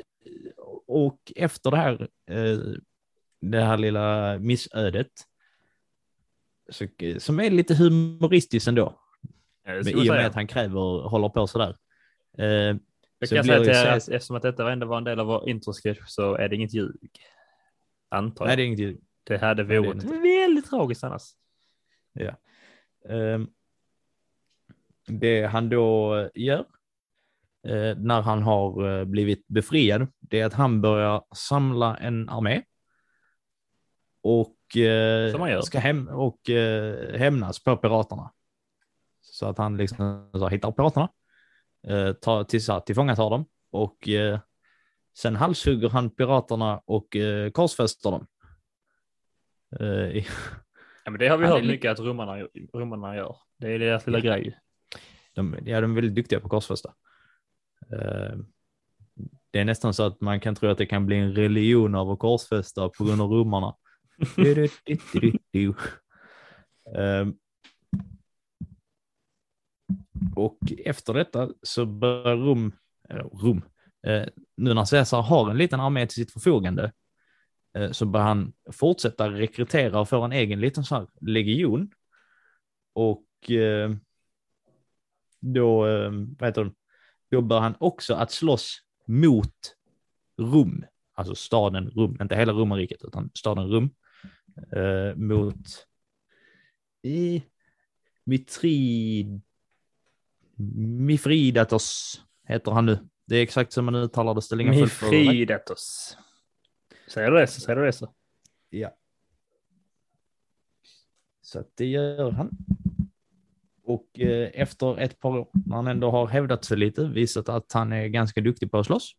och 0.87 1.33
efter 1.37 1.71
det 1.71 1.77
här, 1.77 2.09
uh, 2.31 2.75
det 3.41 3.61
här 3.61 3.79
lilla 3.79 4.39
missödet, 4.39 5.13
så, 6.71 6.87
som 7.19 7.41
är 7.41 7.51
lite 7.51 7.75
humoristiskt 7.75 8.69
ändå, 8.69 9.01
I 9.69 9.71
och 9.71 9.85
med 9.85 10.07
säga. 10.07 10.27
att 10.27 10.35
han 10.35 10.47
kräver, 10.47 11.09
håller 11.09 11.29
på 11.29 11.47
sådär. 11.47 11.77
Jag 13.19 13.29
kan 13.29 13.45
säga 13.45 13.61
till 13.61 13.69
er, 13.69 13.97
eftersom 13.97 14.37
att 14.37 14.43
detta 14.43 14.73
ändå 14.73 14.87
var 14.87 14.99
en 14.99 15.05
del 15.05 15.21
av 15.21 15.27
vår 15.27 15.49
introsketch 15.49 15.99
så 16.07 16.35
är 16.35 16.49
det 16.49 16.57
inget 16.57 16.75
ljug. 16.75 17.11
Antar 18.09 18.45
jag. 18.45 18.49
Nej, 18.49 18.57
det 18.57 18.63
är 18.63 18.67
inget 18.67 18.79
ljug. 18.79 19.04
Det 19.25 19.39
hade 19.39 19.65
varit 19.65 20.03
väldigt 20.05 20.71
tragiskt 20.71 21.05
annars. 21.05 21.23
Ja. 22.13 22.35
Um, 23.05 23.51
det 25.07 25.47
han 25.47 25.69
då 25.69 26.31
gör 26.35 26.67
uh, 27.67 27.97
när 27.97 28.23
han 28.23 28.43
har 28.43 28.85
uh, 28.85 29.05
blivit 29.05 29.49
befriad, 29.49 30.07
det 30.21 30.41
är 30.41 30.47
att 30.47 30.55
han 30.55 30.81
börjar 30.81 31.25
samla 31.35 31.97
en 31.97 32.29
armé. 32.29 32.63
Och, 34.23 34.57
uh, 34.77 35.61
ska 35.61 35.79
hem 35.79 36.09
och 36.09 36.41
hämnas 37.15 37.65
på 37.65 37.77
piraterna. 37.77 38.33
Så 39.21 39.47
att 39.47 39.59
han 39.59 39.77
liksom 39.77 40.31
så 40.33 40.49
hittar 40.49 40.73
piraterna, 40.73 41.09
tar, 42.21 42.45
till, 42.45 42.61
tillfångatar 42.87 43.31
dem 43.31 43.47
och 43.71 44.09
sen 45.17 45.37
halshugger 45.37 45.89
han 45.89 46.11
piraterna 46.11 46.83
och 46.85 47.17
korsfäster 47.53 48.11
dem. 48.11 48.27
Uh, 49.81 50.17
ja, 51.05 51.11
men 51.11 51.19
det 51.19 51.29
har 51.29 51.39
vi 51.39 51.47
hört 51.47 51.65
mycket 51.65 51.93
att 51.93 51.99
romarna, 51.99 52.49
romarna 52.75 53.17
gör. 53.17 53.37
Det 53.59 53.73
är 53.73 53.79
deras 53.79 54.07
lilla 54.07 54.19
ja. 54.19 54.25
grej. 54.25 54.59
De, 55.35 55.57
ja, 55.65 55.81
de 55.81 55.91
är 55.91 55.95
väldigt 55.95 56.15
duktiga 56.15 56.41
på 56.41 56.49
korsfästa. 56.49 56.95
Uh, 57.93 58.37
det 59.51 59.61
är 59.61 59.65
nästan 59.65 59.95
så 59.95 60.03
att 60.03 60.21
man 60.21 60.41
kan 60.41 60.55
tro 60.55 60.71
att 60.71 60.79
det 60.79 60.87
kan 60.87 61.07
bli 61.07 61.17
en 61.17 61.35
religion 61.35 61.95
av 61.95 62.11
att 62.11 62.19
korsfästa 62.19 62.89
på 62.89 63.05
grund 63.05 63.23
av 63.23 63.31
romarna. 63.31 63.77
uh, 66.99 67.29
och 70.37 70.59
efter 70.85 71.15
detta 71.15 71.51
så 71.63 71.87
börjar 71.87 72.37
Rom, 72.37 72.73
Rom, 73.43 73.63
nu 74.57 74.75
när 74.75 74.91
Caesar 74.91 75.23
har 75.23 75.51
en 75.51 75.57
liten 75.57 75.81
armé 75.81 76.07
till 76.07 76.15
sitt 76.15 76.33
förfogande 76.33 76.83
Eh, 76.83 77.04
Eh, 77.75 77.91
så 77.91 78.07
bör 78.07 78.21
han 78.21 78.53
fortsätta 78.73 79.31
rekrytera 79.31 80.01
och 80.01 80.09
få 80.09 80.23
en 80.23 80.33
egen 80.33 80.61
liten 80.61 80.85
sån 80.85 80.99
här 80.99 81.09
legion. 81.21 81.91
Och 82.93 83.51
eh, 83.51 83.91
då, 85.41 85.87
eh, 85.87 86.11
vad 86.39 86.49
heter 86.49 86.65
det, 86.65 86.73
då 87.31 87.41
bör 87.41 87.61
han 87.61 87.75
också 87.79 88.15
att 88.15 88.31
slåss 88.31 88.81
mot 89.07 89.77
Rom, 90.41 90.85
alltså 91.15 91.35
staden 91.35 91.91
Rom, 91.91 92.19
inte 92.21 92.37
hela 92.37 92.53
romarriket 92.53 93.05
utan 93.05 93.31
staden 93.35 93.69
Rom, 93.69 93.91
mot 95.17 95.87
i 97.03 97.43
Mitrid, 98.25 99.41
Mifridatos 100.57 102.21
heter 102.49 102.73
han 102.73 102.87
nu. 102.87 102.99
Det 103.27 103.37
är 103.37 103.43
exakt 103.43 103.73
som 103.73 103.85
man 103.85 103.95
uttalar 103.95 104.57
det, 104.57 104.65
Mifridatos. 104.65 106.17
Säger 107.15 107.31
du 107.31 107.37
det 107.37 107.47
så 107.47 107.61
säger 107.61 107.81
du 107.81 107.87
det 107.87 107.93
så. 107.93 108.15
Ja. 108.71 108.97
Så 111.43 111.59
att 111.59 111.77
det 111.77 111.87
gör 111.87 112.31
han. 112.31 112.51
Och 113.85 114.21
eh, 114.21 114.51
efter 114.55 114.99
ett 114.99 115.21
par 115.21 115.39
år, 115.39 115.49
när 115.67 115.77
han 115.77 115.87
ändå 115.87 116.11
har 116.11 116.27
hävdat 116.27 116.65
sig 116.65 116.77
lite, 116.77 117.05
visat 117.05 117.49
att 117.49 117.73
han 117.73 117.93
är 117.93 118.07
ganska 118.07 118.41
duktig 118.41 118.71
på 118.71 118.79
att 118.79 118.87
slåss, 118.87 119.17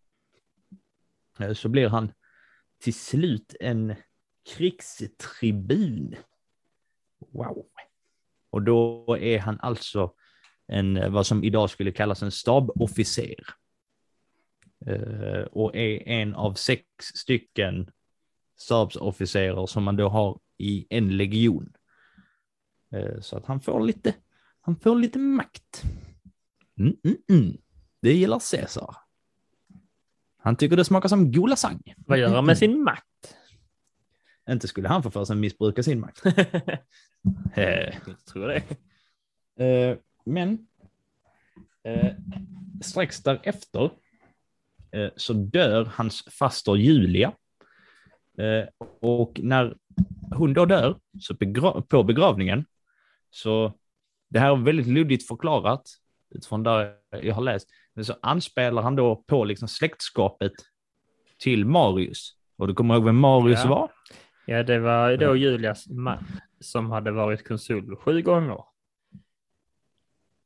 eh, 1.40 1.54
så 1.54 1.70
blir 1.70 1.88
han 1.88 2.12
till 2.82 2.94
slut 2.94 3.56
en 3.60 3.96
krigstribun. 4.56 6.16
Wow. 7.20 7.66
Och 8.50 8.62
då 8.62 9.18
är 9.20 9.40
han 9.40 9.60
alltså 9.60 10.14
en, 10.68 10.98
eh, 10.98 11.10
vad 11.10 11.26
som 11.26 11.44
idag 11.44 11.70
skulle 11.70 11.92
kallas 11.92 12.24
en 12.24 12.32
stabofficer. 12.32 13.36
Eh, 14.88 15.44
och 15.52 15.76
är 15.76 16.08
en 16.08 16.36
av 16.36 16.54
sex 16.54 16.86
stycken 17.00 17.90
stabsofficerer 18.58 19.66
som 19.66 19.84
man 19.84 19.96
då 19.96 20.10
har 20.10 20.40
i 20.58 20.88
en 20.90 21.18
legion. 21.18 21.74
Eh, 22.92 23.20
så 23.22 23.38
att 23.38 23.46
han 23.46 23.62
får 23.62 23.80
lite, 23.80 24.14
han 24.62 24.76
får 24.76 24.96
lite 24.96 25.20
makt. 25.20 25.84
Mm, 26.80 26.96
mm, 27.04 27.18
mm. 27.30 27.58
Det 28.02 28.14
gillar 28.14 28.42
Caesar. 28.52 28.96
Han 30.38 30.56
tycker 30.56 30.78
det 30.78 30.86
smakar 30.86 31.10
som 31.10 31.32
gulasang. 31.32 31.82
Vad 31.98 32.18
gör 32.18 32.36
han 32.36 32.46
med 32.46 32.58
sin 32.58 32.84
makt? 32.84 33.36
Inte 34.50 34.68
skulle 34.68 34.88
han 34.88 35.04
få 35.04 35.12
för 35.12 35.26
sig 35.26 35.36
missbruka 35.36 35.84
sin 35.84 36.00
makt. 36.00 36.22
Jag 37.56 38.26
tror 38.26 38.48
det. 38.48 38.64
Men 40.26 40.68
strax 42.82 43.24
därefter 43.24 43.90
Eh, 43.90 43.92
så 45.16 45.34
dör 45.34 45.86
hans 45.94 46.24
faster 46.40 46.76
Julia. 46.76 47.34
Eh, 48.38 48.86
och 49.02 49.40
när 49.44 49.76
hon 50.36 50.54
då 50.54 50.66
dör 50.66 51.00
så 51.20 51.34
begra 51.34 51.82
på 51.82 52.04
begravningen, 52.04 52.66
så 53.30 53.74
det 54.30 54.40
här 54.40 54.52
är 54.52 54.56
väldigt 54.56 54.88
luddigt 54.88 55.28
förklarat 55.28 55.82
utifrån 56.30 56.64
där 56.64 56.94
jag 57.22 57.36
har 57.36 57.42
läst, 57.42 57.70
men 57.94 58.06
så 58.06 58.16
anspelar 58.22 58.82
han 58.82 58.96
då 58.96 59.16
på 59.16 59.46
liksom 59.46 59.68
släktskapet 59.68 60.54
till 61.38 61.66
Marius. 61.66 62.32
Och 62.58 62.68
du 62.68 62.74
kommer 62.74 62.96
ihåg 62.96 63.06
vem 63.06 63.18
Marius 63.18 63.60
ja. 63.64 63.70
var? 63.70 63.92
Ja, 64.46 64.64
det 64.64 64.80
var 64.80 65.18
då 65.18 65.36
Julias 65.36 65.90
man 65.90 66.26
som 66.60 66.92
hade 66.92 67.12
varit 67.12 67.48
konsul 67.48 67.96
sju 67.96 68.22
gånger. 68.22 68.64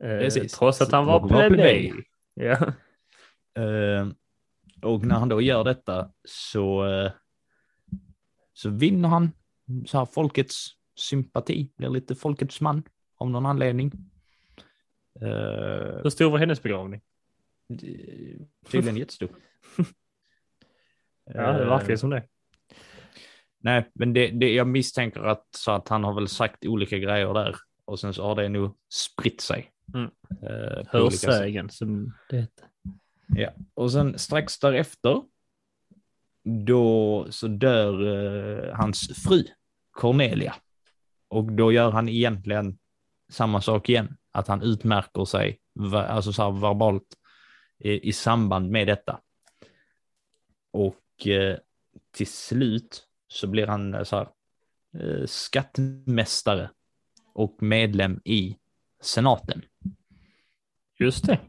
Eh, 0.03 0.29
trots 0.57 0.81
att 0.81 0.91
han 0.91 1.05
var 1.05 1.27
plebej. 1.27 1.93
Ja. 2.33 2.73
Eh, 3.63 4.07
och 4.81 5.05
när 5.05 5.15
han 5.15 5.29
då 5.29 5.41
gör 5.41 5.63
detta 5.63 6.11
så, 6.27 6.85
eh, 6.87 7.11
så 8.53 8.69
vinner 8.69 9.09
han 9.09 9.31
så 9.85 9.97
här 9.97 10.05
folkets 10.05 10.67
sympati, 10.95 11.71
blir 11.77 11.89
lite 11.89 12.15
folkets 12.15 12.61
man 12.61 12.83
av 13.17 13.29
någon 13.29 13.45
anledning. 13.45 13.91
Uh, 15.21 16.01
Hur 16.03 16.09
stor 16.09 16.31
var 16.31 16.37
hennes 16.37 16.63
begravning? 16.63 17.01
Tydligen 18.71 18.97
jättestor. 18.97 19.29
ja, 21.25 21.51
det 21.51 21.65
verkar 21.65 21.95
som 21.95 22.09
det. 22.09 22.23
Nej, 23.61 23.91
men 23.93 24.13
det, 24.13 24.27
det, 24.27 24.53
jag 24.53 24.67
misstänker 24.67 25.21
att, 25.21 25.47
så 25.51 25.71
att 25.71 25.87
han 25.87 26.03
har 26.03 26.13
väl 26.13 26.27
sagt 26.27 26.65
olika 26.65 26.97
grejer 26.97 27.33
där 27.33 27.55
och 27.85 27.99
sen 27.99 28.13
så 28.13 28.23
har 28.23 28.35
det 28.35 28.49
nog 28.49 28.77
spritt 28.93 29.41
sig. 29.41 29.71
Mm. 29.93 30.11
Hörsägen 30.87 31.69
som 31.69 32.13
det 32.29 32.37
heter. 32.37 32.68
Ja, 33.35 33.49
och 33.73 33.91
sen 33.91 34.19
strax 34.19 34.59
därefter, 34.59 35.23
då 36.65 37.27
så 37.29 37.47
dör 37.47 38.01
uh, 38.01 38.75
hans 38.75 39.23
fru 39.23 39.43
Cornelia. 39.91 40.55
Och 41.27 41.51
då 41.51 41.71
gör 41.71 41.91
han 41.91 42.09
egentligen 42.09 42.77
samma 43.29 43.61
sak 43.61 43.89
igen, 43.89 44.17
att 44.31 44.47
han 44.47 44.61
utmärker 44.61 45.25
sig, 45.25 45.59
alltså 45.93 46.33
så 46.33 46.43
här 46.43 46.51
verbalt, 46.51 47.15
i, 47.77 48.09
i 48.09 48.13
samband 48.13 48.69
med 48.69 48.87
detta. 48.87 49.19
Och 50.71 51.27
uh, 51.27 51.55
till 52.11 52.27
slut 52.27 53.07
så 53.27 53.47
blir 53.47 53.67
han 53.67 54.05
så 54.05 54.15
här, 54.15 54.27
eh, 54.93 55.25
skattmästare 55.25 56.69
och 57.33 57.63
medlem 57.63 58.21
i 58.25 58.57
senaten. 59.01 59.61
Just 60.99 61.25
det. 61.25 61.39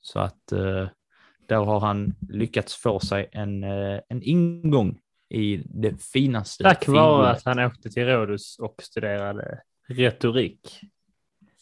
Så 0.00 0.18
att 0.18 0.52
eh, 0.52 0.88
där 1.48 1.64
har 1.64 1.80
han 1.80 2.14
lyckats 2.28 2.76
få 2.76 3.00
sig 3.00 3.28
en, 3.32 3.64
eh, 3.64 4.00
en 4.08 4.22
ingång 4.22 4.98
i 5.28 5.56
det 5.56 6.02
finaste. 6.02 6.64
Tack 6.64 6.88
vare 6.88 7.30
att 7.30 7.44
han 7.44 7.58
åkte 7.58 7.90
till 7.90 8.06
Rhodus 8.06 8.58
och 8.58 8.74
studerade 8.82 9.60
retorik. 9.88 10.80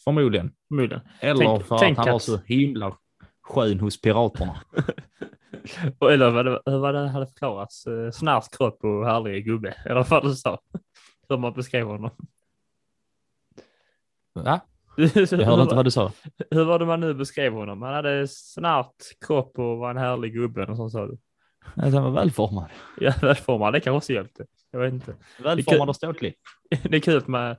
Förmodligen. 0.04 0.52
Förmodligen. 0.68 1.02
Eller 1.20 1.44
tänk, 1.44 1.64
för 1.64 1.78
tänk 1.78 1.98
att 1.98 2.04
han 2.04 2.08
att... 2.08 2.12
var 2.12 2.18
så 2.18 2.40
himla 2.46 2.96
skön 3.42 3.80
hos 3.80 4.00
piraterna. 4.00 4.62
eller 6.10 6.30
vad 6.30 6.44
det, 6.44 6.60
vad 6.64 6.94
det 6.94 7.08
hade 7.08 7.26
förklarats. 7.26 7.86
Eh, 7.86 8.10
Snarsk 8.10 8.56
kropp 8.56 8.84
och 8.84 9.06
härlig 9.06 9.44
gubbe. 9.44 9.74
Eller 9.84 10.06
vad 10.10 10.24
du 10.24 10.34
sa. 10.34 10.60
Hur 11.28 11.36
man 11.36 11.52
beskrev 11.52 11.86
honom. 11.86 12.10
Va? 14.34 14.60
Jag 14.96 15.38
hörde 15.38 15.62
inte 15.62 15.74
vad 15.74 15.84
du 15.84 15.90
sa. 15.90 16.12
Hur 16.50 16.64
var 16.64 16.78
det 16.78 16.86
man 16.86 17.00
nu 17.00 17.14
beskrev 17.14 17.52
honom? 17.52 17.82
Han 17.82 17.94
hade 17.94 18.28
snart 18.28 18.94
kropp 19.26 19.58
och 19.58 19.78
var 19.78 19.90
en 19.90 19.96
härlig 19.96 20.32
gubbe. 20.32 20.66
Och 20.66 20.76
så 20.76 20.90
sa 20.90 21.06
du. 21.06 21.18
Han 21.76 21.92
var 21.92 22.10
välformad. 22.10 22.70
Ja, 23.00 23.14
välformad. 23.22 23.72
Det 23.72 23.80
kanske 23.80 23.96
också 23.96 24.12
hjälpte. 24.12 24.46
Jag 24.70 24.80
vet 24.80 24.92
inte. 24.92 25.14
Välformad 25.42 25.88
och 25.88 25.96
ståtlig. 25.96 26.34
Det 26.82 26.96
är 26.96 27.00
kul 27.00 27.22
med 27.26 27.56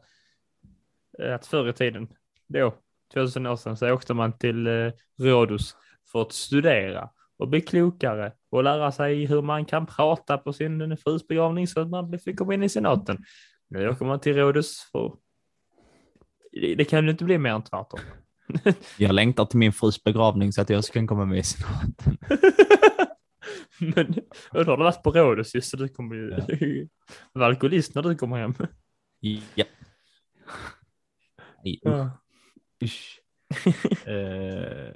att 1.33 1.45
förr 1.45 1.69
i 1.69 1.73
tiden, 1.73 2.07
då, 2.47 2.75
2000 3.13 3.45
år 3.45 3.55
sedan, 3.55 3.77
så 3.77 3.91
åkte 3.91 4.13
man 4.13 4.38
till 4.38 4.67
eh, 4.67 4.91
Rhodos 5.21 5.75
för 6.11 6.21
att 6.21 6.31
studera 6.31 7.09
och 7.39 7.47
bli 7.47 7.61
klokare 7.61 8.31
och 8.51 8.63
lära 8.63 8.91
sig 8.91 9.25
hur 9.25 9.41
man 9.41 9.65
kan 9.65 9.85
prata 9.85 10.38
på 10.38 10.53
sin 10.53 10.97
frus 10.97 11.27
begravning 11.27 11.67
så 11.67 11.81
att 11.81 11.89
man 11.89 12.19
fick 12.19 12.38
komma 12.38 12.53
in 12.53 12.63
i 12.63 12.69
senaten. 12.69 13.17
Nu 13.69 13.89
åker 13.89 14.05
man 14.05 14.19
till 14.19 14.35
Rhodos 14.35 14.89
för 14.91 15.13
det, 16.77 16.85
kan 16.85 17.05
ju 17.05 17.11
inte 17.11 17.23
bli 17.23 17.37
mer 17.37 17.51
än 17.51 17.63
tvärtom. 17.63 17.99
jag 18.97 19.15
längtar 19.15 19.45
till 19.45 19.59
min 19.59 19.73
frus 19.73 20.03
begravning 20.03 20.53
så 20.53 20.61
att 20.61 20.69
jag 20.69 20.83
ska 20.83 21.07
komma 21.07 21.25
med 21.25 21.45
senaten. 21.45 22.17
Men 23.79 24.11
du 24.51 24.63
har 24.63 24.77
varit 24.77 25.03
på 25.03 25.11
Rhodos 25.11 25.55
just 25.55 25.69
så 25.69 25.77
du 25.77 25.87
kommer 25.87 26.15
ju 26.15 26.29
ja. 26.29 26.87
vara 27.33 27.45
alkoholist 27.45 27.95
när 27.95 28.01
du 28.01 28.15
kommer 28.15 28.37
hem. 28.37 28.53
Ja. 29.19 29.65
ja. 31.63 32.11
Usch. 32.83 33.21
uh... 34.07 34.93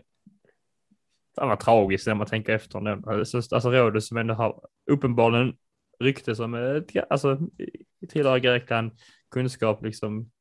Fan 1.35 1.47
vad 1.47 1.59
tragiskt 1.59 2.07
när 2.07 2.15
man 2.15 2.27
tänker 2.27 2.53
efter 2.53 2.79
nu. 2.79 3.01
Alltså, 3.05 3.37
alltså 3.37 3.71
Rhodos 3.71 4.07
som 4.07 4.17
ändå 4.17 4.33
har 4.33 4.61
uppenbarligen 4.91 5.55
rykte 5.99 6.35
som 6.35 6.53
ett, 6.53 6.85
alltså 7.09 7.39
tillhör 8.09 8.37
Grekland, 8.37 8.91
kunskap 9.31 9.83
liksom, 9.83 10.31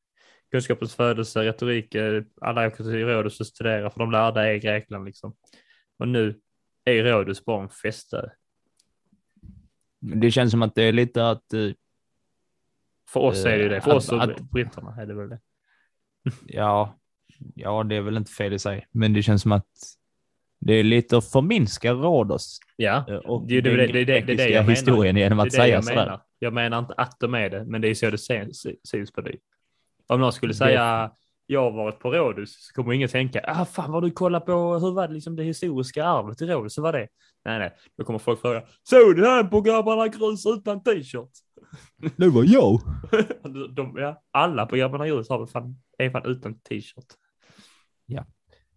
kunskapens 0.51 0.95
födelse, 0.95 1.43
retorik, 1.43 1.95
alla 2.41 2.67
åker 2.67 2.83
till 2.83 3.05
Rhodos 3.05 3.39
och 3.39 3.47
studerar 3.47 3.89
för 3.89 3.99
de 3.99 4.11
lärda 4.11 4.47
är 4.47 4.53
i 4.53 4.59
Grekland 4.59 5.05
liksom. 5.05 5.35
Och 5.99 6.07
nu 6.07 6.39
är 6.85 7.03
Rhodos 7.03 7.45
bara 7.45 7.63
en 7.63 7.69
festö. 7.69 8.29
Det 9.99 10.31
känns 10.31 10.51
som 10.51 10.61
att 10.61 10.75
det 10.75 10.83
är 10.83 10.91
lite 10.91 11.29
att... 11.29 11.53
Uh, 11.53 11.73
för 13.09 13.19
oss 13.19 13.45
är 13.45 13.57
det 13.57 13.69
det, 13.69 13.81
för 13.81 13.91
att, 13.91 13.97
oss 13.97 14.11
och 14.11 14.23
att, 14.23 14.39
britterna 14.39 14.95
är 15.01 15.05
det 15.05 15.13
väl 15.13 15.29
det. 15.29 15.39
ja, 16.45 16.99
ja, 17.55 17.83
det 17.83 17.95
är 17.95 18.01
väl 18.01 18.17
inte 18.17 18.31
fel 18.31 18.53
i 18.53 18.59
sig, 18.59 18.87
men 18.91 19.13
det 19.13 19.23
känns 19.23 19.41
som 19.41 19.51
att 19.51 19.67
det 20.59 20.73
är 20.73 20.83
lite 20.83 21.17
att 21.17 21.31
förminska 21.31 21.93
Rhodos. 21.93 22.59
Ja, 22.75 23.05
eh, 23.09 23.15
och 23.15 23.47
det, 23.47 23.61
det, 23.61 23.75
det, 23.75 23.87
det, 23.87 24.05
det, 24.05 24.21
det, 24.21 24.35
det 24.35 24.49
jag 24.49 24.63
historien 24.63 25.15
menar. 25.15 25.25
genom 25.25 25.39
att 25.39 25.53
säga 25.53 25.67
jag 25.67 25.83
sådär. 25.83 26.05
Menar. 26.05 26.21
Jag 26.39 26.53
menar 26.53 26.79
inte 26.79 26.93
att 26.93 27.19
de 27.19 27.33
är 27.33 27.49
det, 27.49 27.65
men 27.65 27.81
det 27.81 27.87
är 27.87 27.93
så 27.93 28.09
det 28.09 28.53
syns 28.83 29.11
på 29.11 29.21
dig. 29.21 29.39
Om 30.11 30.19
någon 30.19 30.33
skulle 30.33 30.53
säga 30.53 31.11
jag 31.51 31.61
har 31.61 31.71
varit 31.71 31.99
på 31.99 32.11
Rådhus 32.11 32.65
så 32.65 32.73
kommer 32.73 32.93
ingen 32.93 33.09
tänka, 33.09 33.41
ah 33.47 33.65
fan 33.65 33.91
vad 33.91 34.03
du 34.03 34.11
kollar 34.11 34.39
på, 34.39 34.79
hur 34.79 34.91
var 34.91 35.07
det 35.07 35.13
liksom 35.13 35.35
det 35.35 35.43
historiska 35.43 36.05
arvet 36.05 36.41
i 36.41 36.45
Rådhus, 36.45 36.73
så 36.73 36.81
var 36.81 36.93
det? 36.93 37.07
Nej, 37.45 37.59
nej, 37.59 37.71
då 37.97 38.03
kommer 38.03 38.19
folk 38.19 38.41
fråga, 38.41 38.63
såg 38.83 39.15
du 39.15 39.25
här 39.25 39.43
på 39.43 39.61
grabbarna 39.61 40.07
grus 40.07 40.45
utan 40.45 40.83
t-shirt? 40.83 41.29
Det 42.17 42.29
var 42.29 42.43
jag. 42.43 42.81
De, 43.75 43.97
ja, 43.97 44.21
alla 44.31 44.65
på 44.65 44.75
grabbarna 44.75 45.07
grus 45.07 45.29
har 45.29 45.47
fan, 45.47 45.81
är 45.97 46.09
fan 46.09 46.25
utan 46.25 46.59
t-shirt. 46.59 47.13
Ja. 48.05 48.25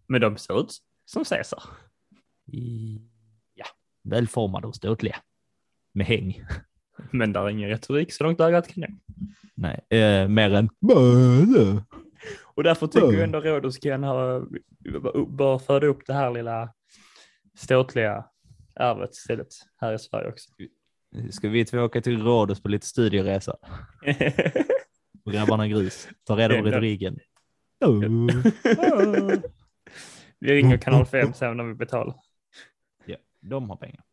Men 0.07 0.21
de 0.21 0.37
ser 0.37 0.59
ut 0.59 0.77
som 1.05 1.23
Caesar. 1.25 1.63
Ja, 3.53 3.65
välformade 4.03 4.67
och 4.67 4.75
ståtliga. 4.75 5.15
Med 5.93 6.07
häng. 6.07 6.45
Men 7.11 7.33
där 7.33 7.41
är 7.41 7.49
ingen 7.49 7.69
retorik 7.69 8.13
så 8.13 8.23
långt 8.23 8.39
ögat 8.39 8.67
kan 8.67 8.81
nå. 8.81 8.87
Nej, 9.55 9.79
eh, 9.89 10.27
mer 10.27 10.53
än 10.53 10.69
och 12.43 12.63
därför 12.63 12.87
tycker 12.87 13.13
jag 13.13 13.23
ändå 13.23 13.39
Rhodoskan 13.39 14.01
bör 15.27 15.59
föda 15.59 15.87
upp 15.87 16.05
det 16.05 16.13
här 16.13 16.31
lilla 16.31 16.73
ståtliga 17.57 18.25
arvet 18.75 19.13
istället 19.13 19.47
här 19.77 19.93
i 19.93 19.99
Sverige 19.99 20.29
också. 20.29 20.51
Ska 21.31 21.49
vi 21.49 21.65
två 21.65 21.77
åka 21.77 22.01
till 22.01 22.23
Rhodos 22.23 22.61
på 22.61 22.69
lite 22.69 22.85
studieresa? 22.85 23.57
Och 25.25 25.31
grabbarna 25.31 25.67
grus, 25.67 26.07
ta 26.23 26.37
reda 26.37 26.57
på 26.57 26.65
retoriken. 26.65 27.19
vi 30.39 30.53
ringer 30.53 30.77
kanal 30.77 31.05
5 31.05 31.33
sen 31.33 31.57
när 31.57 31.63
vi 31.63 31.73
betalar. 31.73 32.15
Ja, 33.05 33.17
de 33.41 33.69
har 33.69 33.77
pengar. 33.77 34.03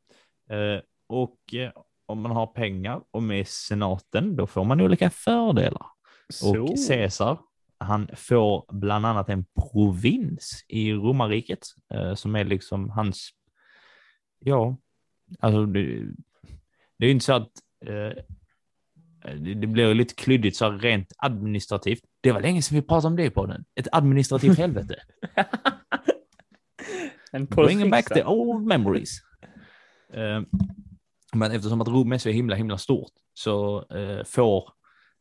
Eh, 0.50 0.80
och 1.06 1.54
eh, 1.54 1.72
om 2.12 2.22
man 2.22 2.32
har 2.32 2.46
pengar 2.46 3.00
och 3.10 3.22
med 3.22 3.48
senaten, 3.48 4.36
då 4.36 4.46
får 4.46 4.64
man 4.64 4.80
olika 4.80 5.10
fördelar. 5.10 5.86
Så. 6.28 6.62
Och 6.62 6.76
Caesar 6.88 7.38
han 7.82 8.08
får 8.14 8.64
bland 8.72 9.06
annat 9.06 9.28
en 9.28 9.44
provins 9.44 10.64
i 10.68 10.92
romarriket 10.92 11.66
eh, 11.94 12.14
som 12.14 12.36
är 12.36 12.44
liksom 12.44 12.90
hans, 12.90 13.30
ja, 14.38 14.76
alltså 15.38 15.66
det, 15.66 16.04
det 16.98 17.06
är 17.06 17.10
inte 17.10 17.24
så 17.24 17.32
att 17.32 17.50
eh, 17.86 18.12
det, 19.34 19.66
blir 19.66 19.94
lite 19.94 20.14
klyddigt 20.14 20.56
så 20.56 20.70
rent 20.70 21.12
administrativt. 21.18 22.02
Det 22.20 22.32
var 22.32 22.40
länge 22.40 22.62
sedan 22.62 22.76
vi 22.76 22.82
pratade 22.82 23.06
om 23.06 23.16
det 23.16 23.30
på 23.30 23.46
den. 23.46 23.64
Ett 23.74 23.88
administrativt 23.92 24.58
helvete. 24.58 24.96
Bring 27.48 27.90
back 27.90 28.08
the 28.08 28.24
old 28.24 28.66
memories. 28.66 29.20
Uh, 30.16 30.42
men 31.32 31.52
eftersom 31.52 31.80
att 31.80 31.88
Rom 31.88 32.12
är 32.12 32.18
så 32.18 32.28
himla 32.28 32.56
himla 32.56 32.78
stort 32.78 33.12
så 33.34 33.84
uh, 33.94 34.24
får 34.24 34.72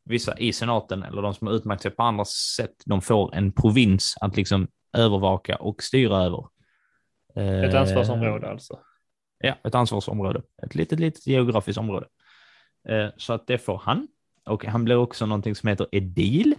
vissa 0.05 0.37
i 0.37 0.53
senaten 0.53 1.03
eller 1.03 1.21
de 1.21 1.33
som 1.33 1.47
har 1.47 1.53
utmärkt 1.53 1.81
sig 1.81 1.91
på 1.91 2.03
andra 2.03 2.25
sätt, 2.25 2.75
de 2.85 3.01
får 3.01 3.35
en 3.35 3.51
provins 3.51 4.15
att 4.21 4.35
liksom 4.35 4.67
övervaka 4.97 5.55
och 5.55 5.83
styra 5.83 6.17
över. 6.17 6.47
Ett 7.35 7.73
ansvarsområde 7.73 8.49
alltså? 8.49 8.79
Ja, 9.37 9.55
ett 9.63 9.75
ansvarsområde. 9.75 10.41
Ett 10.63 10.75
litet, 10.75 10.99
litet 10.99 11.27
geografiskt 11.27 11.79
område. 11.79 12.07
Eh, 12.89 13.07
så 13.17 13.33
att 13.33 13.47
det 13.47 13.57
får 13.57 13.77
han. 13.77 14.07
Och 14.45 14.65
han 14.65 14.83
blir 14.83 14.95
också 14.95 15.25
någonting 15.25 15.55
som 15.55 15.69
heter 15.69 15.87
edil, 15.91 16.55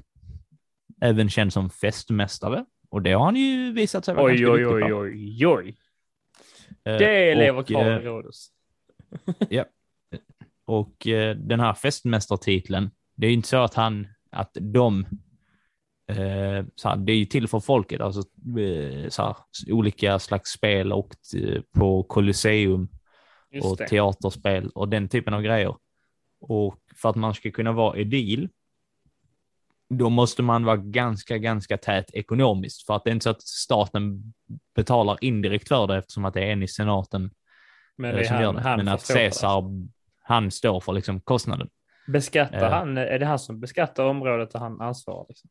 även 1.00 1.30
känd 1.30 1.52
som 1.52 1.70
festmästare. 1.70 2.64
Och 2.90 3.02
det 3.02 3.12
har 3.12 3.24
han 3.24 3.36
ju 3.36 3.72
visat 3.72 4.04
sig 4.04 4.14
vara 4.14 4.26
oj, 4.26 4.36
ganska 4.36 4.52
oj, 4.52 4.66
oj, 4.66 4.94
oj, 4.94 4.94
oj, 4.94 5.46
oj. 5.46 5.76
Det 6.84 7.34
lever 7.34 7.62
kvar 7.62 7.84
i 7.84 7.98
Rhodos. 7.98 8.48
Ja. 9.48 9.64
Och 10.64 10.94
den 11.36 11.60
här 11.60 11.74
festmästartiteln 11.74 12.90
det 13.14 13.26
är 13.26 13.30
inte 13.30 13.48
så 13.48 13.56
att 13.56 13.74
han, 13.74 14.08
att 14.30 14.56
de, 14.60 15.06
eh, 16.08 16.64
så 16.74 16.88
här, 16.88 16.96
det 16.96 17.12
är 17.12 17.16
ju 17.16 17.24
till 17.24 17.48
för 17.48 17.60
folket, 17.60 18.00
alltså 18.00 18.20
eh, 18.58 19.08
så 19.08 19.22
här, 19.22 19.36
olika 19.68 20.18
slags 20.18 20.50
spel 20.50 20.92
och 20.92 21.14
eh, 21.36 21.62
på 21.74 22.02
Colosseum 22.02 22.88
och 23.62 23.78
teaterspel 23.78 24.68
och 24.68 24.88
den 24.88 25.08
typen 25.08 25.34
av 25.34 25.42
grejer. 25.42 25.76
Och 26.40 26.78
för 26.96 27.08
att 27.08 27.16
man 27.16 27.34
ska 27.34 27.50
kunna 27.50 27.72
vara 27.72 27.98
edil, 27.98 28.48
då 29.88 30.10
måste 30.10 30.42
man 30.42 30.64
vara 30.64 30.76
ganska, 30.76 31.38
ganska 31.38 31.78
tät 31.78 32.10
ekonomiskt 32.14 32.86
för 32.86 32.96
att 32.96 33.04
det 33.04 33.10
är 33.10 33.12
inte 33.12 33.24
så 33.24 33.30
att 33.30 33.42
staten 33.42 34.32
betalar 34.74 35.18
indirekt 35.20 35.68
för 35.68 35.86
det 35.86 35.96
eftersom 35.96 36.24
att 36.24 36.34
det 36.34 36.40
är 36.40 36.52
en 36.52 36.62
i 36.62 36.68
senaten 36.68 37.30
Men, 37.96 38.14
det 38.14 38.24
är 38.24 38.44
han, 38.44 38.56
han 38.56 38.76
Men 38.76 38.88
att 38.88 39.08
Caesar, 39.08 39.64
han 40.22 40.50
står 40.50 40.80
för 40.80 40.92
liksom 40.92 41.20
kostnaden. 41.20 41.68
Beskattar 42.06 42.66
uh, 42.66 42.70
han, 42.70 42.98
är 42.98 43.18
det 43.18 43.26
han 43.26 43.38
som 43.38 43.60
beskattar 43.60 44.04
området 44.04 44.50
där 44.50 44.58
han 44.58 44.80
ansvarar? 44.80 45.26
Liksom? 45.28 45.50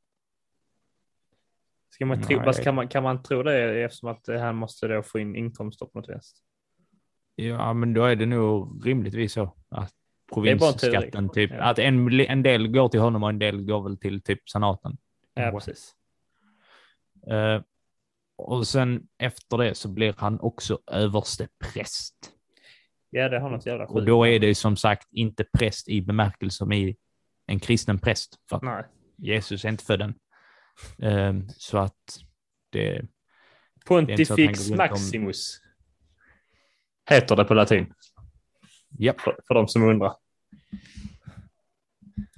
Ska 1.90 2.06
man 2.06 2.22
tro, 2.22 2.54
kan, 2.64 2.76
man, 2.76 2.88
kan 2.88 3.04
man 3.04 3.24
tro 3.24 3.44
det 3.44 3.84
eftersom 3.84 4.10
att 4.10 4.28
han 4.28 4.56
måste 4.56 4.88
då 4.88 5.04
få 5.04 5.20
in 5.20 5.36
inkomster 5.36 5.86
på 5.86 6.00
något 6.00 6.10
vis? 6.10 6.34
Ja, 7.36 7.74
men 7.74 7.94
då 7.94 8.04
är 8.04 8.16
det 8.16 8.26
nog 8.26 8.82
rimligtvis 8.88 9.34
så 9.34 9.56
att 9.70 9.94
provinsskatten, 10.34 11.30
typ, 11.30 11.52
ja. 11.52 11.64
att 11.64 11.80
en, 11.80 12.20
en 12.20 12.44
del 12.44 12.68
går 12.68 12.90
till 12.90 13.00
honom 13.00 13.24
och 13.24 13.30
en 13.30 13.40
del 13.40 13.66
går 13.66 13.84
väl 13.84 13.98
till 13.98 14.22
typ 14.22 14.50
senaten. 14.50 14.98
Ja, 15.34 15.52
precis. 15.52 15.96
Uh, 17.32 17.62
och 18.42 18.68
sen 18.68 19.08
efter 19.18 19.58
det 19.58 19.76
så 19.76 19.90
blir 19.90 20.16
han 20.18 20.40
också 20.40 20.80
överste 20.88 21.48
präst. 21.60 22.16
Ja, 23.10 23.30
det 23.30 23.40
har 23.40 23.50
något 23.50 23.66
jävla 23.66 23.88
sjukt. 23.88 23.96
Och 23.96 24.06
då 24.06 24.28
är 24.28 24.40
det 24.40 24.56
som 24.56 24.78
sagt 24.78 25.08
inte 25.12 25.44
präst 25.44 25.90
i 25.90 26.02
bemärkelsen 26.02 26.74
i 26.74 26.98
en 27.48 27.60
kristen 27.60 28.00
präst. 28.00 28.40
För 28.50 28.60
Nej. 28.62 28.86
Jesus 29.18 29.66
är 29.66 29.70
inte 29.70 29.84
född 29.84 30.02
än. 30.02 30.16
Um, 30.98 31.50
så 31.50 31.78
att 31.78 32.20
det... 32.70 33.02
Pontifex 33.86 34.68
det 34.68 34.76
Maximus. 34.76 35.62
Om... 35.64 37.16
Heter 37.16 37.36
det 37.36 37.46
på 37.46 37.54
latin. 37.54 37.94
Ja. 38.98 39.14
För, 39.20 39.38
för 39.48 39.54
de 39.54 39.68
som 39.68 39.84
undrar. 39.84 40.16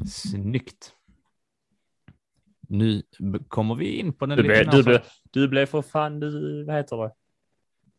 Snyggt. 0.07 0.95
Nu 2.73 3.03
kommer 3.47 3.75
vi 3.75 3.99
in 3.99 4.13
på 4.13 4.25
den 4.25 4.37
du 4.37 4.43
lite... 4.43 4.71
Du, 4.71 4.83
ble, 4.83 5.01
du 5.31 5.47
blev 5.47 5.65
för 5.65 5.81
fan, 5.81 6.19
du, 6.19 6.63
vad 6.63 6.75
heter 6.75 6.97
det? 6.97 7.11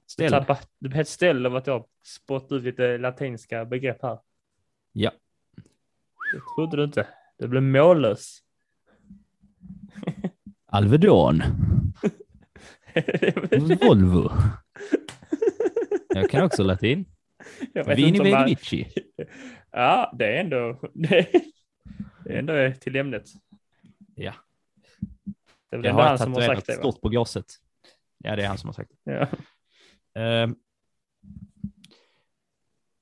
Ställ. 0.07 0.33
Du, 0.33 0.39
tappade, 0.39 0.61
du 0.79 0.89
blev 0.89 0.97
helt 0.97 1.09
ställ 1.09 1.47
av 1.47 1.57
att 1.57 1.67
jag 1.67 1.87
spottade 2.05 2.59
ut 2.59 2.65
lite 2.65 2.99
latinska 2.99 3.65
begrepp 3.65 4.03
här. 4.03 4.19
Ja. 4.93 5.11
Det 6.33 6.41
trodde 6.57 6.77
du 6.77 6.85
inte. 6.85 7.07
Det 7.39 7.49
blev 7.49 7.63
mållös. 7.63 8.39
Alvedon. 10.67 11.43
Volvo. 13.81 14.31
Jag 16.09 16.31
kan 16.31 16.45
också 16.45 16.63
latin. 16.63 17.05
Vini 17.87 18.19
Vidi 18.19 18.45
Vici. 18.47 18.87
Ja, 19.71 20.15
det 20.19 20.37
är 20.37 20.41
ändå, 20.41 20.81
det 20.95 21.35
är 22.27 22.39
ändå 22.39 22.73
till 22.81 22.97
ämnet. 22.97 23.25
Ja. 24.15 24.35
Det 25.83 25.89
är 25.89 25.93
väl 25.93 26.07
han 26.07 26.19
som 26.19 26.33
har 26.33 26.41
sagt 26.41 26.67
det. 26.67 26.73
stort 26.73 27.01
på 27.01 27.09
glaset. 27.09 27.47
Ja, 28.19 28.37
det 28.37 28.43
är 28.43 28.49
han 28.49 28.59
som 28.59 28.69
har 28.69 28.75
sagt 28.75 28.91
det. 29.05 29.29
Ja. 30.15 30.45
Uh, 30.47 30.55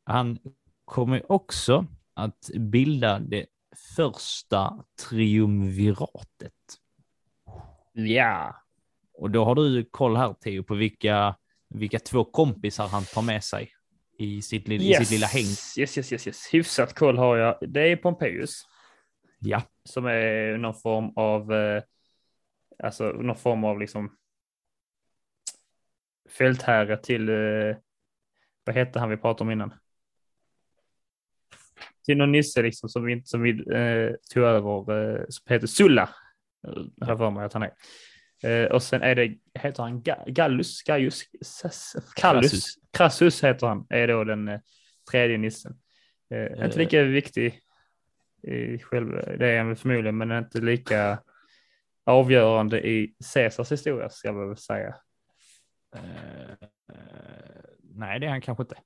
han 0.04 0.38
kommer 0.84 1.32
också 1.32 1.86
att 2.14 2.50
bilda 2.54 3.18
det 3.18 3.46
första 3.96 4.84
triumviratet. 5.08 6.52
Ja. 7.92 8.56
Och 9.14 9.30
då 9.30 9.44
har 9.44 9.54
du 9.54 9.84
koll 9.84 10.16
här 10.16 10.34
Theo 10.34 10.62
på 10.62 10.74
vilka, 10.74 11.36
vilka 11.68 11.98
två 11.98 12.24
kompisar 12.24 12.88
han 12.88 13.04
tar 13.04 13.22
med 13.22 13.44
sig 13.44 13.70
i 14.18 14.42
sitt, 14.42 14.68
yes. 14.68 14.82
i 14.82 15.04
sitt 15.04 15.10
lilla 15.10 15.26
häng. 15.26 15.42
Yes, 15.42 15.78
yes, 15.78 16.12
yes, 16.12 16.26
yes. 16.26 16.54
Hyfsat 16.54 16.94
koll 16.94 17.18
har 17.18 17.36
jag. 17.36 17.58
Det 17.60 17.92
är 17.92 17.96
Pompejus. 17.96 18.62
Ja. 19.38 19.62
Som 19.84 20.06
är 20.06 20.56
någon 20.56 20.74
form 20.74 21.12
av, 21.16 21.52
eh, 21.52 21.82
alltså 22.78 23.12
någon 23.12 23.36
form 23.36 23.64
av 23.64 23.80
liksom 23.80 24.16
fältherre 26.38 26.96
till, 26.96 27.28
eh, 27.28 27.76
vad 28.64 28.74
hette 28.74 28.98
han 28.98 29.10
vi 29.10 29.16
pratade 29.16 29.44
om 29.44 29.50
innan? 29.50 29.74
Till 32.04 32.16
någon 32.16 32.32
nisse 32.32 32.62
liksom 32.62 32.88
som 32.88 33.04
vi, 33.04 33.22
som 33.24 33.42
vi 33.42 33.50
eh, 33.50 34.14
tog 34.34 34.44
över, 34.44 35.18
eh, 35.18 35.24
som 35.28 35.52
heter 35.54 35.66
Sulla. 35.66 36.08
Jag 36.96 37.06
har 37.06 37.16
för 37.16 37.30
mig 37.30 37.44
att 37.44 37.52
han 37.52 37.62
är. 37.62 37.72
Eh, 38.42 38.66
och 38.66 38.82
sen 38.82 39.02
är 39.02 39.14
det, 39.14 39.38
heter 39.54 39.82
han 39.82 40.02
Gallus, 40.26 40.82
Gaius, 40.82 41.22
Kallus, 42.16 42.74
Crassus 42.92 43.44
heter 43.44 43.66
han, 43.66 43.86
är 43.90 44.08
då 44.08 44.24
den 44.24 44.48
eh, 44.48 44.60
tredje 45.10 45.38
nissen. 45.38 45.78
Eh, 46.30 46.64
inte 46.64 46.78
lika 46.78 47.02
viktig 47.02 47.60
i 48.42 48.78
själv, 48.78 49.38
det 49.38 49.48
är 49.48 49.62
han 49.62 49.76
förmodligen, 49.76 50.16
men 50.16 50.32
inte 50.32 50.60
lika 50.60 51.22
avgörande 52.04 52.88
i 52.88 53.14
Caesars 53.34 53.72
historia 53.72 54.08
ska 54.08 54.28
jag 54.28 54.48
väl 54.48 54.56
säga. 54.56 54.94
Uh, 55.96 56.68
nej, 57.94 58.20
det 58.20 58.26
är 58.26 58.30
han 58.30 58.40
kanske 58.40 58.62
inte. 58.62 58.76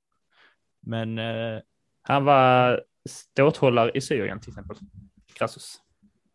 Men 0.81 1.19
uh, 1.19 1.61
han 2.01 2.25
var 2.25 2.83
ståthållare 3.09 3.91
i 3.93 4.01
Syrien 4.01 4.39
till 4.39 4.49
exempel. 4.49 4.77
Crassus. 5.33 5.81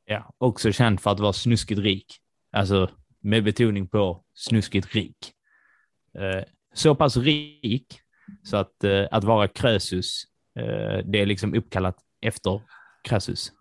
Ja, 0.05 0.35
också 0.39 0.72
känd 0.72 1.01
för 1.01 1.11
att 1.11 1.20
vara 1.20 1.33
snuskigt 1.33 1.80
rik. 1.80 2.18
Alltså 2.53 2.91
med 3.20 3.45
betoning 3.45 3.89
på 3.89 4.24
snuskigt 4.35 4.95
rik. 4.95 5.33
Uh, 6.18 6.43
så 6.74 6.95
pass 6.95 7.16
rik 7.16 8.01
så 8.43 8.57
att 8.57 8.85
att 9.11 9.24
vara 9.24 9.49
Krösus, 9.49 10.24
det 11.05 11.20
är 11.20 11.26
liksom 11.26 11.55
uppkallat 11.55 11.97
efter 12.20 12.62
Crassus. 13.05 13.53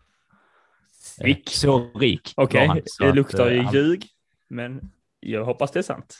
Rik. 1.20 1.50
Så 1.50 1.92
rik. 1.96 2.34
Okej, 2.36 2.70
okay. 2.70 2.82
det 3.00 3.14
luktar 3.14 3.50
ju 3.50 3.70
ljug, 3.74 4.06
men 4.50 4.92
jag 5.20 5.46
hoppas 5.46 5.72
det 5.72 5.80
är 5.80 5.84
sant. 5.84 6.20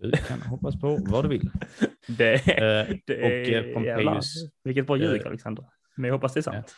Du 0.00 0.10
kan 0.10 0.42
hoppas 0.42 0.80
på 0.80 0.98
vad 1.06 1.24
du 1.24 1.28
vill. 1.28 1.50
Det, 2.06 2.34
eh, 2.34 2.96
det 3.06 3.22
och 3.22 3.52
eh, 3.54 3.74
Pompejus. 3.74 4.34
Vilket 4.64 4.86
bra 4.86 4.96
ljug, 4.96 5.20
eh, 5.20 5.26
Alexander. 5.26 5.64
Men 5.96 6.08
jag 6.08 6.14
hoppas 6.14 6.34
det 6.34 6.40
är 6.40 6.42
sant. 6.42 6.74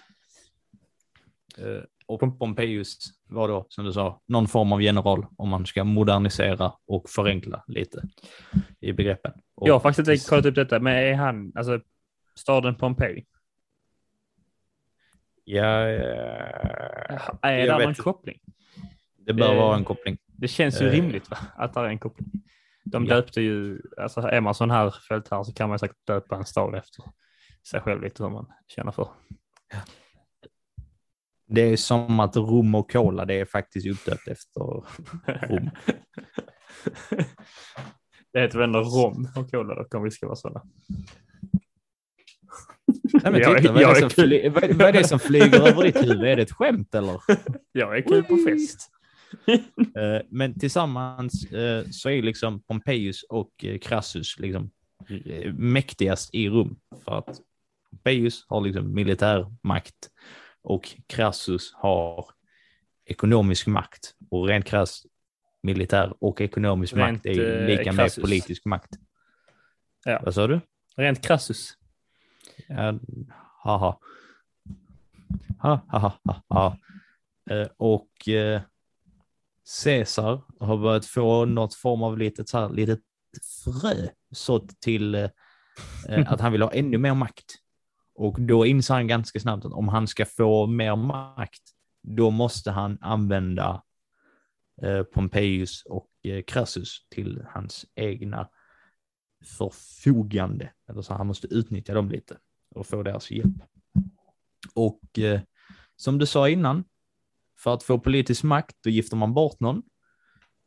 Ja. 1.56 1.64
Eh, 1.64 1.82
och 2.06 2.38
Pompejus 2.38 2.98
var 3.28 3.48
då, 3.48 3.66
som 3.68 3.84
du 3.84 3.92
sa, 3.92 4.22
någon 4.28 4.48
form 4.48 4.72
av 4.72 4.82
general 4.82 5.26
om 5.36 5.48
man 5.48 5.66
ska 5.66 5.84
modernisera 5.84 6.72
och 6.86 7.10
förenkla 7.10 7.64
lite 7.66 8.02
i 8.80 8.92
begreppen. 8.92 9.32
Och 9.54 9.68
jag 9.68 9.74
har 9.74 9.80
faktiskt 9.80 10.08
inte 10.08 10.28
kollat 10.28 10.46
upp 10.46 10.54
detta, 10.54 10.80
men 10.80 10.96
är 10.96 11.14
han, 11.14 11.52
alltså 11.54 11.80
staden 12.34 12.74
Pompeji? 12.74 13.26
Ja, 15.44 15.62
är 17.42 17.66
det 17.66 17.78
någon 17.78 17.94
koppling? 17.94 18.38
Det 19.18 19.32
bör 19.34 19.54
vara 19.54 19.76
en 19.76 19.84
koppling. 19.84 20.18
Det 20.26 20.48
känns 20.48 20.82
ju 20.82 20.86
uh, 20.86 20.92
rimligt 20.92 21.30
va? 21.30 21.38
att 21.56 21.74
det 21.74 21.80
är 21.80 21.84
en 21.84 21.98
koppling. 21.98 22.28
De 22.84 23.04
ja. 23.04 23.14
döpte 23.14 23.40
ju, 23.40 23.82
alltså 23.96 24.20
är 24.20 24.40
man 24.40 24.54
sån 24.54 24.70
här 24.70 24.94
fältherre 25.08 25.44
så 25.44 25.52
kan 25.52 25.68
man 25.68 25.78
säkert 25.78 26.06
döpa 26.06 26.36
en 26.36 26.44
stad 26.44 26.74
efter 26.74 27.04
sig 27.70 27.80
själv 27.80 28.02
lite 28.02 28.22
hur 28.22 28.30
man 28.30 28.46
känner 28.68 28.92
för. 28.92 29.08
Ja. 29.72 29.78
Det 31.46 31.60
är 31.60 31.76
som 31.76 32.20
att 32.20 32.36
rom 32.36 32.74
och 32.74 32.92
cola, 32.92 33.24
det 33.24 33.34
är 33.34 33.44
faktiskt 33.44 33.86
uppdöpt 33.86 34.28
efter 34.28 34.60
rom. 35.48 35.70
det 38.32 38.40
heter 38.40 38.58
väl 38.58 38.68
ändå 38.68 38.80
rom 38.80 39.28
och 39.36 39.50
cola 39.50 39.74
då, 39.74 39.98
om 39.98 40.04
vi 40.04 40.10
ska 40.10 40.26
vara 40.26 40.36
sådana. 40.36 40.62
Nej, 43.22 43.32
men 43.32 43.56
titta, 43.56 43.72
vad, 43.72 43.82
är 43.82 43.94
det 43.94 44.00
som 44.00 44.10
fly, 44.10 44.48
vad, 44.48 44.72
vad 44.72 44.88
är 44.88 44.92
det 44.92 45.08
som 45.08 45.18
flyger 45.18 45.68
över 45.68 45.82
ditt 45.82 45.96
huvud? 45.96 46.24
Är 46.24 46.36
det 46.36 46.42
ett 46.42 46.52
skämt 46.52 46.94
eller? 46.94 47.20
Jag 47.72 47.96
är 47.96 48.02
kul 48.02 48.24
på 48.24 48.36
fest. 48.36 48.90
Eh, 49.96 50.22
men 50.28 50.58
tillsammans 50.58 51.52
eh, 51.52 51.84
så 51.90 52.10
är 52.10 52.22
liksom 52.22 52.62
Pompejus 52.62 53.22
och 53.22 53.64
eh, 53.64 53.78
Crassus 53.78 54.38
liksom 54.38 54.70
mäktigast 55.52 56.34
i 56.34 56.48
rum 56.48 56.76
för 57.04 57.18
att 57.18 57.40
Pompejus 57.90 58.44
har 58.48 58.60
liksom 58.60 58.94
militär 58.94 59.54
makt 59.62 60.10
och 60.62 60.90
Crassus 61.06 61.72
har 61.74 62.26
ekonomisk 63.04 63.66
makt 63.66 64.14
och 64.30 64.46
rent 64.46 64.64
krasst 64.64 65.06
militär 65.62 66.14
och 66.18 66.40
ekonomisk 66.40 66.94
rent, 66.94 67.12
makt 67.12 67.26
är 67.26 67.66
lika 67.66 67.92
med 67.92 68.14
politisk 68.20 68.64
makt. 68.64 68.90
Ja. 70.04 70.20
Vad 70.24 70.34
sa 70.34 70.46
du? 70.46 70.60
Rent 70.96 71.26
Crassus. 71.26 71.76
Ja, 72.70 72.98
haha. 73.62 73.98
Ha, 75.58 75.80
ha, 75.88 75.98
ha, 75.98 76.12
ha, 76.24 76.42
ha. 76.48 76.76
Eh, 77.50 77.68
och 77.76 78.28
eh, 78.28 78.60
Caesar 79.84 80.42
har 80.60 80.76
börjat 80.76 81.06
få 81.06 81.44
något 81.44 81.74
form 81.74 82.02
av 82.02 82.18
litet, 82.18 82.48
så 82.48 82.58
här, 82.58 82.68
litet 82.68 83.00
frö 83.64 84.08
sått 84.30 84.80
till 84.80 85.14
eh, 85.14 85.30
att 86.26 86.40
han 86.40 86.52
vill 86.52 86.62
ha 86.62 86.72
ännu 86.72 86.98
mer 86.98 87.14
makt. 87.14 87.54
Och 88.14 88.40
då 88.40 88.66
inser 88.66 88.94
han 88.94 89.06
ganska 89.06 89.40
snabbt 89.40 89.64
att 89.64 89.72
om 89.72 89.88
han 89.88 90.06
ska 90.06 90.26
få 90.26 90.66
mer 90.66 90.96
makt, 90.96 91.62
då 92.02 92.30
måste 92.30 92.70
han 92.70 92.98
använda 93.00 93.82
eh, 94.82 95.02
Pompejus 95.02 95.82
och 95.84 96.10
eh, 96.22 96.42
Crassus 96.42 97.06
till 97.08 97.44
hans 97.48 97.86
egna 97.94 98.48
förfogande. 99.58 100.72
Eller 100.88 101.02
så 101.02 101.14
han 101.14 101.26
måste 101.26 101.46
utnyttja 101.46 101.94
dem 101.94 102.10
lite 102.10 102.38
och 102.74 102.86
få 102.86 103.02
deras 103.02 103.30
hjälp. 103.30 103.56
Och 104.74 105.18
eh, 105.18 105.40
som 105.96 106.18
du 106.18 106.26
sa 106.26 106.48
innan, 106.48 106.84
för 107.58 107.74
att 107.74 107.82
få 107.82 107.98
politisk 107.98 108.42
makt, 108.42 108.76
då 108.84 108.90
gifter 108.90 109.16
man 109.16 109.34
bort 109.34 109.60
någon. 109.60 109.82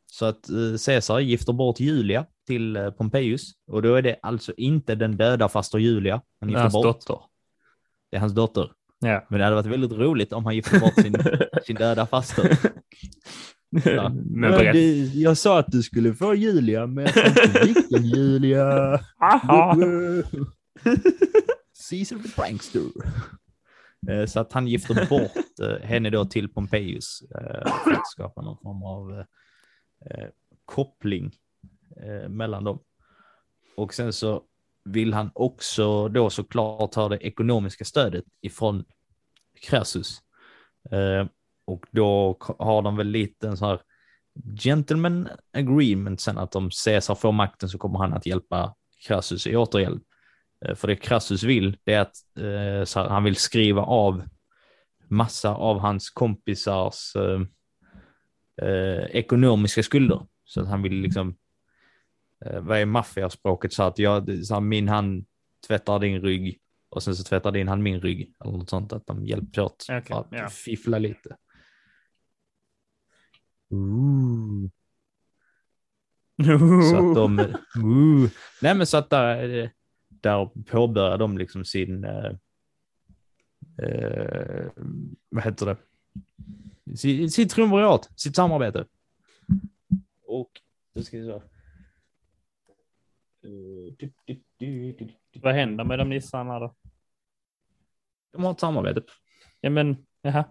Så 0.06 0.24
att 0.24 0.48
eh, 0.48 0.78
Caesar 0.86 1.18
gifter 1.18 1.52
bort 1.52 1.80
Julia 1.80 2.26
till 2.46 2.76
eh, 2.76 2.90
Pompejus. 2.90 3.52
Och 3.66 3.82
då 3.82 3.94
är 3.94 4.02
det 4.02 4.16
alltså 4.22 4.52
inte 4.56 4.94
den 4.94 5.16
döda 5.16 5.48
faster 5.48 5.78
Julia 5.78 6.22
han 6.40 6.48
gifter 6.48 6.62
hans 6.62 6.74
bort. 6.74 6.84
dotter. 6.84 7.18
Det 8.10 8.16
är 8.16 8.20
hans 8.20 8.34
dotter. 8.34 8.72
Ja. 8.98 9.26
Men 9.30 9.38
det 9.38 9.44
hade 9.44 9.56
varit 9.56 9.66
väldigt 9.66 9.92
roligt 9.92 10.32
om 10.32 10.44
han 10.44 10.54
gifte 10.54 10.78
bort 10.80 10.94
sin, 10.94 11.16
sin 11.66 11.76
döda 11.76 12.06
faster. 12.06 12.58
Ja. 13.84 14.08
Men 14.08 14.52
det, 14.52 14.96
jag 15.14 15.36
sa 15.36 15.58
att 15.58 15.66
du 15.68 15.82
skulle 15.82 16.14
få 16.14 16.34
Julia, 16.34 16.86
men 16.86 17.04
jag 17.04 17.14
sa 17.14 17.26
inte 17.26 17.64
vilken 17.64 18.04
Julia. 18.04 19.00
Caesar 21.90 22.18
the 22.18 22.28
prankster. 22.28 22.82
Eh, 24.08 24.26
så 24.26 24.40
att 24.40 24.52
han 24.52 24.68
gifter 24.68 25.06
bort 25.08 25.60
eh, 25.60 25.86
henne 25.86 26.10
då 26.10 26.24
till 26.24 26.48
Pompejus 26.48 27.22
eh, 27.22 27.82
för 27.84 27.92
att 27.92 28.10
skapa 28.10 28.42
någon 28.42 28.58
form 28.58 28.82
av 28.82 29.24
koppling 30.64 31.32
mellan 32.28 32.64
dem. 32.64 32.78
Och 33.76 33.94
sen 33.94 34.12
så 34.12 34.42
vill 34.84 35.14
han 35.14 35.30
också 35.34 36.08
då 36.08 36.30
såklart 36.30 36.94
ha 36.94 37.08
det 37.08 37.16
ekonomiska 37.16 37.84
stödet 37.84 38.24
ifrån 38.40 38.84
Crassus. 39.60 40.22
Och 41.64 41.86
då 41.90 42.38
har 42.58 42.82
de 42.82 42.96
väl 42.96 43.06
lite 43.06 43.48
en 43.48 43.56
sån 43.56 43.68
här 43.68 43.80
gentleman 44.58 45.28
agreement 45.52 46.20
sen 46.20 46.38
att 46.38 46.56
om 46.56 46.70
Caesar 46.84 47.14
får 47.14 47.32
makten 47.32 47.68
så 47.68 47.78
kommer 47.78 47.98
han 47.98 48.12
att 48.12 48.26
hjälpa 48.26 48.74
Crassus 49.06 49.46
i 49.46 49.56
återhjälp. 49.56 50.02
Eh, 50.64 50.74
för 50.74 50.88
det 50.88 50.96
Crassus 50.96 51.42
vill, 51.42 51.76
det 51.84 51.94
är 51.94 52.00
att 52.00 52.16
eh, 52.96 53.08
han 53.08 53.24
vill 53.24 53.36
skriva 53.36 53.82
av 53.82 54.22
massa 55.08 55.54
av 55.54 55.78
hans 55.78 56.10
kompisars 56.10 57.16
eh, 57.16 57.40
eh, 58.68 59.04
ekonomiska 59.04 59.82
skulder. 59.82 60.26
Så 60.44 60.60
att 60.60 60.68
han 60.68 60.82
vill 60.82 60.94
liksom, 60.94 61.36
eh, 62.44 62.60
vad 62.60 62.78
är 62.78 62.86
maffiaspråket, 62.86 63.72
så 63.72 63.82
att 63.82 63.98
jag, 63.98 64.46
så 64.46 64.54
här, 64.54 64.60
min 64.60 64.88
hand 64.88 65.26
tvättar 65.66 65.98
din 65.98 66.22
rygg 66.22 66.60
och 66.88 67.02
sen 67.02 67.16
så 67.16 67.24
tvättar 67.24 67.52
din 67.52 67.68
hand 67.68 67.82
min 67.82 68.00
rygg. 68.00 68.34
Eller 68.40 68.52
något 68.52 68.70
sånt, 68.70 68.92
att 68.92 69.06
de 69.06 69.26
hjälps 69.26 69.58
åt 69.58 69.84
okay, 69.88 70.02
för 70.02 70.20
att 70.20 70.32
yeah. 70.32 70.48
fiffla 70.48 70.98
lite. 70.98 71.36
Ooh. 73.70 74.70
så 76.90 77.10
att 77.10 77.14
de, 77.14 77.38
ooh. 77.82 78.28
nej 78.62 78.74
men 78.74 78.86
så 78.86 78.96
att 78.96 79.10
där, 79.10 79.70
där 80.24 80.50
påbörjar 80.64 81.18
de 81.18 81.38
liksom 81.38 81.64
sin, 81.64 82.04
eh, 82.04 82.32
eh, 83.82 84.66
vad 85.28 85.44
heter 85.44 85.66
det, 85.66 85.76
sitt, 86.96 87.32
sitt 87.32 87.50
triumvirat, 87.50 88.10
sitt 88.16 88.36
samarbete. 88.36 88.86
Och, 90.26 90.50
då 90.94 91.02
ska 91.02 91.18
vi 91.18 91.26
se. 91.26 91.40
Vad 95.42 95.54
händer 95.54 95.84
med 95.84 95.98
de 95.98 96.08
nissarna 96.08 96.58
då? 96.58 96.74
De 98.32 98.44
har 98.44 98.52
ett 98.52 98.60
samarbete. 98.60 99.02
Ja 99.60 99.70
men, 99.70 100.06
jaha, 100.22 100.44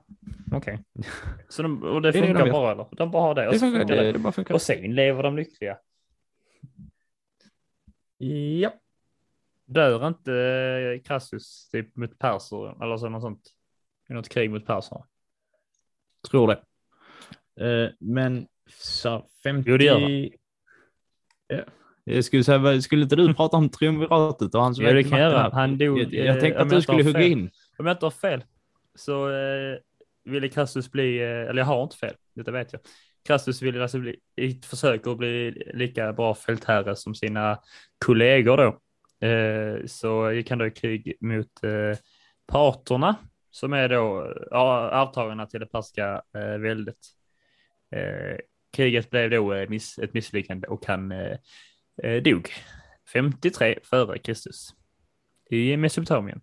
okej. 0.52 0.80
Okay. 0.94 1.12
Så 1.50 1.62
de, 1.62 1.84
och 1.84 2.02
det 2.02 2.14
funkar 2.14 2.46
det 2.46 2.52
bra 2.52 2.72
eller? 2.72 2.88
De 2.92 3.12
bara 3.12 3.22
har 3.22 3.36
det 3.36 3.48
och, 3.48 3.54
det 3.54 3.60
funkar, 3.60 3.86
det, 3.86 4.12
det 4.12 4.20
bara 4.20 4.34
funkar. 4.34 4.54
och 4.54 4.62
sen 4.62 4.96
lever 4.96 5.24
de 5.24 5.36
lyckliga? 5.36 5.78
Ja. 8.18 8.74
Dör 9.74 10.08
inte 10.08 11.02
Crassus 11.06 11.70
typ 11.70 11.96
mot 11.96 12.20
perser 12.20 12.84
eller 12.84 12.98
så 12.98 13.10
något 13.10 13.22
sånt? 13.22 13.42
I 14.10 14.14
något 14.14 14.30
krig 14.30 14.52
mot 14.52 14.66
perserna? 14.66 15.06
Tror 16.30 16.48
det. 16.48 16.62
Uh, 17.66 17.90
men 18.00 18.48
så 18.70 19.26
50... 19.44 19.70
Jo, 19.70 19.78
det 19.78 19.84
gör 19.84 20.00
han. 20.00 20.30
Ja. 21.48 21.64
Jag 22.04 22.26
skulle, 22.26 22.44
säga, 22.44 22.82
skulle 22.82 23.04
inte 23.04 23.16
du 23.16 23.34
prata 23.34 23.58
om 23.58 23.70
triumviratet 23.70 24.56
och 24.56 24.62
hans 24.62 24.80
Ja, 24.80 24.94
det 24.94 25.04
kan 25.04 25.20
jag 25.20 25.32
göra. 25.32 25.50
Han 25.54 25.78
dog. 25.78 26.00
Jag, 26.00 26.14
jag 26.14 26.40
tänkte 26.40 26.62
att 26.62 26.70
du 26.70 26.82
skulle 26.82 27.04
hugga 27.04 27.24
in. 27.24 27.50
Om 27.78 27.86
jag 27.86 27.94
inte 27.94 28.06
har 28.06 28.12
fel 28.12 28.44
så 28.96 29.30
eh, 29.30 29.78
ville 30.24 30.50
Crassus 30.50 30.92
bli, 30.92 31.18
eh, 31.18 31.50
eller 31.50 31.58
jag 31.58 31.66
har 31.66 31.84
inte 31.84 31.98
fel, 31.98 32.16
detta 32.36 32.52
vet 32.52 32.74
jag. 32.74 32.82
Crassus 33.26 33.62
ville 33.62 33.82
alltså 33.82 34.00
bli, 34.00 34.16
i 34.36 34.50
ett 34.50 34.66
försök 34.66 35.08
att 35.08 35.18
bli 35.18 35.64
lika 35.74 36.14
bra 36.14 36.36
fältherre 36.36 36.96
som 36.96 37.16
sina 37.16 37.60
kollegor 38.06 38.58
då. 38.58 38.80
Eh, 39.24 39.86
så 39.86 40.32
gick 40.32 40.50
han 40.50 40.60
då 40.60 40.66
i 40.68 40.72
krig 40.72 41.18
mot 41.20 41.64
eh, 41.64 41.98
parterna 42.46 43.16
som 43.52 43.74
är 43.74 43.90
då 43.90 44.22
arvtagarna 44.52 45.46
till 45.46 45.60
det 45.60 45.66
perska 45.66 46.22
eh, 46.34 46.58
väldet. 46.58 46.98
Kriget 48.72 49.10
blev 49.10 49.30
då 49.30 49.52
ett 49.52 50.14
misslyckande 50.14 50.68
och 50.68 50.86
han 50.86 51.14
dog 52.24 52.50
53 53.14 53.80
före 53.84 54.18
Kristus 54.18 54.76
i 55.50 55.78
Mesopotamien. 55.78 56.42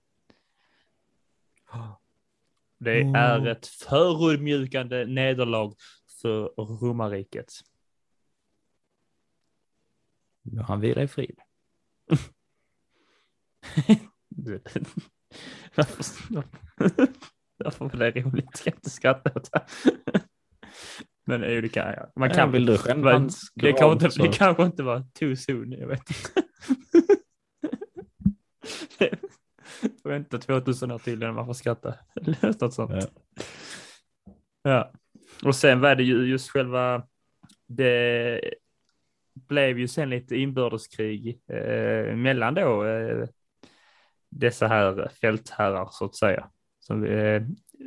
Det 2.79 3.01
är 3.01 3.47
ett 3.47 3.67
förödmjukande 3.67 5.05
nederlag 5.05 5.75
för 6.23 6.49
romarriket. 6.57 7.53
Ja, 10.43 10.63
han 10.63 10.81
vilar 10.81 11.03
i 11.03 11.09
frid. 11.09 11.39
Varför, 15.75 16.05
varför 17.65 17.89
blir 17.89 18.13
det 18.13 18.21
roligt? 18.21 18.57
Ska 18.57 18.71
inte 18.71 18.91
skratta 18.91 19.31
åt 19.35 19.53
det. 19.53 19.65
Men 21.27 21.55
jo, 21.55 21.61
det 21.61 21.69
kan 21.69 21.87
jag. 21.87 22.13
Man 22.17 22.31
kan 22.31 22.53
väl 22.53 22.79
själv 22.79 23.03
det, 23.55 23.73
kan 23.73 23.93
inte, 23.93 24.09
det 24.09 24.29
kanske 24.33 24.63
inte 24.63 24.83
var 24.83 25.05
too 25.15 25.37
soon, 25.37 25.73
jag 25.73 25.87
vet 25.87 26.03
inte. 26.11 26.47
Vänta 30.05 30.39
2000 30.39 30.91
år 30.91 30.99
till 30.99 31.13
innan 31.23 31.35
man 31.35 31.47
får 31.47 31.53
skratta. 31.53 31.95
Något 32.43 32.75
sånt. 32.75 32.91
Ja. 32.91 33.09
ja. 34.63 34.93
Och 35.45 35.57
sen 35.57 35.81
var 35.81 35.95
det 35.95 36.03
ju 36.03 36.25
just 36.25 36.51
själva, 36.51 37.07
det 37.67 38.41
blev 39.35 39.79
ju 39.79 39.89
sen 39.89 40.11
lite 40.11 40.37
inbördeskrig 40.37 41.41
eh, 41.49 42.17
mellan 42.17 42.55
då 42.55 42.85
eh, 42.85 43.29
dessa 44.31 44.69
här 44.69 45.11
fältherrar 45.21 45.89
så 45.93 46.05
att 46.05 46.17
säga. 46.17 46.51
Som, 46.81 47.05
eh, 47.05 47.43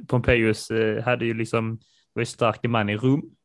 Pompejus 0.08 0.72
eh, 0.72 1.04
hade 1.04 1.26
ju 1.26 1.34
liksom, 1.34 1.80
var 2.14 2.22
ju 2.22 2.26
stark 2.26 2.64
man 2.64 2.90
i 2.90 2.98
Rom. 2.98 3.36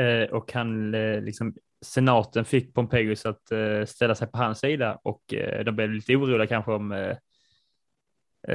Eh, 0.00 0.30
och 0.30 0.52
han 0.52 0.94
eh, 0.94 1.20
liksom, 1.20 1.54
senaten 1.82 2.44
fick 2.44 2.74
Pompejus 2.74 3.26
att 3.26 3.52
eh, 3.52 3.84
ställa 3.84 4.14
sig 4.14 4.28
på 4.28 4.38
hans 4.38 4.58
sida 4.58 4.98
och 5.02 5.34
eh, 5.34 5.64
de 5.64 5.72
blev 5.72 5.90
lite 5.90 6.16
oroliga 6.16 6.46
kanske 6.46 6.72
om 6.72 6.92
eh, 6.92 7.16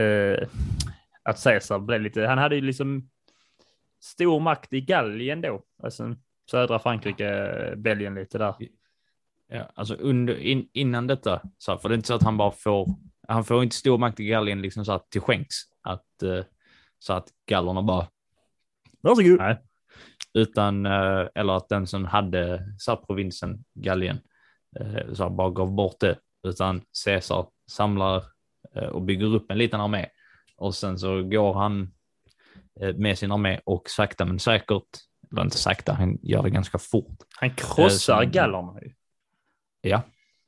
eh, 0.01 0.47
att 1.24 1.43
Caesar 1.43 1.80
blev 1.80 2.01
lite, 2.01 2.26
han 2.26 2.38
hade 2.38 2.55
ju 2.55 2.61
liksom 2.61 3.09
stor 4.01 4.39
makt 4.39 4.74
i 4.74 4.82
Gallien 4.82 5.41
då, 5.41 5.63
alltså 5.84 6.15
södra 6.51 6.80
Frankrike, 6.80 7.74
Belgien 7.78 8.15
lite 8.15 8.38
där. 8.38 8.55
Ja, 9.48 9.72
alltså 9.76 9.96
under, 9.96 10.38
in, 10.38 10.70
innan 10.74 11.08
detta, 11.08 11.41
så 11.58 11.78
för 11.78 11.89
det 11.89 11.94
är 11.94 11.98
inte 11.98 12.08
så 12.08 12.14
att 12.14 12.24
han 12.24 12.38
bara 12.38 12.52
får, 12.52 12.96
han 13.28 13.44
får 13.44 13.64
inte 13.64 13.76
stor 13.76 13.98
makt 13.98 14.20
i 14.20 14.26
Gallien 14.26 14.62
liksom 14.62 14.86
så 14.86 14.91
att 14.91 15.10
till 15.10 15.22
skänks, 15.22 15.56
att, 15.82 16.08
uh, 16.24 16.44
så 17.00 17.14
att 17.14 17.28
gallerna 17.50 17.82
bara, 17.82 18.08
varsågod. 19.02 19.39
Nej. 19.39 19.58
Utan, 20.34 20.86
uh, 20.86 21.28
eller 21.36 21.54
att 21.54 21.70
den 21.70 21.88
som 21.88 22.06
hade 22.06 22.74
så 22.78 22.98
provinsen 22.98 23.64
Gallien 23.74 24.20
uh, 24.80 25.14
så 25.14 25.30
bara 25.30 25.50
gav 25.50 25.72
bort 25.72 26.00
det, 26.00 26.18
utan 26.48 26.82
Caesar 27.06 27.48
samlar 27.72 28.24
och 28.91 29.02
bygger 29.02 29.36
upp 29.36 29.52
en 29.52 29.58
liten 29.58 29.82
armé 29.82 30.06
och 30.58 30.76
sen 30.76 31.00
så 31.00 31.24
går 31.24 31.54
han 31.54 31.94
med 32.96 33.18
sin 33.18 33.32
armé 33.32 33.60
och 33.66 33.89
sakta 33.89 34.26
men 34.26 34.39
säkert, 34.39 34.84
eller 35.32 35.44
inte 35.44 35.58
sakta, 35.58 35.94
han 35.94 36.20
gör 36.22 36.44
det 36.44 36.50
ganska 36.50 36.78
fort. 36.78 37.18
Han 37.39 37.56
krossar 37.56 38.24
gallerna 38.24 38.82
ju. 38.82 38.94
Ja, 39.86 40.01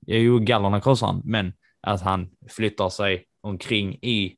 jo, 0.07 0.39
gallerna 0.39 0.81
krossar 0.81 1.07
han, 1.07 1.21
men 1.25 1.53
att 1.81 2.01
han 2.01 2.29
flyttar 2.49 2.89
sig 2.89 3.25
omkring 3.41 3.93
i 3.93 4.35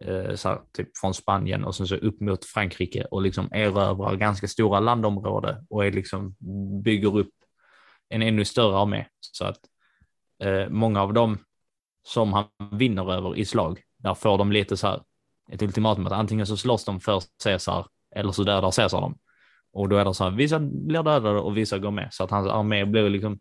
eh, 0.00 0.34
så 0.34 0.48
här, 0.48 0.60
typ 0.72 0.88
från 1.00 1.14
Spanien 1.14 1.64
och 1.64 1.74
sen 1.74 1.86
så 1.86 1.96
upp 1.96 2.20
mot 2.20 2.44
Frankrike 2.44 3.04
och 3.04 3.22
liksom 3.22 3.48
erövrar 3.52 4.16
ganska 4.16 4.48
stora 4.48 4.80
landområden 4.80 5.66
och 5.70 5.86
är 5.86 5.92
liksom 5.92 6.36
bygger 6.84 7.18
upp 7.18 7.32
en 8.08 8.22
ännu 8.22 8.44
större 8.44 8.76
armé 8.76 9.06
så 9.20 9.44
att 9.44 9.58
eh, 10.42 10.68
många 10.68 11.02
av 11.02 11.12
dem 11.12 11.38
som 12.06 12.32
han 12.32 12.44
vinner 12.72 13.12
över 13.12 13.36
i 13.36 13.44
slag, 13.44 13.82
där 13.98 14.14
får 14.14 14.38
de 14.38 14.52
lite 14.52 14.76
så 14.76 14.86
här 14.86 15.02
ett 15.52 15.62
ultimatum 15.62 16.06
att 16.06 16.12
antingen 16.12 16.46
så 16.46 16.56
slåss 16.56 16.84
de 16.84 17.00
för 17.00 17.22
Caesar 17.44 17.86
eller 18.16 18.32
så 18.32 18.42
dödar 18.44 18.70
Caesar 18.70 19.00
dem. 19.00 19.18
Och 19.72 19.88
då 19.88 19.96
är 19.96 20.04
det 20.04 20.14
så 20.14 20.24
här, 20.24 20.30
vissa 20.30 20.58
blir 20.60 21.02
dödade 21.02 21.40
och 21.40 21.56
vissa 21.56 21.78
går 21.78 21.90
med 21.90 22.08
så 22.12 22.24
att 22.24 22.30
hans 22.30 22.48
armé 22.48 22.84
blir 22.84 23.10
liksom 23.10 23.40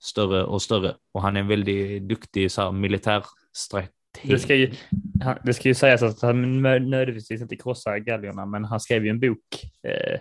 större 0.00 0.44
och 0.44 0.62
större 0.62 0.94
och 1.12 1.22
han 1.22 1.36
är 1.36 1.42
väldigt 1.42 2.02
duktig 2.02 2.50
så 2.50 2.62
här, 2.62 2.72
militärstrateg. 2.72 3.90
Det 4.22 4.38
ska, 4.38 4.54
ju, 4.54 4.72
det 5.44 5.54
ska 5.54 5.68
ju 5.68 5.74
sägas 5.74 6.02
att 6.02 6.22
han 6.22 6.62
nödvändigtvis 6.62 7.42
inte 7.42 7.56
krossar 7.56 7.98
gallerna, 7.98 8.46
men 8.46 8.64
han 8.64 8.80
skrev 8.80 9.04
ju 9.04 9.10
en 9.10 9.20
bok. 9.20 9.38
Eh, 9.82 10.20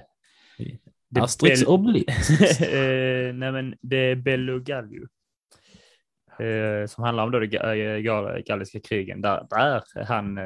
Asterix 1.24 1.64
Obelix. 1.64 2.30
eh, 2.62 3.34
nej, 3.34 3.52
men 3.52 3.76
det 3.82 3.98
är 3.98 4.16
Bello 4.16 4.60
Gallio. 4.60 5.08
Eh, 6.40 6.88
som 6.88 7.04
handlar 7.04 7.24
om 7.24 7.32
då 7.32 7.40
de 7.40 7.58
eh, 7.58 8.38
galliska 8.42 8.80
krigen, 8.80 9.22
där, 9.22 9.48
där 9.50 10.04
han 10.06 10.38
eh, 10.38 10.46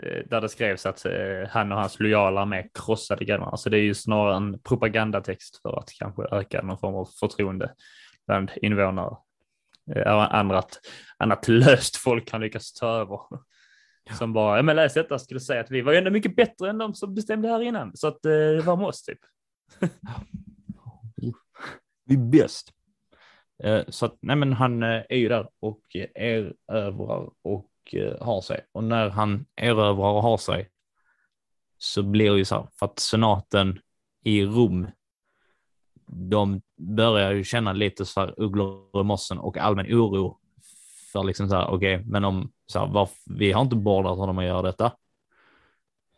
eh, 0.00 0.22
där 0.26 0.40
det 0.40 0.48
skrevs 0.48 0.86
att 0.86 1.04
eh, 1.04 1.48
han 1.48 1.72
och 1.72 1.78
hans 1.78 2.00
lojala 2.00 2.44
med 2.44 2.70
krossade 2.74 3.24
gallerna. 3.24 3.56
Så 3.56 3.68
det 3.68 3.78
är 3.78 3.82
ju 3.82 3.94
snarare 3.94 4.36
en 4.36 4.58
propagandatext 4.58 5.62
för 5.62 5.78
att 5.78 5.92
kanske 5.98 6.22
öka 6.22 6.62
någon 6.62 6.78
form 6.78 6.94
av 6.94 7.08
förtroende 7.20 7.72
bland 8.32 8.50
invånare. 8.62 9.16
Eh, 9.96 10.12
annat, 10.12 10.80
annat 11.18 11.48
löst 11.48 11.96
folk 11.96 12.28
kan 12.28 12.40
lyckas 12.40 12.72
ta 12.72 12.88
över. 12.88 13.20
Ja. 14.04 14.14
Som 14.14 14.32
bara, 14.32 14.56
ja 14.56 14.62
men 14.62 14.76
läs 14.76 14.94
detta 14.94 15.18
skulle 15.18 15.40
säga 15.40 15.60
att 15.60 15.70
vi 15.70 15.80
var 15.80 15.92
ju 15.92 15.98
ändå 15.98 16.10
mycket 16.10 16.36
bättre 16.36 16.70
än 16.70 16.78
de 16.78 16.94
som 16.94 17.14
bestämde 17.14 17.48
här 17.48 17.62
innan. 17.62 17.96
Så 17.96 18.08
att 18.08 18.24
eh, 18.24 18.30
det 18.30 18.60
var 18.60 18.76
med 18.76 18.86
oss 18.86 19.02
typ. 19.02 19.18
vi 22.04 22.14
är 22.14 22.18
bäst. 22.18 22.72
Eh, 23.64 23.82
så 23.88 24.06
att, 24.06 24.18
nej 24.20 24.36
men 24.36 24.52
han 24.52 24.82
är 24.82 25.16
ju 25.16 25.28
där 25.28 25.48
och 25.60 25.82
erövrar 26.14 27.30
och 27.42 27.70
har 28.20 28.40
sig. 28.40 28.66
Och 28.72 28.84
när 28.84 29.08
han 29.08 29.46
erövrar 29.56 30.12
och 30.12 30.22
har 30.22 30.38
sig 30.38 30.70
så 31.78 32.02
blir 32.02 32.30
det 32.30 32.38
ju 32.38 32.44
så 32.44 32.54
här, 32.54 32.68
för 32.78 32.86
att 32.86 32.98
senaten 32.98 33.78
i 34.24 34.44
Rom, 34.44 34.88
de 36.12 36.60
börjar 36.76 37.32
ju 37.32 37.44
känna 37.44 37.72
lite 37.72 38.04
så 38.04 38.20
här 38.20 38.34
ugglor 38.36 39.00
i 39.00 39.04
mossen 39.04 39.38
och 39.38 39.58
allmän 39.58 39.86
oro 39.86 40.38
för 41.12 41.24
liksom 41.24 41.48
så 41.48 41.56
här, 41.56 41.66
okej, 41.66 41.94
okay, 41.94 42.06
men 42.10 42.24
om 42.24 42.52
så 42.66 42.78
här, 42.78 42.86
varför, 42.86 43.16
vi 43.26 43.52
har 43.52 43.62
inte 43.62 43.76
bordat 43.76 44.16
honom 44.16 44.38
att 44.38 44.44
göra 44.44 44.62
detta. 44.62 44.92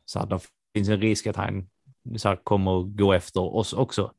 Så 0.04 0.18
att 0.18 0.30
det 0.30 0.40
finns 0.74 0.88
en 0.88 1.00
risk 1.00 1.26
att 1.26 1.36
han 1.36 1.68
så 2.16 2.28
här, 2.28 2.36
kommer 2.36 2.82
gå 2.82 3.12
efter 3.12 3.40
oss 3.40 3.72
också. 3.72 4.12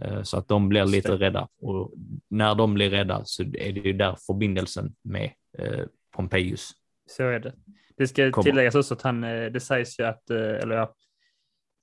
Eh, 0.00 0.22
så 0.22 0.38
att 0.38 0.48
de 0.48 0.68
blir 0.68 0.84
lite 0.84 1.16
rädda 1.16 1.48
och 1.60 1.92
när 2.28 2.54
de 2.54 2.74
blir 2.74 2.90
rädda 2.90 3.22
så 3.24 3.42
är 3.42 3.72
det 3.72 3.80
ju 3.80 3.92
där 3.92 4.16
förbindelsen 4.26 4.94
med 5.02 5.30
eh, 5.58 5.84
Pompejus. 6.16 6.70
Så 7.10 7.22
är 7.22 7.40
det. 7.40 7.52
Det 7.96 8.08
ska 8.08 8.30
kommer. 8.30 8.44
tilläggas 8.44 8.74
också 8.74 8.94
att 8.94 9.02
han, 9.02 9.24
eh, 9.24 9.46
det 9.46 9.60
sägs 9.60 9.98
ju 9.98 10.04
att, 10.04 10.30
eller 10.30 10.76
ja, 10.76 10.94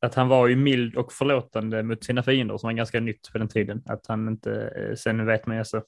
att 0.02 0.16
han 0.16 0.28
var 0.28 0.48
ju 0.48 0.56
mild 0.56 0.96
och 0.96 1.14
förlåtande 1.14 1.84
mot 1.84 2.04
sina 2.04 2.24
fiender 2.24 2.58
som 2.58 2.68
var 2.68 2.74
ganska 2.74 3.00
nytt 3.00 3.32
på 3.32 3.38
den 3.38 3.48
tiden. 3.48 3.84
Att 3.86 4.08
han 4.08 4.28
inte, 4.28 4.94
sen 4.98 5.26
vet 5.26 5.46
man 5.46 5.56
ju 5.56 5.60
alltså 5.60 5.84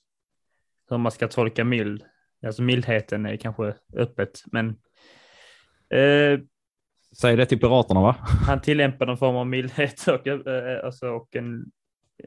hur 0.90 0.98
man 0.98 1.12
ska 1.12 1.28
tolka 1.28 1.64
mild. 1.64 2.04
Alltså 2.46 2.62
mildheten 2.62 3.26
är 3.26 3.36
kanske 3.36 3.74
öppet, 3.94 4.44
men 4.52 4.70
eh, 5.90 6.40
Säg 7.22 7.36
det 7.36 7.46
till 7.46 7.60
piraterna 7.60 8.02
va? 8.02 8.16
Han 8.48 8.62
tillämpar 8.62 9.06
någon 9.06 9.18
form 9.18 9.36
av 9.36 9.48
mildhet 9.48 10.08
och, 10.08 10.28
alltså, 10.84 11.10
och 11.10 11.36
en 11.36 11.66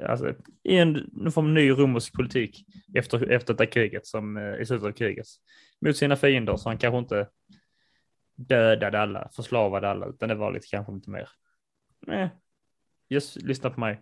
alltså, 0.08 0.34
i 0.62 0.78
en, 0.78 0.96
en 1.24 1.32
form 1.32 1.46
av 1.46 1.52
ny 1.52 1.70
romersk 1.70 2.14
politik 2.14 2.66
efter, 2.94 3.30
efter 3.30 3.54
det 3.54 3.66
kriget 3.66 4.06
som 4.06 4.36
eh, 4.36 4.60
i 4.60 4.66
slutet 4.66 4.86
av 4.86 4.92
kriget 4.92 5.26
mot 5.80 5.96
sina 5.96 6.16
fiender 6.16 6.56
så 6.56 6.68
han 6.68 6.78
kanske 6.78 6.98
inte 6.98 7.28
dödade 8.36 9.00
alla, 9.00 9.28
förslavade 9.36 9.88
alla, 9.88 10.06
utan 10.06 10.28
det 10.28 10.34
var 10.34 10.52
lite 10.52 10.66
kanske 10.70 10.92
inte 10.92 11.10
mer. 11.10 11.28
Nej, 12.06 12.28
just 13.08 13.36
lyssna 13.36 13.70
på 13.70 13.80
mig, 13.80 14.00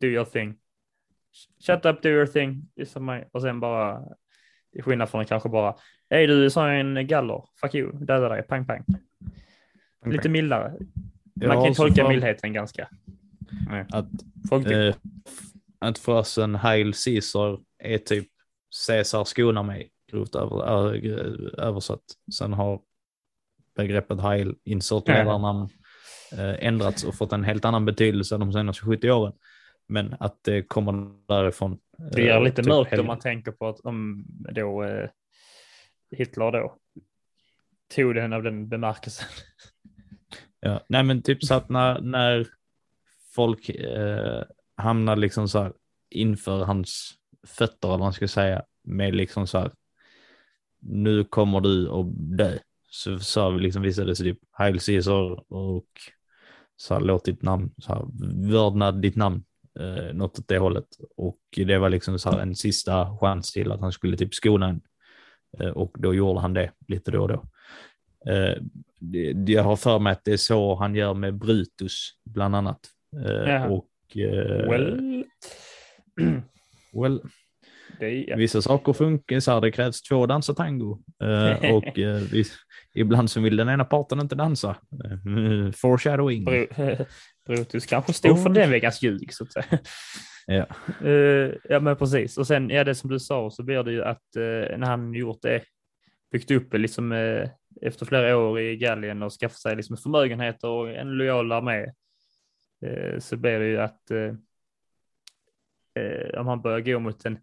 do 0.00 0.06
your 0.06 0.24
thing. 0.24 0.54
Shut 1.66 1.86
up, 1.86 2.02
do 2.02 2.08
your 2.08 2.26
thing, 2.26 2.68
lyssna 2.76 2.98
på 2.98 3.04
mig 3.04 3.28
och 3.32 3.42
sen 3.42 3.60
bara, 3.60 4.02
i 4.72 4.82
skillnad 4.82 5.10
från 5.10 5.24
kanske 5.24 5.48
bara, 5.48 5.76
hej 6.10 6.26
du 6.26 6.50
sa 6.50 6.70
en 6.70 7.06
galler, 7.06 7.44
fuck 7.60 7.74
you, 7.74 7.92
döda 7.92 8.28
dig, 8.28 8.42
pang 8.42 8.66
pang. 8.66 8.84
Lite 10.06 10.28
mildare. 10.28 10.74
Man 11.34 11.64
kan 11.64 11.74
tolka 11.74 12.02
för... 12.02 12.08
mildheten 12.08 12.52
ganska. 12.52 12.88
Att, 13.92 14.70
eh, 14.70 14.94
att 15.78 15.98
förresten 15.98 16.54
Heil 16.54 16.92
Caesar 17.04 17.60
är 17.78 17.98
typ 17.98 18.28
Caesar 18.86 19.24
skonar 19.24 19.62
mig, 19.62 19.90
grovt 20.10 20.34
över, 20.34 20.64
översatt. 21.60 22.02
Sen 22.32 22.52
har 22.52 22.80
begreppet 23.76 24.20
Heil 24.20 24.54
insert 24.64 25.08
ledarnamn 25.08 25.62
eh, 25.62 25.68
ändrats 26.58 27.04
och 27.04 27.14
fått 27.14 27.32
en 27.32 27.44
helt 27.44 27.64
annan 27.64 27.84
betydelse 27.84 28.36
de 28.36 28.52
senaste 28.52 28.84
70 28.84 29.10
åren. 29.10 29.32
Men 29.88 30.16
att 30.20 30.44
det 30.44 30.62
kommer 30.62 31.26
därifrån. 31.26 31.78
Det 32.12 32.28
är 32.28 32.40
lite 32.40 32.62
typ 32.62 32.66
mörkt 32.66 32.98
om 32.98 33.06
man 33.06 33.18
tänker 33.18 33.52
på 33.52 33.68
att 33.68 33.80
om 33.80 34.24
då 34.28 34.84
eh, 34.84 35.08
Hitler 36.10 36.52
då 36.52 36.76
tog 37.94 38.14
den 38.14 38.32
av 38.32 38.42
den 38.42 38.68
bemärkelsen. 38.68 39.28
Ja, 40.60 40.84
nej 40.88 41.02
men 41.02 41.22
typ 41.22 41.44
så 41.44 41.54
att 41.54 41.68
när, 41.68 42.00
när 42.00 42.46
folk 43.34 43.68
eh, 43.68 44.42
hamnar 44.76 45.16
liksom 45.16 45.48
så 45.48 45.62
här 45.62 45.72
inför 46.10 46.64
hans 46.64 47.14
fötter, 47.46 47.88
eller 47.88 47.98
vad 47.98 48.00
man 48.00 48.12
ska 48.12 48.28
säga, 48.28 48.62
med 48.84 49.14
liksom 49.14 49.46
så 49.46 49.58
här, 49.58 49.70
nu 50.80 51.24
kommer 51.24 51.60
du 51.60 51.90
att 51.90 52.06
dö. 52.38 52.58
Så 52.88 53.18
sa 53.18 53.50
vi 53.50 53.60
liksom, 53.60 53.82
visade 53.82 54.16
sig 54.16 54.26
typ 54.26 54.38
Heil 54.52 54.80
Caesar 54.80 55.52
och 55.52 55.86
så 56.76 56.94
här, 56.94 57.00
låt 57.00 57.24
ditt 57.24 57.42
namn, 57.42 57.70
så 57.78 57.92
här, 57.92 58.06
vördnad 58.52 59.02
ditt 59.02 59.16
namn, 59.16 59.44
eh, 59.80 60.14
något 60.14 60.38
åt 60.38 60.48
det 60.48 60.58
hållet. 60.58 60.86
Och 61.16 61.40
det 61.56 61.78
var 61.78 61.90
liksom 61.90 62.18
så 62.18 62.30
här 62.30 62.38
en 62.40 62.54
sista 62.54 63.18
chans 63.18 63.52
till 63.52 63.72
att 63.72 63.80
han 63.80 63.92
skulle 63.92 64.16
typ 64.16 64.34
skona 64.34 64.68
en. 64.68 64.80
Eh, 65.58 65.70
och 65.70 65.96
då 65.98 66.14
gjorde 66.14 66.40
han 66.40 66.54
det 66.54 66.72
lite 66.88 67.10
då 67.10 67.22
och 67.22 67.28
då. 67.28 67.44
Eh, 68.32 68.56
jag 69.46 69.62
har 69.62 69.76
för 69.76 69.98
mig 69.98 70.12
att 70.12 70.24
det 70.24 70.32
är 70.32 70.36
så 70.36 70.74
han 70.74 70.94
gör 70.94 71.14
med 71.14 71.34
Brutus 71.34 72.10
bland 72.24 72.56
annat. 72.56 72.80
Eh, 73.26 73.64
och, 73.64 74.16
eh, 74.16 74.70
well. 74.70 75.24
well. 76.92 77.20
Är... 78.00 78.36
Vissa 78.36 78.62
saker 78.62 78.92
funkar 78.92 79.40
så 79.40 79.52
här, 79.52 79.60
det 79.60 79.70
krävs 79.70 80.02
två 80.02 80.26
dansa 80.26 80.54
tango 80.54 81.02
uh, 81.24 81.74
och 81.74 81.98
uh, 81.98 82.16
vi, 82.32 82.44
ibland 82.94 83.30
så 83.30 83.40
vill 83.40 83.56
den 83.56 83.68
ena 83.68 83.84
parten 83.84 84.20
inte 84.20 84.34
dansa. 84.34 84.76
Uh, 85.26 85.70
foreshadowing. 85.70 86.44
Brutus 87.46 87.86
kanske 87.86 88.12
stod 88.12 88.42
för 88.42 88.50
den 88.50 88.70
veckans 88.70 89.02
ljug 89.02 89.32
så 89.32 89.44
att 89.44 89.52
säga. 89.52 89.78
Ja. 90.46 90.66
ja 91.68 91.80
men 91.80 91.96
precis 91.96 92.38
och 92.38 92.46
sen 92.46 92.70
ja 92.70 92.84
det 92.84 92.94
som 92.94 93.10
du 93.10 93.20
sa 93.20 93.50
så 93.50 93.62
blir 93.62 93.82
det 93.82 93.92
ju 93.92 94.04
att 94.04 94.22
när 94.78 94.86
han 94.86 95.14
gjort 95.14 95.42
det 95.42 95.62
byggt 96.32 96.50
upp 96.50 96.74
liksom 96.74 97.12
efter 97.82 98.06
flera 98.06 98.36
år 98.36 98.60
i 98.60 98.76
Gallien 98.76 99.22
och 99.22 99.32
skaffat 99.32 99.58
sig 99.58 99.76
liksom 99.76 99.96
förmögenheter 99.96 100.68
och 100.68 100.90
en 100.90 101.08
lojal 101.08 101.52
armé 101.52 101.86
Eh, 102.82 103.18
så 103.18 103.36
blir 103.36 103.58
det 103.58 103.66
ju 103.66 103.80
att 103.80 104.10
eh, 104.10 104.34
eh, 105.94 106.40
om 106.40 106.46
han 106.46 106.62
börjar 106.62 106.80
gå 106.80 106.98
mot 106.98 107.22
den 107.22 107.38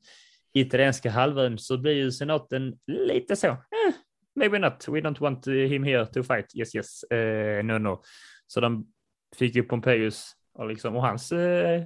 italienska 0.54 1.12
halvön 1.12 1.58
så 1.58 1.78
blir 1.78 1.94
ju 1.94 2.12
senaten 2.12 2.80
lite 2.88 3.36
så. 3.36 3.48
Eh, 3.48 3.94
maybe 4.36 4.60
not. 4.60 4.88
We 4.88 5.02
don't 5.02 5.20
want 5.20 5.48
him 5.48 5.84
here 5.84 6.06
to 6.06 6.24
fight. 6.24 6.56
Yes, 6.56 6.76
yes. 6.76 7.04
Eh, 7.04 7.66
no, 7.66 7.78
no. 7.78 8.02
Så 8.48 8.60
de 8.60 8.88
fick 9.36 9.56
ju 9.56 9.64
Pompejus 9.64 10.32
och, 10.54 10.68
liksom, 10.68 10.96
och 10.96 11.02
hans, 11.02 11.32
eh, 11.32 11.84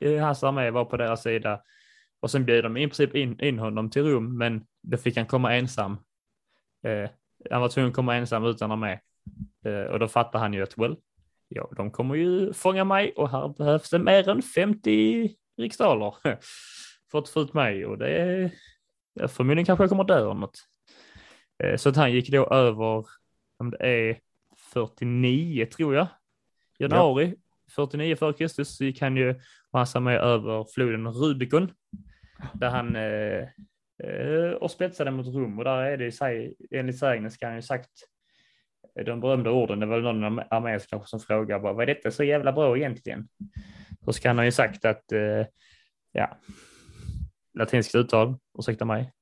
eh, 0.00 0.22
hans 0.22 0.44
armé 0.44 0.70
var 0.70 0.84
på 0.84 0.96
deras 0.96 1.22
sida. 1.22 1.62
Och 2.20 2.30
sen 2.30 2.44
bjöd 2.44 2.64
de 2.64 2.76
i 2.76 2.86
princip 2.86 3.14
in, 3.14 3.40
in 3.40 3.58
honom 3.58 3.90
till 3.90 4.04
Rom, 4.04 4.38
men 4.38 4.64
då 4.82 4.96
fick 4.96 5.16
han 5.16 5.26
komma 5.26 5.56
ensam. 5.56 5.92
Eh, 6.86 7.10
han 7.50 7.60
var 7.60 7.68
tvungen 7.68 7.88
att 7.88 7.96
komma 7.96 8.16
ensam 8.16 8.44
utan 8.44 8.72
armé. 8.72 8.98
Eh, 9.64 9.92
och 9.92 9.98
då 9.98 10.08
fattar 10.08 10.38
han 10.38 10.54
ju 10.54 10.62
att, 10.62 10.78
well, 10.78 10.96
ja, 11.48 11.70
de 11.76 11.90
kommer 11.90 12.14
ju 12.14 12.52
fånga 12.52 12.84
mig 12.84 13.12
och 13.16 13.30
här 13.30 13.48
behövs 13.48 13.90
det 13.90 13.98
mer 13.98 14.28
än 14.28 14.42
50 14.42 15.36
riksdaler 15.56 16.14
för 17.10 17.18
att 17.18 17.28
få 17.28 17.40
ut 17.40 17.54
mig 17.54 17.86
och 17.86 17.98
det 17.98 18.08
är 18.08 18.50
förmodligen 19.28 19.64
kanske 19.64 19.82
jag 19.82 19.90
kommer 19.90 20.04
dö 20.04 20.24
av 20.24 20.38
något. 20.38 20.58
Eh, 21.62 21.76
så 21.76 21.88
att 21.88 21.96
han 21.96 22.12
gick 22.12 22.28
då 22.30 22.46
över, 22.46 23.04
om 23.58 23.70
det 23.70 23.86
är 23.86 24.18
49 24.72 25.66
tror 25.66 25.94
jag, 25.94 26.06
januari 26.78 27.34
ja. 27.36 27.74
49 27.74 28.16
före 28.16 28.32
Kristus 28.32 28.76
så 28.76 28.84
gick 28.84 29.00
han 29.00 29.16
ju 29.16 29.40
massa 29.72 30.00
med 30.00 30.20
över 30.20 30.66
floden 30.74 31.08
Rubicon 31.08 31.72
där 32.52 32.70
han 32.70 32.96
eh, 32.96 33.48
eh, 34.10 34.50
och 34.50 34.70
spetsade 34.70 35.10
mot 35.10 35.26
Rom 35.26 35.58
och 35.58 35.64
där 35.64 35.82
är 35.82 35.96
det 35.96 36.52
enligt 36.70 36.98
sägnen 36.98 37.30
ska 37.30 37.46
han 37.46 37.56
ju 37.56 37.62
sagt 37.62 37.90
de 38.94 39.20
berömda 39.20 39.50
orden, 39.50 39.80
det 39.80 39.86
var 39.86 40.00
någon 40.00 40.38
armé 40.50 40.78
kanske 40.90 41.08
som 41.08 41.20
frågar 41.20 41.60
bara, 41.60 41.72
vad 41.72 41.82
är 41.82 41.94
detta 41.94 42.10
så 42.10 42.24
jävla 42.24 42.52
bra 42.52 42.76
egentligen? 42.76 43.28
Så 44.04 44.12
ska 44.12 44.28
han 44.28 44.38
ha 44.38 44.44
ju 44.44 44.52
sagt 44.52 44.84
att, 44.84 45.12
eh, 45.12 45.46
ja, 46.12 46.38
latinskt 47.58 47.94
uttal, 47.94 48.38
ursäkta 48.58 48.84
mig. 48.84 49.12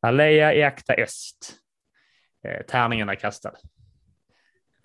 Alea 0.00 0.54
eacta 0.54 0.94
est. 0.94 1.54
Eh, 2.48 2.66
tärningen 2.66 3.08
är 3.08 3.14
kastad. 3.14 3.52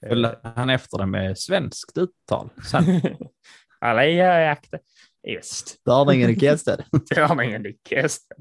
Följde 0.07 0.39
han 0.43 0.69
efter 0.69 0.97
det 0.97 1.05
med 1.05 1.37
svenskt 1.37 1.97
uttal 1.97 2.49
Alea 3.79 4.41
eacta 4.41 4.77
est. 5.23 5.83
Tärningen 5.85 6.29
är 6.29 6.39
kastad. 6.39 6.77
Tärningen 7.15 7.65
är 7.65 7.75
kastad. 7.83 8.35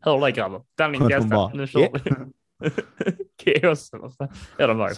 Hör 0.00 0.26
det 0.26 0.32
grabbar, 0.32 0.64
tärningen 0.76 1.06
är 1.06 1.10
kastad. 1.10 1.52
Nu 1.54 1.66
kör 1.66 1.90
vi. 2.04 2.10
Keos 3.60 3.90
Ja, 4.58 4.66
de 4.66 4.78
var 4.78 4.88
ju 4.88 4.94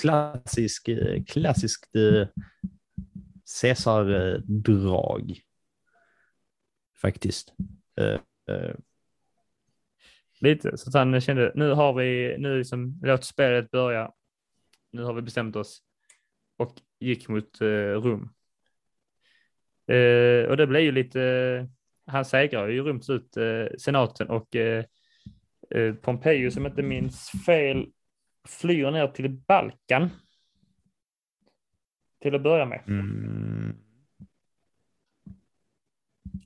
Klassisk, 0.00 0.88
klassiskt 1.26 1.96
eh, 1.96 2.28
Caesar-drag. 3.62 5.40
Faktiskt. 7.02 7.54
Uh, 8.00 8.18
uh. 8.50 8.74
Lite, 10.40 10.76
så 10.76 10.88
att 10.88 10.94
han 10.94 11.20
kände, 11.20 11.52
nu 11.54 11.70
har 11.70 11.92
vi, 11.92 12.36
nu 12.38 12.58
liksom, 12.58 13.00
låt 13.02 13.24
spelet 13.24 13.70
börja. 13.70 14.12
Nu 14.90 15.02
har 15.02 15.14
vi 15.14 15.22
bestämt 15.22 15.56
oss. 15.56 15.82
Och 16.56 16.72
gick 17.00 17.28
mot 17.28 17.60
Rom. 17.60 18.32
Uh, 19.92 20.44
och 20.44 20.56
det 20.56 20.66
blev 20.66 20.82
ju 20.82 20.92
lite, 20.92 21.68
han 22.06 22.24
segrar 22.24 22.68
ju 22.68 22.82
Rom 22.82 23.00
ut 23.08 23.34
senaten 23.80 24.28
och 24.28 24.56
Eh, 25.70 25.94
Pompejus, 25.94 26.54
som 26.54 26.66
inte 26.66 26.82
minns 26.82 27.30
fel, 27.46 27.86
flyr 28.48 28.90
ner 28.90 29.08
till 29.08 29.30
Balkan. 29.30 30.10
Till 32.20 32.34
att 32.34 32.42
börja 32.42 32.66
med. 32.66 32.82
Mm. 32.86 33.76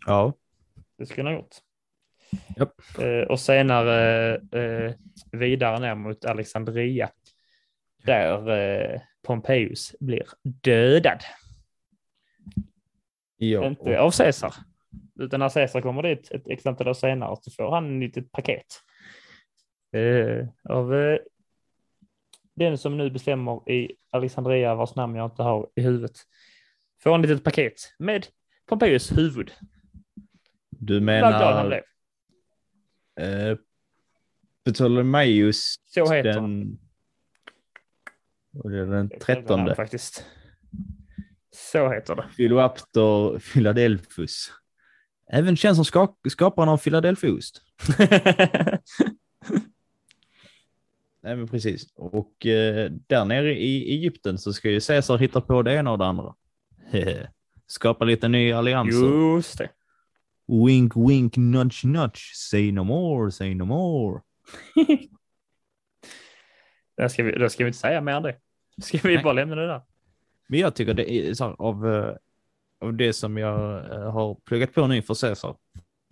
Ja. 0.06 0.32
Det 1.00 1.06
skulle 1.06 1.28
han 1.28 1.34
ha 1.34 1.42
gjort. 1.42 1.56
Yep. 2.58 2.98
Eh, 2.98 3.28
och 3.28 3.40
senare 3.40 4.34
eh, 4.34 4.94
vidare 5.32 5.80
ner 5.80 5.94
mot 5.94 6.24
Alexandria. 6.24 7.10
Där 8.04 8.50
eh, 8.50 9.00
Pompejus 9.22 9.96
blir 10.00 10.26
dödad. 10.42 11.20
Ja. 13.36 13.66
Inte 13.66 14.00
av 14.00 14.10
Caesar. 14.10 14.54
Utan 15.20 15.40
när 15.40 15.48
Caesar 15.48 15.80
kommer 15.80 16.02
dit 16.02 16.30
ett 16.30 16.48
x 16.48 16.66
antal 16.66 16.88
år 16.88 16.94
senare 16.94 17.36
så 17.40 17.50
får 17.50 17.70
han 17.70 18.02
ett 18.02 18.16
litet 18.16 18.32
paket. 18.32 18.66
Eh, 19.92 20.46
av 20.64 20.94
eh, 20.94 21.18
den 22.54 22.78
som 22.78 22.96
nu 22.96 23.10
bestämmer 23.10 23.70
i 23.70 23.96
Alexandria 24.10 24.74
vars 24.74 24.94
namn 24.94 25.16
jag 25.16 25.26
inte 25.26 25.42
har 25.42 25.68
i 25.76 25.82
huvudet. 25.82 26.16
Får 27.02 27.18
ett 27.18 27.28
litet 27.28 27.44
paket 27.44 27.94
med 27.98 28.26
Pompejus 28.66 29.18
huvud. 29.18 29.52
Du 30.82 31.00
glad 31.00 31.22
han 31.22 31.68
menar 31.68 31.82
blev. 33.16 33.50
eh, 33.50 33.56
Ptolemaios 34.64 35.76
Så 35.86 36.12
heter 36.12 36.32
den... 36.32 36.78
är 38.64 38.68
det, 38.70 38.78
den 38.78 38.88
är 38.88 38.94
namnet 38.94 39.20
trettonde? 39.20 39.74
Faktiskt. 39.74 40.24
Så 41.52 41.90
heter 41.92 42.16
det. 42.16 42.28
Philoptor 42.36 43.38
Philadelphus. 43.38 44.52
Även 45.32 45.56
känd 45.56 45.76
som 45.76 45.84
ska- 45.84 46.14
skaparen 46.30 46.68
av 46.68 46.76
Philadelphiaost. 46.78 47.62
Nej 51.22 51.36
men 51.36 51.48
precis. 51.48 51.86
Och 51.94 52.46
eh, 52.46 52.90
där 53.06 53.24
nere 53.24 53.58
i 53.58 53.90
Egypten 53.94 54.38
så 54.38 54.52
ska 54.52 54.70
ju 54.70 54.80
Caesar 54.80 55.18
hitta 55.18 55.40
på 55.40 55.62
det 55.62 55.74
ena 55.74 55.92
och 55.92 55.98
det 55.98 56.04
andra. 56.06 56.34
Skapa 57.66 58.04
lite 58.04 58.28
nya 58.28 58.58
allianser. 58.58 59.34
Just 59.36 59.58
det. 59.58 59.68
Wink 60.50 60.96
wink 60.96 61.36
nudge 61.36 61.84
nudge. 61.84 62.34
Say 62.34 62.72
no 62.72 62.84
more, 62.84 63.30
say 63.30 63.54
no 63.54 63.64
more. 63.64 64.20
Där 66.96 67.08
ska, 67.08 67.22
vi, 67.22 67.32
där 67.32 67.48
ska 67.48 67.64
vi 67.64 67.68
inte 67.68 67.78
säga 67.78 68.00
mer 68.00 68.12
än 68.12 68.22
det. 68.22 68.36
Ska 68.82 68.98
vi 69.02 69.14
Nej. 69.14 69.24
bara 69.24 69.32
lämna 69.32 69.54
det 69.56 69.66
där? 69.66 69.82
Men 70.48 70.60
jag 70.60 70.74
tycker 70.74 70.94
det 70.94 71.12
är 71.12 71.34
så 71.34 71.44
här, 71.44 71.56
av, 71.58 71.94
eh, 71.94 72.14
av 72.80 72.94
det 72.94 73.12
som 73.12 73.36
jag 73.36 73.90
eh, 73.92 74.12
har 74.12 74.34
pluggat 74.34 74.74
på 74.74 74.86
nu 74.86 75.02
för 75.02 75.14
Caesar. 75.14 75.56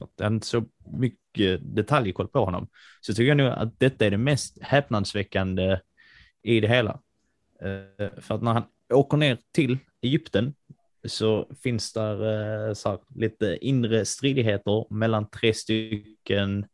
Att 0.00 0.10
jag 0.16 0.32
inte 0.32 0.46
så 0.46 0.64
mycket 0.86 1.60
detaljkoll 1.76 2.28
på 2.28 2.44
honom. 2.44 2.68
Så 3.00 3.14
tycker 3.14 3.28
jag 3.28 3.36
nog 3.36 3.46
att 3.46 3.80
detta 3.80 4.06
är 4.06 4.10
det 4.10 4.18
mest 4.18 4.58
häpnadsväckande 4.62 5.80
i 6.42 6.60
det 6.60 6.68
hela. 6.68 7.00
Eh, 7.62 8.08
För 8.20 8.34
att 8.34 8.42
när 8.42 8.52
han 8.52 8.64
åker 8.92 9.16
ner 9.16 9.38
till 9.52 9.78
Egypten 10.02 10.54
så 11.04 11.50
finns 11.62 11.92
där 11.92 12.68
eh, 12.68 12.74
så 12.74 12.90
här, 12.90 12.98
lite 13.14 13.58
inre 13.60 14.04
stridigheter 14.04 14.94
mellan 14.94 15.30
tre 15.30 15.54
stycken 15.54 16.66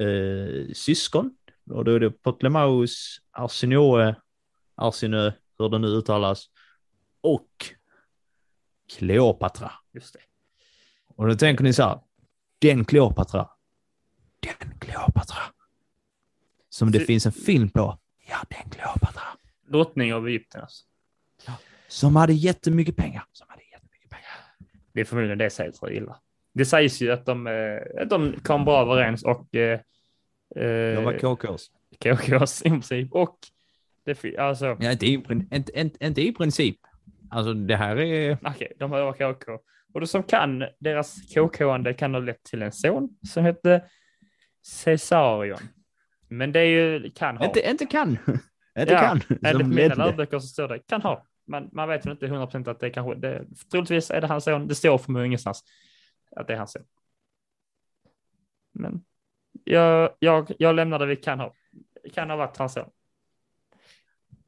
eh, 0.00 0.72
syskon. 0.72 1.36
Och 1.70 1.84
då 1.84 1.92
är 1.92 2.00
det 2.00 2.10
Ptolemaios, 2.10 3.20
Arsinoe, 3.30 4.14
Arsinö, 4.74 5.32
hur 5.58 5.68
det 5.68 5.78
nu 5.78 5.86
uttalas, 5.86 6.46
och 7.20 7.50
Kleopatra. 8.96 9.72
Just 9.92 10.12
det. 10.14 10.20
Och 11.16 11.28
då 11.28 11.34
tänker 11.34 11.64
ni 11.64 11.72
så 11.72 11.82
här, 11.82 12.00
den 12.58 12.84
Kleopatra, 12.84 13.48
den 14.40 14.78
Kleopatra. 14.78 15.42
Som 16.68 16.92
det 16.92 16.98
Ty- 16.98 17.04
finns 17.04 17.26
en 17.26 17.32
film 17.32 17.68
på, 17.68 17.98
ja 18.28 18.36
den 18.48 18.70
Kleopatra. 18.70 19.22
Drottning 19.66 20.14
av 20.14 20.28
Egypten 20.28 20.60
alltså. 20.60 20.84
Som 21.88 22.16
hade 22.16 22.32
jättemycket 22.32 22.96
pengar. 22.96 23.24
Som 23.32 23.46
hade 23.48 23.62
jättemycket 23.72 24.10
pengar. 24.10 24.30
Det 24.92 25.00
är 25.00 25.04
förmodligen 25.04 25.38
det 25.38 25.56
Caesar 25.56 25.88
gillar. 25.88 26.16
Det 26.54 26.64
sägs 26.64 27.02
ju 27.02 27.12
att 27.12 27.26
de, 27.26 27.46
eh, 27.46 28.02
att 28.02 28.10
de 28.10 28.34
kom 28.42 28.64
bra 28.64 28.82
överens 28.82 29.24
och 29.24 29.54
eh, 29.54 29.80
De 30.54 31.04
var 31.04 31.12
eh, 31.12 31.18
KKs. 31.18 31.70
KKs 32.04 32.62
i 32.62 32.68
princip. 32.68 33.12
Och 33.12 33.38
det, 34.04 34.38
alltså, 34.38 34.76
Ja, 34.80 34.92
inte, 34.92 35.06
i, 35.06 35.12
inte, 35.52 35.80
inte, 35.80 36.06
inte 36.06 36.22
i 36.22 36.32
princip. 36.32 36.76
Alltså 37.30 37.54
det 37.54 37.76
här 37.76 37.96
är... 37.96 38.38
okej, 38.44 38.72
de 38.78 38.90
var 38.90 39.12
KK. 39.12 39.58
Och 39.94 40.00
det 40.00 40.06
som 40.06 40.22
kan, 40.22 40.64
deras 40.78 41.34
KK-ande 41.34 41.94
kan 41.94 42.14
ha 42.14 42.20
lett 42.20 42.44
till 42.44 42.62
en 42.62 42.72
son 42.72 43.08
som 43.28 43.44
hette 43.44 43.84
Caesarion. 44.84 45.58
Men 46.28 46.52
det 46.52 46.60
är 46.60 46.64
ju, 46.64 47.10
kan 47.10 47.36
ha. 47.36 47.46
Inte, 47.46 47.70
inte 47.70 47.86
kan. 47.86 48.08
inte 48.78 48.92
Ja, 48.92 49.00
kan. 49.00 49.20
Enligt 49.42 49.66
Som 49.66 49.74
mina 49.74 49.94
läroböcker 49.94 50.38
så 50.38 50.46
står 50.46 50.68
det 50.68 50.78
kan 50.78 51.02
ha. 51.02 51.26
Men 51.48 51.68
man 51.72 51.88
vet 51.88 52.06
väl 52.06 52.12
inte 52.12 52.26
100% 52.26 52.70
att 52.70 52.80
det 52.80 52.90
kanske, 52.90 53.14
det, 53.14 53.46
troligtvis 53.70 54.10
är 54.10 54.20
det 54.20 54.26
hans 54.26 54.44
son. 54.44 54.68
Det 54.68 54.74
står 54.74 54.98
för 54.98 55.12
mig 55.12 55.26
ingenstans 55.26 55.64
att 56.30 56.46
det 56.46 56.52
är 56.52 56.58
hans 56.58 56.72
son. 56.72 56.84
Men 58.72 59.04
jag, 59.64 60.14
jag, 60.18 60.52
jag 60.58 60.74
lämnar 60.74 60.98
det 60.98 61.06
vid 61.06 61.24
kan 61.24 61.40
ha. 61.40 61.54
Det 62.02 62.10
kan 62.10 62.30
ha 62.30 62.36
varit 62.36 62.56
hans 62.56 62.72
son. 62.72 62.90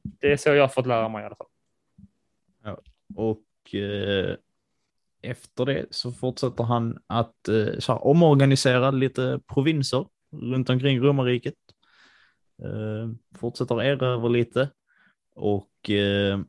Det 0.03 0.31
är 0.31 0.37
så 0.37 0.49
jag 0.49 0.63
har 0.63 0.67
fått 0.67 0.87
lära 0.87 1.09
mig 1.09 1.23
i 1.23 1.25
alla 1.25 1.35
fall. 1.35 1.47
Och 3.15 3.75
eh, 3.75 4.35
efter 5.21 5.65
det 5.65 5.85
så 5.89 6.11
fortsätter 6.11 6.63
han 6.63 6.99
att 7.07 7.47
eh, 7.47 7.79
så 7.79 7.93
här, 7.93 8.05
omorganisera 8.05 8.91
lite 8.91 9.39
provinser 9.53 10.07
runt 10.31 10.69
omkring 10.69 10.99
romarriket. 10.99 11.55
Eh, 12.63 13.09
fortsätter 13.39 13.81
erövra 13.81 14.29
lite 14.29 14.69
och 15.35 15.89
eh, 15.89 16.39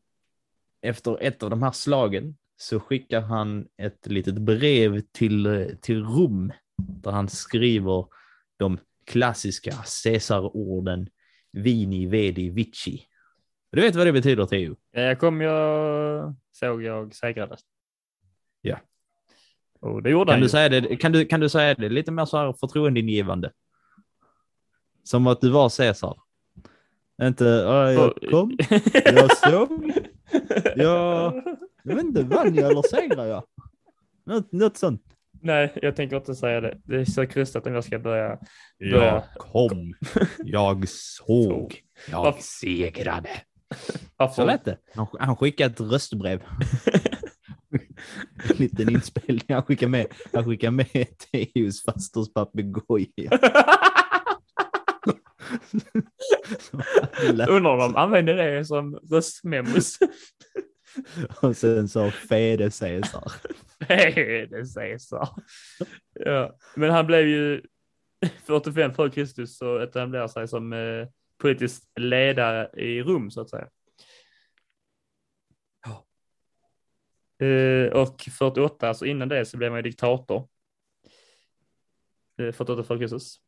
efter 0.83 1.23
ett 1.23 1.43
av 1.43 1.51
de 1.51 1.63
här 1.63 1.73
slagen 1.73 2.37
så 2.57 2.81
skickar 2.81 3.21
han 3.21 3.67
ett 3.77 4.07
litet 4.07 4.35
brev 4.39 5.01
till, 5.13 5.71
till 5.81 6.05
Rom 6.05 6.53
där 6.79 7.11
han 7.11 7.29
skriver 7.29 8.07
de 8.57 8.79
klassiska 9.07 9.73
Caesar-orden 10.05 11.09
Vini, 11.53 12.07
Vedi, 12.07 12.51
Vici. 12.51 13.07
Du 13.73 13.81
vet 13.81 13.95
vad 13.95 14.07
det 14.07 14.13
betyder, 14.13 14.47
Theo? 14.47 14.77
Jag 14.91 15.19
kom 15.21 15.41
jag, 15.41 16.35
såg 16.53 16.83
jag 16.83 17.15
segrade. 17.15 17.57
Ja. 18.61 18.79
Och 19.81 20.03
det 20.03 20.11
gjorde 20.11 20.25
Kan 20.29 20.33
han 20.35 20.41
du, 20.43 20.49
säga 20.49 20.69
det, 20.69 20.97
kan, 20.97 21.13
du, 21.13 21.25
kan 21.25 21.41
du 21.41 21.49
säga 21.49 21.75
det 21.75 21.89
lite 21.89 22.13
mer 22.13 22.25
så 22.25 22.37
här 22.37 22.53
förtroendeingivande? 22.53 23.53
Som 25.05 25.27
att 25.27 25.41
du 25.41 25.51
var 25.51 25.69
Caesar. 25.77 26.17
Inte, 27.23 27.45
"Ja, 27.45 27.93
jag 27.93 28.15
kom, 28.31 28.59
jag 29.05 29.37
såg, 29.37 29.93
jag, 30.77 31.43
jag 31.85 31.95
vet 31.95 32.05
inte, 32.05 32.23
vann 32.23 32.55
jag 32.55 32.71
eller 32.71 32.83
segrade 32.83 33.29
jag? 33.29 33.43
Något, 34.27 34.53
något 34.53 34.77
sånt. 34.77 35.03
Nej, 35.41 35.73
jag 35.83 35.97
tänker 35.97 36.17
inte 36.17 36.35
säga 36.35 36.61
det. 36.61 36.79
Det 36.85 36.97
är 37.01 37.05
så 37.05 37.27
krystat 37.27 37.67
om 37.67 37.75
jag 37.75 37.85
ska 37.85 37.99
börja. 37.99 38.39
Börja. 38.81 39.05
Jag 39.05 39.23
kom, 39.39 39.95
jag 40.45 40.89
såg, 40.89 41.81
jag 42.11 42.25
Varför- 42.25 42.43
segrade. 42.43 43.29
Så 43.75 43.99
Varför? 44.17 44.47
lät 44.47 44.65
det. 44.65 44.77
Han, 44.95 45.07
han 45.21 45.37
skickade 45.37 45.73
ett 45.73 45.81
röstbrev. 45.93 46.43
En 48.51 48.57
liten 48.57 48.89
inspelning. 48.91 49.45
Han 49.49 49.63
skickade 49.63 49.91
med, 49.91 50.07
han 50.33 50.45
skickade 50.45 50.71
med 50.71 50.87
Teos 51.33 51.85
fasters 51.85 52.33
papegoja. 52.35 53.07
Undrar 57.49 57.73
om 57.73 57.79
de 57.79 57.97
använder 57.97 58.37
det 58.37 58.65
som 58.65 58.95
röstmemos. 58.95 59.99
Och 61.43 61.57
sen 61.57 61.89
så 61.89 62.11
Fede 62.11 62.71
Caesar. 62.71 63.33
Det 63.89 64.75
Caesar. 64.75 65.29
Ja, 66.13 66.57
men 66.77 66.91
han 66.91 67.07
blev 67.07 67.27
ju 67.27 67.63
45 68.45 68.95
före 68.95 69.11
Kristus 69.11 69.57
så 69.59 69.79
etablerade 69.79 70.29
sig 70.29 70.49
som 70.49 70.73
eh, 70.73 71.09
politisk 71.39 71.83
ledare 72.01 72.71
i 72.77 73.03
Rom 73.03 73.31
så 73.31 73.41
att 73.41 73.51
säga. 73.51 73.69
Eh, 77.43 77.93
och 77.93 78.23
48, 78.39 78.89
alltså 78.89 79.07
innan 79.07 79.29
det 79.29 79.47
så 79.47 79.57
blev 79.57 79.71
han 79.71 79.79
ju 79.79 79.83
diktator. 79.83 80.49
Eh, 82.39 82.53
48 82.53 82.83
före 82.85 82.99
Kristus. 82.99 83.42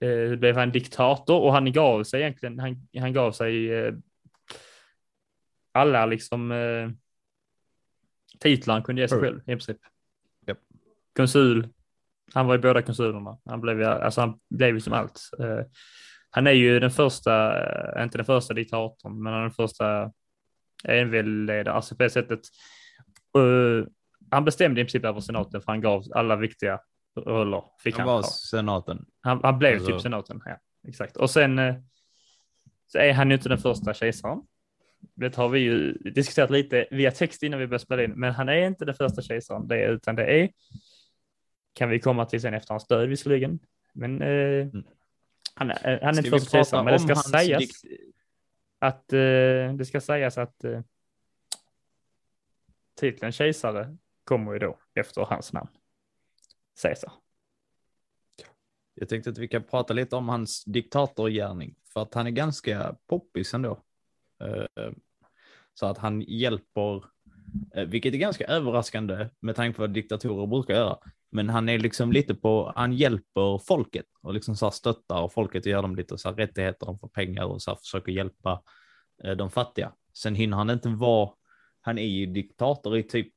Eh, 0.00 0.36
blev 0.36 0.56
han 0.56 0.70
diktator 0.70 1.40
och 1.40 1.52
han 1.52 1.72
gav 1.72 2.04
sig 2.04 2.20
egentligen, 2.20 2.58
han, 2.58 2.88
han 2.98 3.12
gav 3.12 3.32
sig 3.32 3.72
eh, 3.72 3.94
alla 5.72 6.06
liksom 6.06 6.52
eh, 6.52 6.90
titlar 8.38 8.74
han 8.74 8.82
kunde 8.82 9.02
ge 9.02 9.08
sig 9.08 9.20
själv 9.20 9.38
i 9.40 9.44
princip. 9.44 9.76
Japp. 10.46 10.58
Konsul, 11.16 11.68
han 12.34 12.46
var 12.46 12.54
ju 12.54 12.60
båda 12.60 12.82
konsulerna. 12.82 13.38
Han 13.44 13.60
blev, 13.60 13.78
ju- 13.80 13.84
alltså 13.86 14.20
han 14.20 14.40
blev 14.50 14.74
ju 14.74 14.80
som 14.80 14.92
allt. 14.92 15.20
Eh, 15.40 15.60
han 16.30 16.46
är 16.46 16.52
ju 16.52 16.80
den 16.80 16.90
första, 16.90 17.62
eh, 17.96 18.02
inte 18.04 18.18
den 18.18 18.24
första 18.24 18.54
diktatorn, 18.54 19.22
men 19.22 19.32
han 19.32 19.40
är 19.40 19.46
den 19.46 19.54
första 19.54 20.12
enväldeledare, 20.84 21.74
alltså 21.74 21.96
på 21.96 22.02
det 22.02 22.10
sättet. 22.10 22.40
eh, 23.38 23.86
han 24.30 24.44
bestämde 24.44 24.80
i 24.80 24.84
princip 24.84 25.04
över 25.04 25.20
senaten 25.20 25.60
för 25.60 25.72
han 25.72 25.80
gav 25.80 26.04
alla 26.14 26.36
viktiga 26.36 26.80
roller. 27.16 27.64
Fick 27.78 27.96
Han 27.96 28.08
han, 28.08 28.16
var 28.16 28.22
senaten. 28.22 29.06
Han, 29.20 29.40
han 29.42 29.58
blev 29.58 29.74
Alltså- 29.74 29.92
typ 29.92 30.00
senaten. 30.00 30.42
Ja, 30.44 30.58
exakt. 30.88 31.16
Och 31.16 31.30
sen 31.30 31.58
eh, 31.58 31.74
så 32.86 32.98
är 32.98 33.12
han 33.12 33.30
ju 33.30 33.36
inte 33.36 33.48
den 33.48 33.58
första 33.58 33.94
kejsaren. 33.94 34.42
Det 35.14 35.36
har 35.36 35.48
vi 35.48 35.60
ju 35.60 35.92
diskuterat 35.92 36.50
lite 36.50 36.88
via 36.90 37.10
text 37.10 37.42
innan 37.42 37.60
vi 37.60 37.66
började 37.66 37.84
spela 37.84 38.04
in, 38.04 38.12
men 38.12 38.32
han 38.32 38.48
är 38.48 38.66
inte 38.66 38.84
den 38.84 38.94
första 38.94 39.22
kejsaren, 39.22 39.68
det, 39.68 39.86
utan 39.86 40.16
det 40.16 40.24
är 40.24 40.50
kan 41.72 41.88
vi 41.88 42.00
komma 42.00 42.24
till 42.24 42.40
sen 42.40 42.54
efter 42.54 42.74
hans 42.74 42.86
död 42.86 43.08
visserligen. 43.08 43.58
Men 43.92 44.22
eh, 44.22 44.62
mm. 44.62 44.84
han, 45.54 45.70
han 45.70 45.88
är 45.88 46.18
inte 46.18 46.30
första 46.30 46.50
kejsare, 46.50 46.84
men 46.84 46.92
det 46.92 46.98
ska 46.98 47.30
sägas 47.30 47.72
att 48.78 49.12
eh, 49.12 49.74
det 49.74 49.86
ska 49.86 50.00
sägas 50.00 50.38
att 50.38 50.64
eh, 50.64 50.80
titeln 53.00 53.32
kejsare 53.32 53.96
kommer 54.24 54.52
ju 54.52 54.58
då 54.58 54.78
efter 54.94 55.22
hans 55.22 55.52
namn. 55.52 55.70
Caesar. 56.82 57.12
Jag 58.94 59.08
tänkte 59.08 59.30
att 59.30 59.38
vi 59.38 59.48
kan 59.48 59.62
prata 59.62 59.94
lite 59.94 60.16
om 60.16 60.28
hans 60.28 60.64
diktatorgärning 60.64 61.74
för 61.92 62.02
att 62.02 62.14
han 62.14 62.26
är 62.26 62.30
ganska 62.30 62.96
poppis 63.06 63.54
ändå. 63.54 63.82
Eh, 64.42 64.92
så 65.74 65.86
att 65.86 65.98
han 65.98 66.20
hjälper, 66.20 67.04
eh, 67.74 67.84
vilket 67.84 68.14
är 68.14 68.18
ganska 68.18 68.44
överraskande 68.44 69.28
med 69.40 69.56
tanke 69.56 69.76
på 69.76 69.82
vad 69.82 69.90
diktatorer 69.90 70.46
brukar 70.46 70.74
göra. 70.74 70.98
Men 71.30 71.48
han 71.48 71.68
är 71.68 71.78
liksom 71.78 72.12
lite 72.12 72.34
på, 72.34 72.72
han 72.76 72.92
hjälper 72.92 73.58
folket 73.58 74.06
och 74.22 74.34
liksom 74.34 74.56
så 74.56 74.66
här 74.66 74.70
stöttar 74.70 75.28
folket 75.28 75.62
och 75.62 75.66
ger 75.66 75.82
dem 75.82 75.96
lite 75.96 76.18
så 76.18 76.28
här 76.28 76.36
rättigheter, 76.36 76.86
de 76.86 76.98
får 76.98 77.08
pengar 77.08 77.44
och 77.44 77.62
så 77.62 77.70
här 77.70 77.76
försöker 77.76 78.12
hjälpa 78.12 78.62
eh, 79.24 79.32
de 79.32 79.50
fattiga. 79.50 79.92
Sen 80.14 80.34
hinner 80.34 80.56
han 80.56 80.70
inte 80.70 80.88
vara, 80.88 81.30
han 81.80 81.98
är 81.98 82.06
ju 82.06 82.26
diktator 82.26 82.98
i 82.98 83.02
typ 83.02 83.32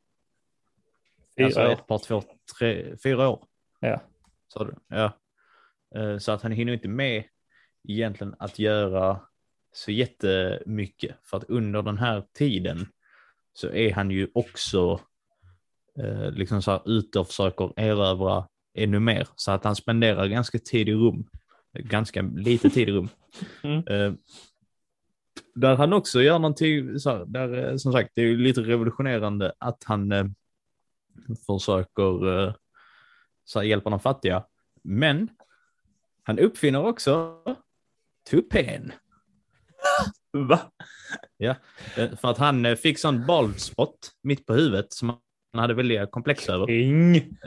fyra 1.38 1.45
alltså 1.45 1.61
ett 1.61 1.88
par, 1.88 1.97
två, 1.97 2.23
tre, 2.59 2.97
fyra 3.03 3.29
år. 3.29 3.45
Ja. 3.79 4.01
Så, 4.47 4.69
ja. 4.88 5.11
Så 6.19 6.31
att 6.31 6.41
han 6.41 6.51
hinner 6.51 6.73
inte 6.73 6.88
med 6.88 7.23
egentligen 7.88 8.36
att 8.39 8.59
göra 8.59 9.19
så 9.73 9.91
jättemycket 9.91 11.15
för 11.23 11.38
att 11.38 11.43
under 11.43 11.81
den 11.81 11.97
här 11.97 12.23
tiden 12.34 12.88
så 13.53 13.69
är 13.69 13.93
han 13.93 14.11
ju 14.11 14.27
också 14.34 14.99
eh, 15.99 16.31
liksom 16.31 16.61
så 16.61 16.71
här 16.71 16.81
ute 16.86 17.19
och 17.19 17.27
försöker 17.27 17.73
erövra 17.75 18.47
ännu 18.73 18.99
mer 18.99 19.27
så 19.36 19.51
att 19.51 19.63
han 19.63 19.75
spenderar 19.75 20.27
ganska 20.27 20.59
tid 20.59 20.89
i 20.89 20.93
rum, 20.93 21.29
ganska 21.73 22.21
lite 22.21 22.69
tid 22.69 22.89
i 22.89 22.91
rum. 22.91 23.09
Mm. 23.63 23.88
Eh, 23.88 24.13
där 25.55 25.75
han 25.75 25.93
också 25.93 26.21
gör 26.21 26.39
någonting, 26.39 26.99
så 26.99 27.09
här, 27.09 27.25
där 27.25 27.69
eh, 27.69 27.75
som 27.77 27.93
sagt 27.93 28.11
det 28.15 28.21
är 28.21 28.25
ju 28.25 28.38
lite 28.38 28.61
revolutionerande 28.61 29.53
att 29.57 29.84
han 29.86 30.11
eh, 30.11 30.25
försöker 31.45 32.39
eh, 32.47 32.53
så 33.43 33.64
hjälpa 33.64 33.89
de 33.89 33.99
fattiga. 33.99 34.43
Men 34.84 35.30
han 36.24 36.39
uppfinner 36.39 36.86
också 36.86 37.38
tupén. 38.30 38.91
Va? 40.34 40.59
Ja, 41.38 41.55
eh, 41.97 42.16
för 42.16 42.32
att 42.32 42.38
han 42.38 42.66
eh, 42.66 42.76
fick 42.76 42.99
sån 42.99 43.26
bald 43.26 43.59
spot 43.59 44.11
mitt 44.24 44.45
på 44.45 44.53
huvudet 44.53 44.93
som 44.93 45.09
han 45.09 45.61
hade 45.61 45.74
väldiga 45.74 46.07
komplex 46.07 46.49
över. 46.49 46.68
King. 46.68 47.38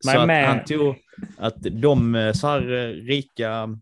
Så 0.00 0.18
att 0.18 0.46
han 0.46 0.64
tog 0.64 0.96
att 1.38 1.56
de 1.62 2.32
så 2.34 2.46
här 2.46 2.60
rika, 3.06 3.78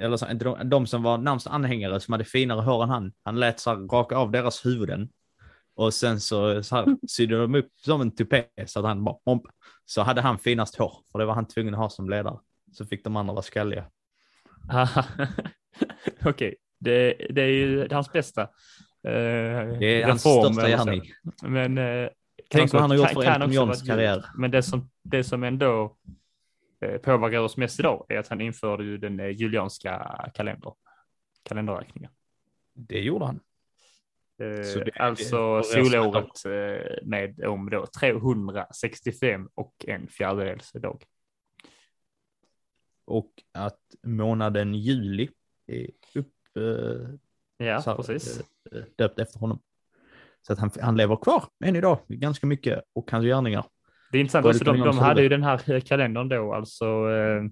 eller 0.00 0.16
så, 0.16 0.26
de, 0.26 0.68
de 0.68 0.86
som 0.86 1.02
var 1.02 1.18
närmast 1.18 1.46
anhängare 1.46 2.00
som 2.00 2.12
hade 2.12 2.24
finare 2.24 2.60
hår 2.60 2.82
än 2.82 2.90
han, 2.90 3.12
han 3.24 3.40
lät 3.40 3.60
så 3.60 3.70
här 3.70 3.76
raka 3.76 4.16
av 4.16 4.30
deras 4.30 4.66
huvuden. 4.66 5.08
Och 5.74 5.94
sen 5.94 6.20
så, 6.20 6.62
så 6.62 6.76
här, 6.76 6.96
sydde 7.08 7.40
de 7.40 7.54
upp 7.54 7.70
som 7.84 8.00
en 8.00 8.10
tupé 8.10 8.44
så 8.66 8.78
att 8.78 8.86
han 8.86 9.04
bara, 9.04 9.14
pomp, 9.14 9.42
så 9.84 10.02
hade 10.02 10.20
han 10.20 10.38
finast 10.38 10.76
hår, 10.76 10.94
för 11.12 11.18
det 11.18 11.24
var 11.24 11.34
han 11.34 11.46
tvungen 11.46 11.74
att 11.74 11.80
ha 11.80 11.90
som 11.90 12.10
ledare. 12.10 12.38
Så 12.72 12.84
fick 12.84 13.04
de 13.04 13.16
andra 13.16 13.32
vara 13.32 13.42
skalliga. 13.42 13.84
Okej, 16.20 16.30
okay. 16.30 16.54
det, 16.78 17.26
det, 17.30 17.42
är 17.42 17.46
ju 17.46 17.88
hans 17.90 18.12
bästa. 18.12 18.42
Eh, 18.42 18.48
det 19.78 20.02
är 20.02 20.06
hans 20.06 20.20
största 20.20 20.68
gärning. 20.68 21.02
Men 21.42 21.78
eh, 21.78 22.08
Tänk 22.50 22.72
vad 22.72 22.82
han 22.82 22.90
har 22.90 22.98
gjort 22.98 23.10
för 23.10 23.22
Elton 23.22 23.52
Johns 23.52 23.82
karriär. 23.82 24.24
Men 24.34 24.50
det 24.50 24.62
som, 24.62 24.90
det 25.02 25.24
som 25.24 25.44
ändå 25.44 25.96
eh, 26.80 26.98
påverkar 26.98 27.38
oss 27.38 27.56
mest 27.56 27.80
idag 27.80 28.06
är 28.08 28.18
att 28.18 28.28
han 28.28 28.40
införde 28.40 28.84
ju 28.84 28.98
den 28.98 29.20
eh, 29.20 29.28
julianska 29.28 30.24
kalender, 30.34 30.72
kalenderräkningen. 31.42 32.10
Det 32.74 33.00
gjorde 33.00 33.24
han. 33.24 33.40
Eh, 34.40 34.84
det, 34.84 34.92
alltså 34.96 35.62
solåret 35.62 36.44
eh, 36.44 36.98
med 37.02 37.44
om 37.44 37.70
då 37.70 37.86
365 38.00 39.48
och 39.54 39.74
en 39.88 40.08
fjärdedels 40.08 40.72
dag 40.72 41.04
och 43.10 43.32
att 43.52 43.80
månaden 44.02 44.74
juli 44.74 45.28
är 45.66 45.86
upp, 46.14 46.34
ja, 47.56 47.82
här, 47.86 47.96
precis. 47.96 48.42
Eh, 48.72 48.82
döpt 48.96 49.18
efter 49.18 49.38
honom. 49.38 49.60
Så 50.42 50.52
att 50.52 50.58
han, 50.58 50.70
han 50.80 50.96
lever 50.96 51.16
kvar 51.16 51.44
än 51.64 51.76
idag, 51.76 51.98
ganska 52.08 52.46
mycket, 52.46 52.82
och 52.92 53.10
hans 53.10 53.24
gärningar. 53.24 53.64
Det 54.12 54.18
är 54.18 54.20
intressant, 54.20 54.46
alltså, 54.46 54.64
de, 54.64 54.80
de 54.80 54.98
hade 54.98 55.22
ju 55.22 55.28
den 55.28 55.42
här 55.42 55.80
kalendern 55.80 56.28
då, 56.28 56.54
alltså 56.54 57.10
eh, 57.10 57.42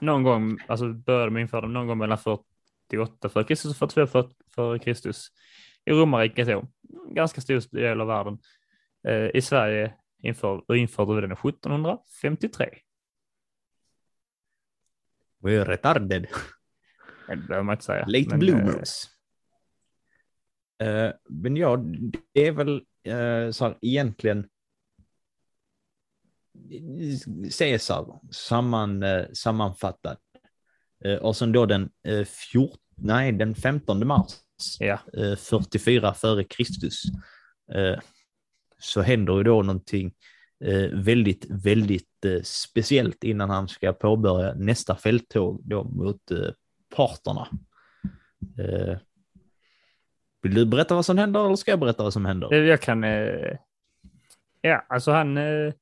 någon 0.00 0.22
gång, 0.22 0.58
alltså 0.66 0.88
började 0.88 1.24
de 1.24 1.38
införa 1.38 1.60
dem 1.60 1.72
någon 1.72 1.86
gång 1.86 1.98
mellan 1.98 2.18
48 2.18 3.28
för 3.28 3.42
Kristus 3.42 3.70
och 3.70 3.90
42 3.90 4.06
för, 4.06 4.30
för 4.54 4.78
Kristus 4.78 5.28
i 5.84 5.92
romarriket 5.92 6.46
då, 6.46 6.68
ganska 7.10 7.40
stor 7.40 7.76
del 7.76 8.00
av 8.00 8.06
världen. 8.06 8.38
Eh, 9.08 9.30
I 9.34 9.42
Sverige 9.42 9.94
inför, 10.22 10.74
införde 10.74 11.14
vi 11.14 11.20
den 11.20 11.32
1753. 11.32 12.78
We're 15.42 15.64
retarded. 15.64 16.26
Det 17.28 17.36
behöver 17.36 17.62
man 17.62 17.72
inte 17.72 17.84
säga. 17.84 18.06
Late 18.06 18.28
men, 18.28 18.38
bloomers. 18.38 19.08
Uh, 20.82 21.10
men 21.28 21.56
ja, 21.56 21.76
det 22.32 22.46
är 22.46 22.52
väl 22.52 22.82
uh, 23.08 23.50
så 23.50 23.64
här 23.64 23.78
egentligen 23.80 24.48
Caesar 27.58 28.20
samman, 28.30 29.02
uh, 29.02 29.26
sammanfattad. 29.32 30.16
Och 31.20 31.36
sen 31.36 31.52
då 31.52 31.66
den, 31.66 31.90
uh, 32.08 32.24
14, 32.24 32.78
nej, 32.96 33.32
den 33.32 33.54
15 33.54 34.06
mars 34.06 34.32
ja. 34.78 34.98
44 35.36 36.14
före 36.14 36.44
Kristus 36.44 37.02
så 38.78 39.02
händer 39.02 39.36
ju 39.36 39.42
då 39.42 39.62
någonting 39.62 40.12
väldigt, 40.92 41.46
väldigt 41.50 42.24
speciellt 42.44 43.24
innan 43.24 43.50
han 43.50 43.68
ska 43.68 43.92
påbörja 43.92 44.54
nästa 44.54 44.96
fälttåg 44.96 45.60
då 45.64 45.84
mot 45.84 46.30
eh, 46.30 46.50
parterna. 46.96 47.48
Eh, 48.58 48.98
vill 50.42 50.54
du 50.54 50.66
berätta 50.66 50.94
vad 50.94 51.06
som 51.06 51.18
händer 51.18 51.46
eller 51.46 51.56
ska 51.56 51.70
jag 51.70 51.80
berätta 51.80 52.02
vad 52.02 52.12
som 52.12 52.24
händer? 52.24 52.52
Jag 52.52 52.80
kan. 52.80 53.04
Eh, 53.04 53.56
ja, 54.60 54.86
alltså 54.88 55.10
han. 55.10 55.36
Eh, 55.36 55.72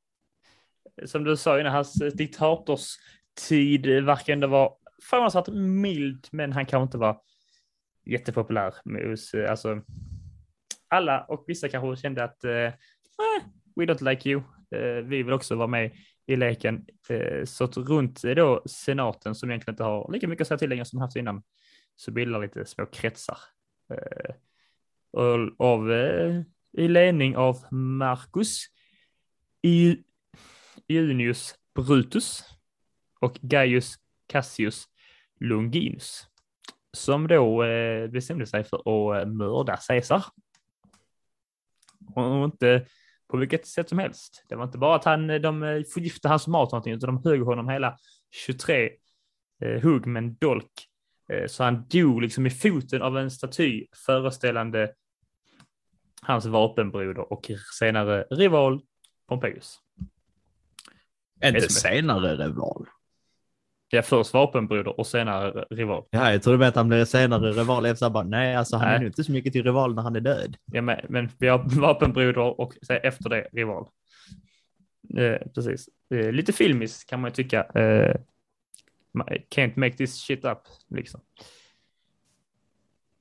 som 1.04 1.24
du 1.24 1.36
sa 1.36 1.60
innan, 1.60 1.72
hans 1.72 1.92
diktators 2.14 2.96
tid 3.48 3.86
verkar 3.86 4.32
ändå 4.32 4.46
vara 4.46 4.70
förvånansvärt 5.02 5.48
mild, 5.54 6.28
men 6.30 6.52
han 6.52 6.66
kan 6.66 6.82
inte 6.82 6.98
vara 6.98 7.16
jättepopulär 8.10 8.74
hos 9.08 9.34
eh, 9.34 9.50
alltså, 9.50 9.82
alla 10.88 11.24
och 11.24 11.44
vissa 11.46 11.68
kanske 11.68 12.02
kände 12.02 12.24
att 12.24 12.44
eh, 12.44 12.68
ah, 13.16 13.40
we 13.76 13.84
don't 13.84 14.10
like 14.10 14.30
you. 14.30 14.42
Eh, 14.70 15.04
vi 15.04 15.22
vill 15.22 15.32
också 15.32 15.54
vara 15.54 15.68
med 15.68 15.90
i 16.26 16.36
leken. 16.36 16.86
Eh, 17.08 17.44
så 17.44 17.64
att 17.64 17.76
runt 17.76 18.24
eh, 18.24 18.34
då 18.34 18.62
senaten 18.66 19.34
som 19.34 19.50
egentligen 19.50 19.74
inte 19.74 19.84
har 19.84 20.12
lika 20.12 20.28
mycket 20.28 20.40
att 20.40 20.48
säga 20.48 20.58
till 20.58 20.68
längre 20.68 20.84
som 20.84 21.00
haft 21.00 21.16
innan 21.16 21.42
så 21.96 22.10
bildar 22.10 22.40
lite 22.40 22.64
små 22.64 22.86
kretsar. 22.86 23.38
Eh, 23.92 24.34
av, 25.58 25.92
eh, 25.92 26.42
I 26.72 26.88
ledning 26.88 27.36
av 27.36 27.56
Marcus 27.70 28.66
Junius 30.88 31.54
Brutus 31.74 32.44
och 33.20 33.38
Gaius 33.42 33.94
Cassius 34.26 34.88
Longinus 35.40 36.29
som 36.96 37.28
då 37.28 37.62
bestämde 38.08 38.46
sig 38.46 38.64
för 38.64 38.76
att 38.76 39.28
mörda 39.28 39.76
Caesar. 39.88 40.24
Och 42.14 42.44
inte 42.44 42.86
på 43.30 43.36
vilket 43.36 43.66
sätt 43.66 43.88
som 43.88 43.98
helst. 43.98 44.44
Det 44.48 44.54
var 44.54 44.64
inte 44.64 44.78
bara 44.78 44.96
att 44.96 45.04
han, 45.04 45.26
de 45.26 45.62
eh, 45.62 45.82
förgiftade 45.94 46.32
hans 46.32 46.46
mat 46.46 46.72
någonting, 46.72 46.92
utan 46.92 47.14
de 47.14 47.30
högg 47.30 47.42
honom 47.42 47.68
hela 47.68 47.98
23 48.30 48.90
eh, 49.64 49.82
hugg 49.82 50.06
med 50.06 50.22
en 50.22 50.34
dolk. 50.34 50.86
Eh, 51.32 51.46
så 51.46 51.64
han 51.64 51.88
dog 51.88 52.22
liksom 52.22 52.46
i 52.46 52.50
foten 52.50 53.02
av 53.02 53.18
en 53.18 53.30
staty 53.30 53.86
föreställande 54.06 54.94
hans 56.22 56.46
vapenbroder 56.46 57.32
och 57.32 57.50
senare 57.78 58.26
rival 58.30 58.80
Pompejus. 59.28 59.78
Inte 61.44 61.68
senare 61.68 62.36
rival. 62.36 62.86
Ja, 63.92 64.02
först 64.02 64.34
vapenbroder 64.34 65.00
och 65.00 65.06
senare 65.06 65.64
rival. 65.70 66.04
Ja, 66.10 66.32
jag 66.32 66.42
trodde 66.42 66.66
att 66.66 66.74
han 66.74 66.88
blev 66.88 67.04
senare 67.04 67.52
rival 67.52 67.86
efter 67.86 68.10
bara, 68.10 68.24
nej, 68.24 68.56
alltså 68.56 68.76
han 68.76 68.88
nej. 68.88 68.96
är 68.96 69.00
ju 69.00 69.06
inte 69.06 69.24
så 69.24 69.32
mycket 69.32 69.52
till 69.52 69.64
rival 69.64 69.94
när 69.94 70.02
han 70.02 70.16
är 70.16 70.20
död. 70.20 70.56
Ja, 70.72 70.82
men, 70.82 71.00
men 71.08 71.30
vi 71.38 71.48
har 71.48 71.58
vapenbroder 71.80 72.60
och 72.60 72.74
efter 72.88 73.30
det 73.30 73.48
rival. 73.52 73.88
Eh, 75.16 75.48
precis. 75.54 75.88
Eh, 76.14 76.32
lite 76.32 76.52
filmiskt 76.52 77.10
kan 77.10 77.20
man 77.20 77.30
ju 77.30 77.34
tycka. 77.34 77.62
Eh, 77.64 78.16
can't 79.54 79.78
make 79.78 79.96
this 79.96 80.14
shit 80.14 80.44
up, 80.44 80.58
liksom. 80.88 81.20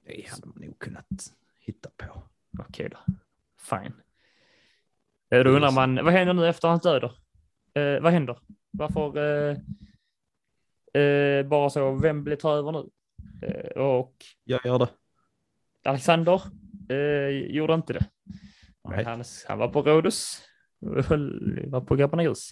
Det 0.05 0.29
hade 0.29 0.47
man 0.47 0.65
nog 0.65 0.79
kunnat 0.79 1.07
hitta 1.59 1.89
på. 1.97 2.23
Okej 2.59 2.89
då. 2.89 2.97
Fine. 3.69 3.93
Då 5.29 5.49
undrar 5.49 5.71
man, 5.71 5.95
vad 5.95 6.13
händer 6.13 6.33
nu 6.33 6.47
efter 6.47 6.67
hans 6.67 6.81
död 6.81 7.01
då? 7.01 7.13
Eh, 7.81 8.01
vad 8.01 8.13
händer? 8.13 8.39
Varför 8.71 9.17
eh, 10.93 11.45
bara 11.45 11.69
så, 11.69 11.91
vem 11.91 12.23
blir 12.23 12.35
ta 12.35 12.55
över 12.55 12.71
nu? 12.71 12.89
Eh, 13.47 13.81
och 13.81 14.15
jag 14.43 14.65
gör 14.65 14.79
det. 14.79 14.89
Alexander 15.85 16.41
eh, 16.89 17.29
gjorde 17.29 17.73
inte 17.73 17.93
det. 17.93 18.05
Han, 18.83 19.23
han, 19.47 19.57
var 19.59 19.67
på 19.67 19.81
Rhodos, 19.81 20.41
var 21.67 21.81
på 21.81 21.95
grabbarna 21.95 22.23
grus. 22.23 22.51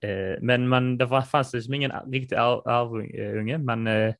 Eh, 0.00 0.38
men 0.40 0.68
man, 0.68 0.98
det 0.98 1.22
fanns 1.22 1.54
liksom 1.54 1.74
ingen 1.74 1.92
riktig 2.12 2.36
arvunge. 2.36 3.58
Man 3.58 3.86
eh, 3.86 4.14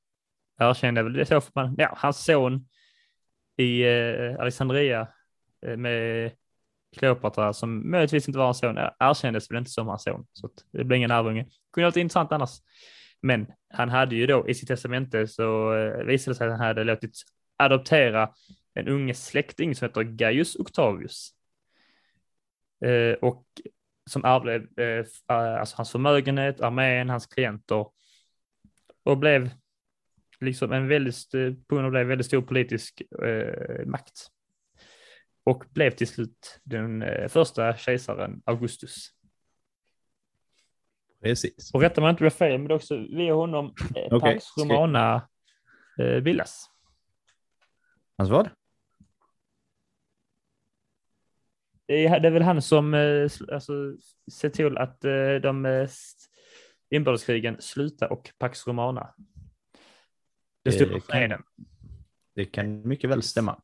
erkände 0.59 1.03
väl 1.03 1.13
det 1.13 1.27
så 1.27 1.41
för 1.41 1.53
man, 1.55 1.75
ja, 1.79 1.95
hans 1.97 2.25
son 2.25 2.69
i 3.57 3.83
eh, 3.83 4.37
Alexandria 4.39 5.09
eh, 5.67 5.77
med 5.77 6.33
Kleopatra 6.99 7.53
som 7.53 7.91
möjligtvis 7.91 8.29
inte 8.29 8.39
var 8.39 8.45
hans 8.45 8.59
son 8.59 8.79
eh, 8.79 8.91
erkändes 8.99 9.51
väl 9.51 9.59
inte 9.59 9.71
som 9.71 9.87
hans 9.87 10.03
son. 10.03 10.27
Så 10.33 10.51
det 10.73 10.85
blev 10.85 10.97
ingen 10.97 11.11
arvunge. 11.11 11.47
Kunde 11.73 11.87
varit 11.87 11.97
intressant 11.97 12.33
annars. 12.33 12.51
Men 13.23 13.47
han 13.75 13.89
hade 13.89 14.17
ju 14.17 14.27
då 14.27 14.49
i 14.49 14.55
sitt 14.55 14.69
testamente 14.69 15.27
så 15.27 15.75
eh, 15.75 16.05
visade 16.05 16.35
det 16.35 16.39
sig 16.39 16.47
att 16.47 16.59
han 16.59 16.67
hade 16.67 16.85
låtit 16.85 17.17
adoptera 17.57 18.31
en 18.75 18.89
unge 18.89 19.15
släkting 19.15 19.75
som 19.75 19.89
heter 19.89 20.03
Gaius 20.03 20.57
Octavius. 20.57 21.31
Eh, 22.85 23.13
och 23.13 23.45
som 24.11 24.25
ärvde 24.25 24.55
eh, 24.55 25.37
eh, 25.37 25.61
alltså 25.61 25.77
hans 25.77 25.93
förmögenhet, 25.93 26.61
armén, 26.61 27.11
hans 27.11 27.27
klienter 27.27 27.87
och 29.05 29.19
blev 29.19 29.51
liksom 30.41 30.73
en 30.73 30.89
väldigt, 30.89 31.31
på 31.67 31.75
grund 31.75 31.87
av 31.87 31.93
det, 31.93 32.05
väldigt 32.05 32.27
stor 32.27 32.43
politisk 32.43 33.03
eh, 33.25 33.87
makt. 33.87 34.27
Och 35.47 35.65
blev 35.71 35.91
till 35.91 36.09
slut 36.09 36.61
den 36.65 37.03
eh, 37.03 37.29
första 37.29 37.77
kejsaren 37.77 38.43
Augustus. 38.45 39.13
Precis. 41.23 41.75
Och 41.75 41.81
rätta 41.81 42.01
mig 42.01 42.11
inte 42.11 42.21
blir 42.21 42.31
fel, 42.31 42.59
men 42.59 42.69
det 42.69 42.75
är 42.75 42.77
också 42.77 42.97
via 42.97 43.35
honom 43.35 43.75
eh, 43.95 44.15
okay. 44.15 44.35
Pax 44.35 44.45
Romana 44.59 45.29
eh, 45.99 46.21
bildas. 46.21 46.71
Hans 48.19 48.31
vad? 48.31 48.51
Det 51.87 52.07
är, 52.07 52.31
väl 52.31 52.43
han 52.43 52.63
som 52.63 52.95
eh, 52.95 53.31
alltså, 53.53 53.97
ser 54.33 54.49
till 54.49 54.79
att 54.79 55.05
eh, 55.05 55.35
de 55.43 55.89
inbördeskrigen 56.91 57.63
slutar 57.63 58.13
och 58.13 58.31
Pax 58.39 58.67
Romana. 58.67 59.15
Det 60.63 60.73
stora 60.73 61.01
freden. 61.01 61.43
Det 62.35 62.45
kan 62.45 62.89
mycket 62.89 63.11
väl 63.11 63.23
stämma. 63.23 63.63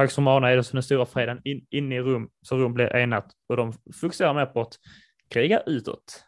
Pax 0.00 0.18
Romana 0.18 0.50
är 0.50 0.56
det 0.56 0.72
den 0.72 0.82
stora 0.82 1.06
freden 1.06 1.40
in, 1.44 1.66
inne 1.70 1.94
i 1.94 2.00
Rom, 2.00 2.30
så 2.42 2.56
Rom 2.56 2.74
blir 2.74 2.96
enat 2.96 3.32
och 3.48 3.56
de 3.56 3.72
fokuserar 3.72 4.34
mer 4.34 4.46
på 4.46 4.60
att 4.60 4.78
kriga 5.28 5.60
utåt. 5.60 6.24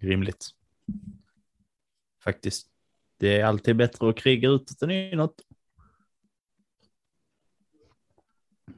Rimligt. 0.00 0.50
Faktiskt. 2.24 2.66
Det 3.18 3.40
är 3.40 3.44
alltid 3.44 3.76
bättre 3.76 4.08
att 4.08 4.16
kriga 4.16 4.48
utåt 4.48 4.82
än 4.82 4.90
inåt. 4.90 5.34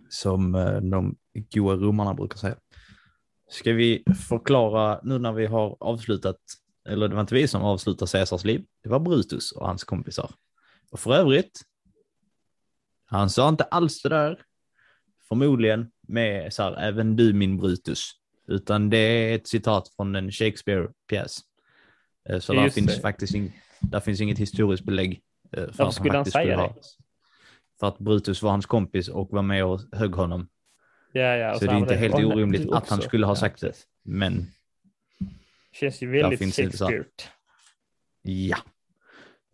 Som 0.08 0.54
eh, 0.54 0.80
de 0.80 1.16
goa 1.34 1.74
romarna 1.74 2.14
brukar 2.14 2.36
säga. 2.36 2.56
Ska 3.50 3.72
vi 3.72 4.04
förklara 4.28 5.00
nu 5.02 5.18
när 5.18 5.32
vi 5.32 5.46
har 5.46 5.76
avslutat, 5.80 6.40
eller 6.88 7.08
det 7.08 7.14
var 7.14 7.20
inte 7.20 7.34
vi 7.34 7.48
som 7.48 7.62
avslutade 7.62 8.10
Caesars 8.10 8.44
liv, 8.44 8.66
det 8.82 8.88
var 8.88 9.00
Brutus 9.00 9.52
och 9.52 9.66
hans 9.66 9.84
kompisar. 9.84 10.30
Och 10.90 11.00
för 11.00 11.14
övrigt, 11.14 11.62
han 13.10 13.30
sa 13.30 13.48
inte 13.48 13.64
alls 13.64 14.02
det 14.02 14.08
där, 14.08 14.42
förmodligen 15.28 15.90
med 16.08 16.52
så 16.52 16.62
här, 16.62 16.76
även 16.76 17.16
du 17.16 17.32
min 17.32 17.58
Brutus, 17.58 18.12
utan 18.48 18.90
det 18.90 18.98
är 18.98 19.34
ett 19.34 19.46
citat 19.46 19.88
från 19.96 20.16
en 20.16 20.30
Shakespeare-pjäs. 20.30 21.40
Eh, 22.28 22.38
så 22.38 22.52
där 22.52 22.68
finns, 22.68 23.00
faktiskt 23.00 23.34
in, 23.34 23.52
där 23.80 24.00
finns 24.00 24.20
inget 24.20 24.38
historiskt 24.38 24.84
belägg 24.84 25.22
eh, 25.52 25.70
för 25.70 25.84
att 25.84 25.94
skulle 25.94 26.16
han 26.16 26.24
säga 26.24 26.56
det? 26.56 26.74
För 27.80 27.88
att 27.88 27.98
Brutus 27.98 28.42
var 28.42 28.50
hans 28.50 28.66
kompis 28.66 29.08
och 29.08 29.30
var 29.30 29.42
med 29.42 29.64
och 29.64 29.80
högg 29.92 30.14
honom. 30.14 30.48
Ja, 31.12 31.36
ja, 31.36 31.54
så, 31.54 31.58
så 31.58 31.64
det 31.66 31.72
är 31.72 31.78
inte 31.78 31.94
helt 31.94 32.14
orimligt 32.14 32.72
att 32.72 32.88
han 32.88 33.02
skulle 33.02 33.26
ha 33.26 33.36
sagt 33.36 33.62
ja, 33.62 33.68
det. 33.68 33.74
Men. 34.02 34.46
Känns 35.72 36.02
ju 36.02 36.10
väldigt 36.10 36.54
Shakespeare. 36.56 37.04
Ja. 38.22 38.56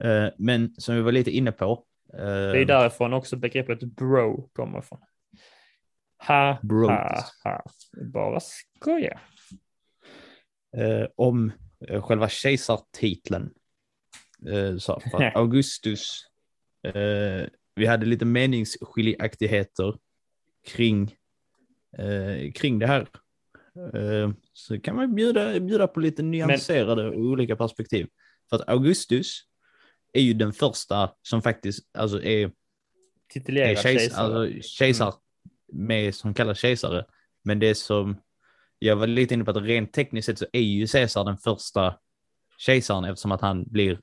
Uh, 0.05 0.29
men 0.39 0.75
som 0.79 0.95
vi 0.95 1.01
var 1.01 1.13
lite 1.13 1.31
inne 1.31 1.53
på. 1.53 1.85
Uh, 2.19 2.25
det 2.25 2.61
är 2.61 2.65
därifrån 2.65 3.13
också 3.13 3.37
begreppet 3.37 3.83
bro 3.83 4.51
kommer 4.53 4.79
ifrån. 4.79 5.01
Ha, 6.27 6.59
Bro. 6.63 6.87
ha, 6.89 7.25
ha. 7.45 7.65
Bara 8.13 8.41
skoja. 8.41 9.21
Uh, 10.77 11.07
om 11.17 11.53
själva 12.03 12.29
kejsartiteln. 12.29 13.51
så 14.79 15.01
för 15.01 15.37
Augustus. 15.39 16.27
vi 17.75 17.87
hade 17.87 18.07
lite 18.07 18.25
meningsskiljaktigheter 18.25 19.99
kring 20.67 21.17
eh, 21.99 22.53
kring 22.53 22.79
det 22.79 22.87
här. 22.87 23.09
Eh, 23.95 24.31
så 24.53 24.81
kan 24.81 24.97
man 24.97 25.15
bjuda, 25.15 25.61
bjuda 25.61 25.87
på 25.87 26.01
lite 26.01 26.23
nyanserade 26.23 27.03
Men... 27.03 27.15
olika 27.15 27.57
perspektiv. 27.57 28.07
För 28.51 28.57
att 28.57 28.69
Augustus 28.69 29.43
är 30.15 30.23
ju 30.23 30.35
den 30.35 30.53
första 30.53 31.11
som 31.23 31.43
faktiskt 31.43 31.97
alltså 31.99 32.23
är, 32.23 32.53
Titulerad 33.33 33.71
är 33.71 33.75
kejsare, 33.75 33.99
kejsare. 33.99 34.25
Alltså, 34.25 34.69
kejsar 34.69 35.07
mm. 35.07 35.87
med, 35.87 36.15
som 36.15 36.35
kallas 36.35 36.59
kejsare. 36.59 37.05
Men 37.43 37.59
det 37.59 37.75
som 37.75 38.21
jag 38.79 38.97
var 38.97 39.07
lite 39.07 39.35
inne 39.35 39.45
på 39.45 39.51
att 39.51 39.57
rent 39.57 39.93
tekniskt 39.93 40.27
sett 40.27 40.39
så 40.39 40.47
är 40.53 40.61
ju 40.61 40.87
Caesar 40.87 41.25
den 41.25 41.39
första 41.39 41.99
kejsaren 42.59 43.05
eftersom 43.05 43.33
att 43.33 43.41
han 43.41 43.65
blir 43.67 44.01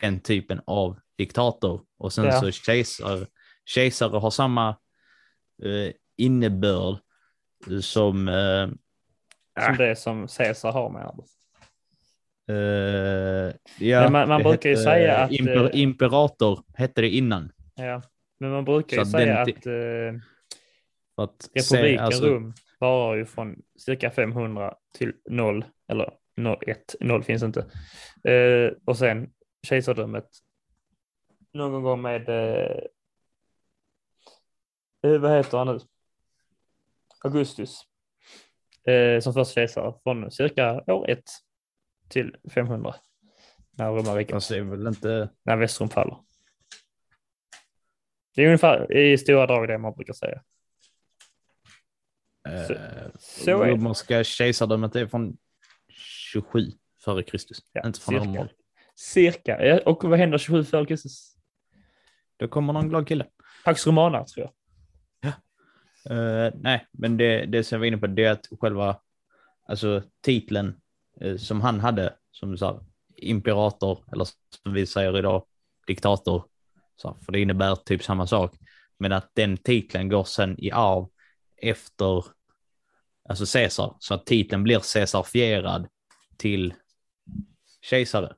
den 0.00 0.20
typen 0.20 0.60
av 0.66 0.98
diktator. 1.18 1.82
Och 1.98 2.12
sen 2.12 2.24
ja. 2.24 2.40
så 2.40 2.50
kejsar, 2.50 3.26
kejsare 3.64 4.18
har 4.18 4.30
samma 4.30 4.68
eh, 5.62 5.92
innebörd 6.16 6.98
som... 7.82 8.28
Eh, 8.28 8.68
som 9.66 9.76
det 9.76 9.96
som 9.96 10.28
Caesar 10.28 10.72
har 10.72 10.90
med 10.90 11.02
det. 11.16 11.39
Uh, 12.50 13.52
ja, 13.78 14.10
man, 14.10 14.28
man 14.28 14.42
brukar 14.42 14.70
ju 14.70 14.76
säga 14.76 15.16
att... 15.16 15.32
Imper, 15.32 15.64
eh, 15.64 15.80
imperator 15.80 16.60
hette 16.74 17.00
det 17.00 17.08
innan. 17.08 17.52
Ja, 17.74 18.02
men 18.40 18.50
man 18.50 18.64
brukar 18.64 18.96
ju 18.96 19.04
säga 19.04 19.38
att, 19.38 19.66
uh, 19.66 20.20
att 21.16 21.50
republiken 21.54 21.62
se, 21.62 21.98
alltså, 21.98 22.24
Rom 22.24 22.54
varar 22.78 23.16
ju 23.16 23.26
från 23.26 23.62
cirka 23.78 24.10
500 24.10 24.74
till 24.98 25.12
0, 25.30 25.64
eller 25.88 26.12
0, 26.36 26.58
1, 26.66 26.94
0 27.00 27.22
finns 27.22 27.42
inte. 27.42 27.60
Uh, 28.28 28.72
och 28.84 28.98
sen 28.98 29.30
kejsardömet 29.66 30.28
någon 31.52 31.82
gång 31.82 32.02
med, 32.02 32.26
vad 35.00 35.36
heter 35.36 35.58
han 35.58 35.66
nu? 35.66 35.78
Augustus 37.24 37.78
som 39.20 39.34
första 39.34 39.54
kejsare 39.54 39.94
från 40.04 40.30
cirka 40.30 40.82
år 40.86 41.10
1 41.10 41.22
till 42.10 42.36
500. 42.54 42.94
När 43.70 43.90
romarriket. 43.90 44.32
Fast 44.32 44.48
det 44.48 44.60
väl 44.60 44.86
inte... 44.86 45.28
När 45.42 45.56
Västrom 45.56 45.88
faller. 45.88 46.16
Det 48.34 48.42
är 48.42 48.46
ungefär 48.46 48.96
i 48.96 49.18
stora 49.18 49.46
drag 49.46 49.68
det 49.68 49.78
man 49.78 49.92
brukar 49.92 50.12
säga. 50.12 50.42
Eh, 52.48 52.66
så, 52.66 52.74
så 53.18 53.62
är 53.62 53.70
romerska 53.70 54.24
kejsardömet 54.24 54.96
är 54.96 55.06
från 55.06 55.36
27 56.32 56.72
före 57.04 57.22
Kristus. 57.22 57.58
Ja, 57.72 57.86
inte 57.86 58.00
från 58.00 58.24
cirka. 58.24 58.48
Cirka. 58.94 59.80
Och 59.86 60.04
vad 60.04 60.18
händer 60.18 60.38
27 60.38 60.64
före 60.64 60.86
Kristus? 60.86 61.36
Då 62.36 62.48
kommer 62.48 62.72
någon 62.72 62.88
glad 62.88 63.08
kille. 63.08 63.26
Pax 63.64 63.86
Romana 63.86 64.24
tror 64.24 64.46
jag. 64.46 64.54
Uh, 66.10 66.52
nej, 66.54 66.86
men 66.92 67.16
det, 67.16 67.46
det 67.46 67.64
som 67.64 67.76
jag 67.76 67.80
var 67.80 67.86
inne 67.86 67.98
på 67.98 68.06
det 68.06 68.24
är 68.24 68.32
att 68.32 68.46
själva 68.60 69.00
alltså, 69.66 70.02
titeln 70.20 70.80
Eh, 71.20 71.36
som 71.36 71.60
han 71.60 71.80
hade 71.80 72.14
som 72.30 72.56
så 72.56 72.84
imperator 73.16 74.04
eller 74.12 74.24
som 74.24 74.72
vi 74.72 74.86
säger 74.86 75.18
idag 75.18 75.44
diktator, 75.86 76.44
så, 76.96 77.16
för 77.24 77.32
det 77.32 77.40
innebär 77.40 77.74
typ 77.74 78.02
samma 78.02 78.26
sak, 78.26 78.54
men 78.98 79.12
att 79.12 79.30
den 79.34 79.56
titeln 79.56 80.08
går 80.08 80.24
sen 80.24 80.56
i 80.58 80.70
arv 80.70 81.06
efter 81.56 82.24
alltså 83.28 83.58
Caesar, 83.58 83.96
så 83.98 84.14
att 84.14 84.26
titeln 84.26 84.62
blir 84.62 84.80
Caesarfierad 84.94 85.88
till 86.36 86.74
kejsare. 87.82 88.34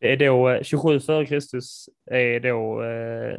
Det 0.00 0.12
är 0.12 0.16
då 0.16 0.48
eh, 0.48 0.62
27 0.62 1.00
före 1.00 1.26
Kristus 1.26 1.88
är 2.10 2.40
då 2.40 2.82
eh, 2.82 3.38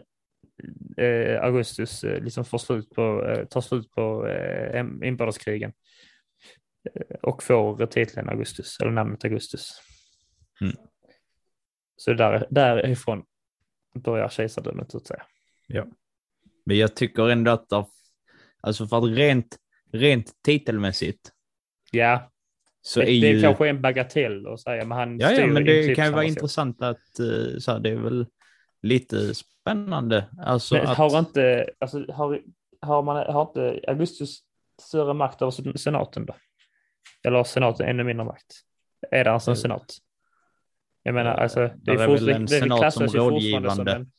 eh 1.06 1.44
Augustus 1.44 2.04
liksom 2.04 2.46
får 2.46 2.58
slut 2.58 2.90
på, 2.90 3.36
tar 3.50 3.62
slut 3.62 3.92
på 3.92 4.28
eh, 4.28 4.80
inbördeskrigen. 5.04 5.70
eh, 5.70 5.89
och 7.22 7.43
får 7.43 7.85
titeln 7.85 8.30
Augustus, 8.30 8.80
eller 8.80 8.91
namnet 8.91 9.23
Augustus. 9.23 9.81
Mm. 10.61 10.76
Så 11.95 12.14
där, 12.14 12.47
därifrån 12.49 13.23
börjar 13.95 14.30
kejsardömet, 14.30 14.91
så 14.91 14.97
att 14.97 15.07
säga. 15.07 15.23
Ja. 15.68 15.85
Men 16.65 16.77
jag 16.77 16.95
tycker 16.95 17.30
ändå 17.30 17.51
att, 17.51 17.73
alltså 18.61 18.88
för 18.88 18.97
att 18.97 19.18
rent, 19.18 19.57
rent 19.91 20.31
titelmässigt 20.43 21.31
Ja, 21.91 22.31
så 22.81 22.99
det, 22.99 23.11
är 23.11 23.22
det 23.22 23.27
ju... 23.27 23.41
kanske 23.41 23.65
är 23.65 23.69
en 23.69 23.81
bagatell 23.81 24.47
att 24.47 24.61
säga, 24.61 24.85
men 24.85 24.97
han 24.97 25.19
Ja, 25.19 25.31
ja 25.31 25.47
men 25.47 25.65
det 25.65 25.95
kan 25.95 26.06
ju 26.06 26.11
vara 26.11 26.23
intressant 26.23 26.81
att 26.81 27.19
eh, 27.19 27.60
så 27.60 27.72
här, 27.72 27.80
det 27.80 27.89
är 27.89 27.95
väl 27.95 28.26
lite 28.81 29.35
spännande. 29.35 30.30
Alltså 30.41 30.76
men 30.76 30.88
att... 30.88 30.97
har 30.97 31.19
inte, 31.19 31.69
alltså, 31.80 32.06
har, 32.11 32.41
har 32.81 33.03
man 33.03 33.34
har 33.34 33.41
inte 33.41 33.81
Augustus 33.88 34.39
större 34.81 35.14
makt 35.14 35.41
över 35.41 35.77
senaten 35.77 36.26
då? 36.26 36.35
Eller 37.24 37.38
har 37.38 37.44
senaten 37.44 37.88
ännu 37.88 38.04
mindre 38.04 38.26
makt? 38.26 38.54
Är 39.12 39.24
det 39.24 39.32
alltså 39.32 39.52
en 39.52 39.58
senat? 39.58 39.98
Jag 41.04 41.14
menar, 41.14 41.32
alltså, 41.32 41.72
det, 41.76 41.92
är, 41.92 42.00
är 42.00 42.08
väl 42.08 42.30
en 42.30 42.48
senat 42.48 42.94
som 42.94 43.08
rådgivande. 43.08 43.72
Som 43.72 43.88
en, 43.88 44.12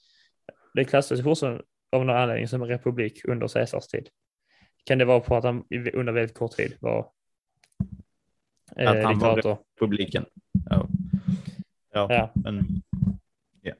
det 0.74 0.84
klassas 0.84 1.22
fortfarande 1.22 1.62
av 1.92 2.04
någon 2.04 2.16
anledning 2.16 2.48
som 2.48 2.62
en 2.62 2.68
republik 2.68 3.20
under 3.24 3.48
Caesars 3.48 3.86
tid. 3.86 4.08
Kan 4.84 4.98
det 4.98 5.04
vara 5.04 5.20
på 5.20 5.36
att 5.36 5.44
han 5.44 5.64
under 5.70 6.12
väldigt 6.12 6.36
kort 6.36 6.52
tid 6.52 6.76
var 6.80 7.10
eh, 8.76 8.90
Att 8.90 9.04
han 9.04 9.14
diktator? 9.14 9.48
var 9.50 9.58
republiken. 9.74 10.24
Ja. 10.70 10.88
Ja, 11.92 12.06
ja. 12.10 12.32
men... 12.34 12.82
Ja. 13.62 13.74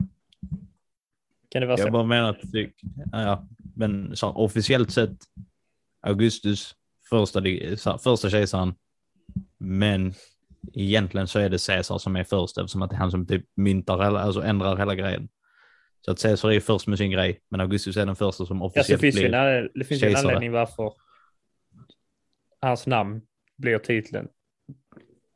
Kan 1.49 1.61
det 1.61 1.67
vara 1.67 1.77
så? 1.77 1.83
Jag 1.83 1.93
bara 1.93 2.05
menar 2.05 2.31
att 2.31 2.53
det, 2.53 2.71
ja, 3.13 3.49
men 3.77 4.17
så 4.17 4.29
officiellt 4.29 4.91
sett 4.91 5.19
Augustus 6.01 6.75
första, 7.11 7.43
första 7.99 8.31
kejsaren, 8.31 8.75
men 9.61 10.15
egentligen 10.73 11.27
så 11.27 11.39
är 11.39 11.49
det 11.49 11.67
Caesar 11.67 11.99
som 11.99 12.17
är 12.17 12.25
först 12.25 12.59
eftersom 12.59 12.83
att 12.83 12.91
det 12.91 12.97
är 12.97 12.99
han 12.99 13.11
som 13.11 13.27
typ 13.27 13.45
myntar, 13.55 14.01
alltså 14.01 14.43
ändrar 14.43 14.77
hela 14.77 14.95
grejen. 14.95 15.29
Så 16.01 16.11
att 16.11 16.23
Caesar 16.23 16.53
är 16.53 16.61
först 16.61 16.87
med 16.87 16.99
sin 16.99 17.11
grej, 17.11 17.41
men 17.49 17.61
Augustus 17.61 17.97
är 17.97 18.07
den 18.07 18.17
första 18.17 18.47
som 18.47 18.63
officiellt 18.63 19.03
ja, 19.03 19.11
blir 19.11 19.35
en, 19.35 19.69
Det 19.75 19.85
finns 19.85 20.01
kejsare. 20.01 20.21
en 20.21 20.27
anledning 20.27 20.53
varför 20.53 20.93
hans 22.61 22.87
namn 22.87 23.23
blir 23.57 23.79
titeln 23.79 24.29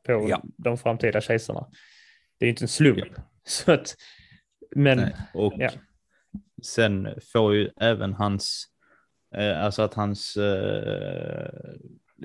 på 0.06 0.26
ja. 0.28 0.42
de 0.56 0.78
framtida 0.78 1.20
kejsarna. 1.20 1.66
Det 2.38 2.46
är 2.46 2.50
inte 2.50 2.64
en 2.64 2.68
slump. 2.68 2.98
Ja. 2.98 3.22
Så 3.44 3.72
att, 3.72 3.96
men, 4.76 4.98
Nej. 4.98 5.16
och 5.34 5.54
ja. 5.56 5.70
sen 6.62 7.08
får 7.32 7.54
ju 7.54 7.70
även 7.80 8.12
hans, 8.12 8.66
eh, 9.36 9.64
alltså 9.64 9.82
att 9.82 9.94
hans 9.94 10.36
eh, 10.36 11.48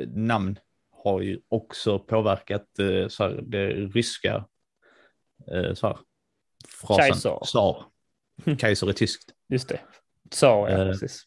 namn 0.08 0.60
har 1.04 1.22
ju 1.22 1.40
också 1.48 2.00
påverkat 2.00 2.80
eh, 2.80 3.08
så 3.08 3.24
här, 3.24 3.42
det 3.48 3.68
ryska 3.70 4.46
eh, 5.52 5.74
så 5.74 5.88
här, 5.88 5.98
frasen. 6.68 7.06
Kejsar. 7.06 7.40
Tsar. 7.46 7.86
Kejsar 8.58 8.88
är 8.88 8.94
tyskt. 8.94 9.32
Just 9.50 9.70
det. 9.70 9.80
Tsar, 10.30 10.70
ja, 10.70 10.78
eh, 10.78 10.92
precis. 10.92 11.24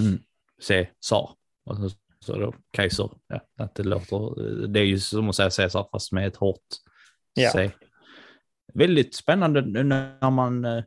Mm. 0.00 0.18
Se, 0.60 0.88
tsar. 1.00 1.30
Så, 1.66 1.90
så 2.20 2.38
då 2.38 2.54
kejsar. 2.76 3.10
Ja, 3.28 3.40
att 3.58 3.74
det 3.74 3.82
låter, 3.82 4.66
det 4.66 4.80
är 4.80 4.84
ju 4.84 4.98
som 4.98 5.28
att 5.28 5.34
säga 5.34 5.50
Caesar 5.50 5.88
fast 5.92 6.12
med 6.12 6.26
ett 6.26 6.36
hårt 6.36 6.60
ja. 7.34 7.50
C. 7.52 7.70
Väldigt 8.74 9.14
spännande 9.14 9.84
när 9.84 10.30
man 10.30 10.64
eh, 10.64 10.84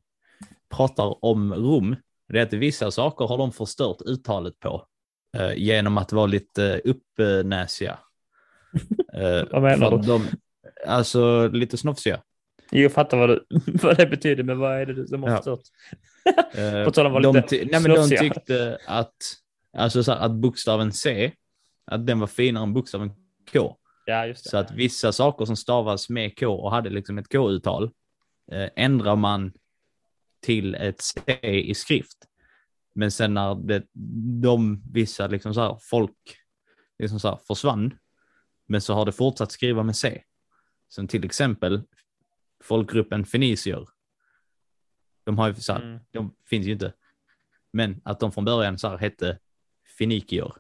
pratar 0.69 1.26
om 1.26 1.53
Rom. 1.53 1.95
Det 2.28 2.40
är 2.40 2.44
att 2.44 2.53
vissa 2.53 2.91
saker 2.91 3.26
har 3.26 3.38
de 3.38 3.52
förstört 3.52 4.02
uttalet 4.02 4.60
på 4.60 4.88
genom 5.56 5.98
att 5.98 6.12
vara 6.12 6.26
lite 6.26 6.82
uppnäsiga. 6.84 8.00
Eh, 9.14 9.44
vad 9.52 9.62
menar 9.62 9.92
du? 9.92 9.98
De, 9.98 10.28
alltså 10.88 11.48
lite 11.48 11.78
snofsiga. 11.78 12.22
Jag 12.72 12.92
fattar 12.92 13.18
vad, 13.18 13.30
du, 13.30 13.46
vad 13.66 13.98
det 13.98 14.06
betyder, 14.06 14.44
men 14.44 14.60
vad 14.60 14.82
är 14.82 14.86
det 14.86 15.08
som 15.08 15.24
har 15.24 15.36
förstört? 15.36 15.60
Eh, 16.56 16.84
På 16.86 16.92
tal 16.92 17.06
om 17.06 17.22
de, 17.22 17.36
lite 17.36 17.56
nej, 17.72 17.82
men 17.82 17.92
de 17.92 18.10
tyckte 18.10 18.78
att, 18.88 19.16
alltså 19.78 20.04
så 20.04 20.12
här, 20.12 20.20
att 20.20 20.32
bokstaven 20.32 20.92
C, 20.92 21.32
att 21.86 22.08
den 22.08 22.20
var 22.20 22.28
finare 22.28 22.64
än 22.64 22.74
bokstaven 22.74 23.12
K. 23.54 23.76
Ja. 24.06 24.34
Så 24.36 24.58
att 24.58 24.72
vissa 24.72 25.12
saker 25.12 25.46
som 25.46 25.56
stavas 25.56 26.10
med 26.10 26.40
K 26.40 26.48
och 26.48 26.72
hade 26.72 26.90
liksom 26.90 27.18
ett 27.18 27.32
K-uttal 27.32 27.84
eh, 28.52 28.70
ändrar 28.76 29.16
man 29.16 29.54
till 30.42 30.76
ett 30.76 31.02
C 31.02 31.38
i 31.44 31.76
skrift. 31.76 32.18
Men 32.98 33.11
sen 33.11 33.34
när 33.34 33.56
det, 33.56 33.88
de 34.41 34.84
vissa 34.91 35.28
liksom 35.28 35.53
så 35.53 35.61
här, 35.61 35.78
folk 35.82 36.38
liksom 36.99 37.19
så 37.19 37.28
här, 37.28 37.40
försvann, 37.48 37.98
men 38.68 38.82
så 38.82 38.94
har 38.94 39.06
det 39.06 39.11
fortsatt 39.11 39.52
skriva 39.52 39.84
med 39.84 39.95
C. 39.95 40.24
Som 40.90 41.07
till 41.07 41.26
exempel 41.26 41.82
folkgruppen 42.64 43.26
fenicier. 43.26 43.88
De 45.24 45.38
har 45.38 45.48
ju 45.48 45.53
så 45.56 45.74
här, 45.74 45.82
mm. 45.82 45.99
de 46.11 46.36
finns 46.49 46.68
ju 46.68 46.72
inte. 46.72 46.94
Men 47.74 48.02
att 48.03 48.19
de 48.19 48.32
från 48.32 48.45
början 48.45 48.78
så 48.78 48.88
här 48.88 48.98
hette 48.98 49.40
finikier. 49.98 50.53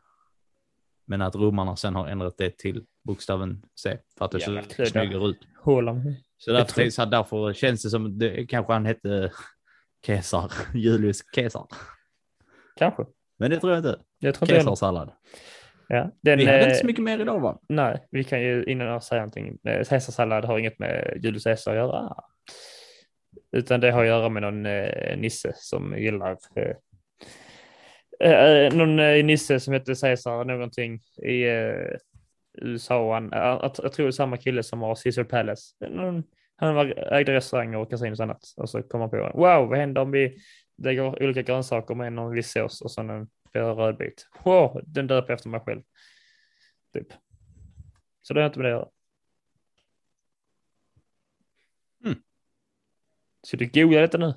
Men 1.05 1.21
att 1.21 1.35
romarna 1.35 1.75
sen 1.75 1.95
har 1.95 2.07
ändrat 2.07 2.37
det 2.37 2.57
till 2.57 2.85
bokstaven 3.03 3.65
C 3.75 3.97
för 4.17 4.25
att 4.25 4.31
det 4.31 4.39
ja, 4.39 4.63
ser 4.63 4.85
snyggare 4.85 5.27
ut. 5.27 5.47
Så 6.37 6.51
därför, 6.51 6.89
så 6.89 7.01
här, 7.01 7.09
därför 7.09 7.53
känns 7.53 7.83
det 7.83 7.89
som 7.89 8.19
det 8.19 8.45
kanske 8.45 8.73
han 8.73 8.85
hette 8.85 9.31
Caesar, 10.05 10.51
Julius 10.73 11.21
Caesar. 11.21 11.67
Kanske. 12.77 13.05
Men 13.39 13.51
det 13.51 13.59
tror 13.59 13.71
jag 13.71 13.79
inte. 13.79 13.99
Jag 14.19 14.35
tror 14.35 14.43
inte 14.43 14.55
Caesarsallad. 14.55 15.11
Ja, 15.87 16.11
den, 16.21 16.39
vi 16.39 16.45
hade 16.45 16.63
inte 16.63 16.75
så 16.75 16.85
mycket 16.85 17.03
mer 17.03 17.19
idag 17.19 17.39
va? 17.39 17.59
Nej, 17.69 18.07
vi 18.11 18.23
kan 18.23 18.41
ju 18.41 18.63
innan 18.63 18.87
jag 18.87 19.03
säger 19.03 19.21
någonting. 19.21 19.57
Eh, 19.63 19.83
Caesarsallad 19.83 20.45
har 20.45 20.59
inget 20.59 20.79
med 20.79 21.19
Julius 21.23 21.43
Caesar 21.43 21.71
att 21.71 21.77
göra. 21.77 22.15
Utan 23.51 23.79
det 23.79 23.91
har 23.91 24.01
att 24.01 24.07
göra 24.07 24.29
med 24.29 24.41
någon 24.41 24.65
eh, 24.65 25.17
nisse 25.17 25.53
som 25.55 25.97
gillar 25.97 26.37
eh, 26.55 26.75
eh, 28.29 28.73
någon 28.73 28.99
eh, 28.99 29.25
nisse 29.25 29.59
som 29.59 29.73
heter 29.73 29.95
Caesar 30.01 30.45
någonting 30.45 30.99
i 31.23 31.43
eh, 31.43 31.97
USA. 32.61 33.13
Han, 33.13 33.29
jag, 33.31 33.61
jag 33.63 33.93
tror 33.93 34.05
det 34.05 34.09
är 34.09 34.11
samma 34.11 34.37
kille 34.37 34.63
som 34.63 34.81
har 34.81 34.95
Caesar 35.03 35.23
Palace. 35.23 35.75
Någon, 35.89 36.23
han 36.55 36.75
var, 36.75 37.13
ägde 37.13 37.33
restauranger 37.33 37.77
och 37.77 37.89
kasinos 37.89 38.19
och 38.19 38.23
annat. 38.23 38.41
Och 38.57 38.69
så 38.69 38.83
kom 38.83 39.01
han 39.01 39.09
på, 39.09 39.17
wow, 39.17 39.69
vad 39.69 39.77
händer 39.77 40.01
om 40.01 40.11
vi 40.11 40.37
lägger 40.77 41.23
olika 41.23 41.41
grönsaker 41.41 41.95
med 41.95 42.13
någon 42.13 42.33
viss 42.33 42.51
sås 42.51 42.81
och 42.81 42.91
sen 42.91 43.09
en 43.09 43.27
rödbit. 43.53 44.27
Wow, 44.43 44.81
den 44.85 45.07
döper 45.07 45.33
efter 45.33 45.49
mig 45.49 45.59
själv. 45.59 45.81
Typ. 46.93 47.07
Så 48.21 48.33
det 48.33 48.39
har 48.39 48.47
inte 48.47 48.59
med 48.59 48.65
det 48.65 48.75
att 48.75 48.79
göra. 48.79 48.89
Mm. 52.05 52.21
Så 53.41 53.57
du 53.57 53.65
googlar 53.65 54.01
detta 54.01 54.17
nu? 54.17 54.33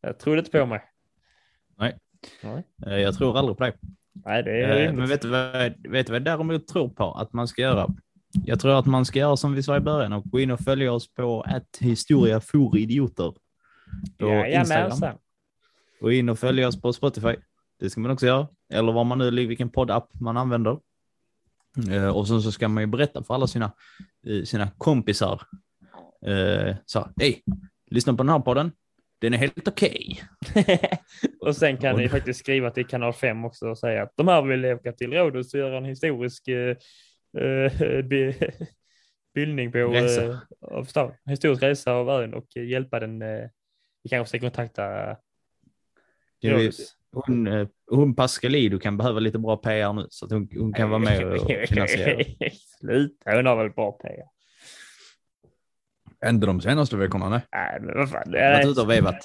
Jag 0.00 0.18
tror 0.18 0.38
inte 0.38 0.50
på 0.50 0.66
mig. 0.66 0.82
Nej. 1.76 1.98
Nej. 2.42 2.64
Eh, 2.86 2.98
jag 2.98 3.14
tror 3.14 3.38
aldrig 3.38 3.58
på 3.58 3.64
dig. 3.64 3.74
Nej, 4.12 4.42
det 4.42 4.50
är 4.50 4.86
eh, 4.86 4.92
Men 4.92 5.08
vet 5.08 5.22
du, 5.22 5.28
vad, 5.28 5.52
vet 5.88 6.06
du 6.06 6.12
vad 6.12 6.14
jag 6.16 6.24
däremot 6.24 6.68
tror 6.68 6.88
på 6.88 7.12
att 7.12 7.32
man 7.32 7.48
ska 7.48 7.62
göra? 7.62 7.88
Jag 8.44 8.60
tror 8.60 8.78
att 8.78 8.86
man 8.86 9.04
ska 9.04 9.18
göra 9.18 9.36
som 9.36 9.54
vi 9.54 9.62
sa 9.62 9.76
i 9.76 9.80
början 9.80 10.12
och 10.12 10.24
gå 10.24 10.40
in 10.40 10.50
och 10.50 10.60
följa 10.60 10.92
oss 10.92 11.14
på 11.14 11.42
att 11.42 11.78
historia 11.80 12.40
for 12.40 12.78
idioter. 12.78 13.34
På 14.18 14.28
ja, 14.28 14.46
Instagram. 14.46 15.18
Gå 16.04 16.12
in 16.12 16.28
och 16.28 16.38
följa 16.38 16.68
oss 16.68 16.80
på 16.80 16.92
Spotify. 16.92 17.36
Det 17.80 17.90
ska 17.90 18.00
man 18.00 18.10
också 18.10 18.26
göra. 18.26 18.48
Eller 18.72 18.92
vad 18.92 19.06
man 19.06 19.18
nu, 19.18 19.46
vilken 19.46 19.70
poddapp 19.70 20.10
man 20.20 20.36
använder. 20.36 20.78
Eh, 21.90 22.08
och 22.08 22.28
sen 22.28 22.42
så 22.42 22.52
ska 22.52 22.68
man 22.68 22.82
ju 22.82 22.86
berätta 22.86 23.22
för 23.22 23.34
alla 23.34 23.46
sina, 23.46 23.72
eh, 24.26 24.44
sina 24.44 24.70
kompisar. 24.78 25.42
Eh, 26.26 26.76
så, 26.86 27.08
hej, 27.16 27.42
lyssna 27.90 28.12
på 28.14 28.22
den 28.22 28.32
här 28.32 28.38
podden. 28.38 28.72
Den 29.20 29.34
är 29.34 29.38
helt 29.38 29.68
okej. 29.68 30.20
Okay. 30.50 30.78
och 31.40 31.56
sen 31.56 31.76
kan 31.76 31.94
och... 31.94 32.00
ni 32.00 32.08
faktiskt 32.08 32.40
skriva 32.40 32.70
till 32.70 32.86
kanal 32.86 33.12
5 33.12 33.44
också 33.44 33.66
och 33.66 33.78
säga 33.78 34.02
att 34.02 34.12
de 34.16 34.28
här 34.28 34.42
vill 34.42 34.64
åka 34.64 34.92
till 34.92 35.12
Rhodos 35.12 35.54
och 35.54 35.60
göra 35.60 35.76
en 35.76 35.84
historisk 35.84 36.48
uh, 36.48 36.76
uh, 37.42 38.04
bildning 39.34 39.72
på 39.72 39.78
resa. 39.78 40.40
av 40.60 40.84
stan. 40.84 41.12
Historisk 41.26 41.62
resa 41.62 41.92
av 41.92 42.08
ön 42.08 42.34
och 42.34 42.56
hjälpa 42.56 43.00
den. 43.00 43.18
vi 44.02 44.08
kanske 44.10 44.28
ska 44.28 44.40
kontakta 44.40 45.16
hon, 47.12 47.46
eh, 47.46 47.68
hon 47.90 48.14
Pascalido 48.14 48.78
kan 48.78 48.96
behöva 48.96 49.20
lite 49.20 49.38
bra 49.38 49.56
PR 49.56 49.92
nu 49.92 50.06
så 50.10 50.24
att 50.24 50.32
hon, 50.32 50.48
hon 50.56 50.72
kan 50.72 50.90
vara 50.90 50.98
med 50.98 51.24
och 51.24 51.50
finansiera. 51.68 52.24
Sluta, 52.80 53.36
hon 53.36 53.46
har 53.46 53.56
väl 53.56 53.70
bra 53.70 53.92
PR. 53.92 54.24
Inte 56.30 56.46
de 56.46 56.60
senaste 56.60 56.96
veckorna, 56.96 57.28
nej. 57.28 57.40
Nej, 57.52 57.80
men 57.80 57.96
vad 57.96 58.10
fan. 58.10 58.32
Varit 58.32 58.66
ute 58.66 58.80
och 58.80 58.90
vevat. 58.90 59.18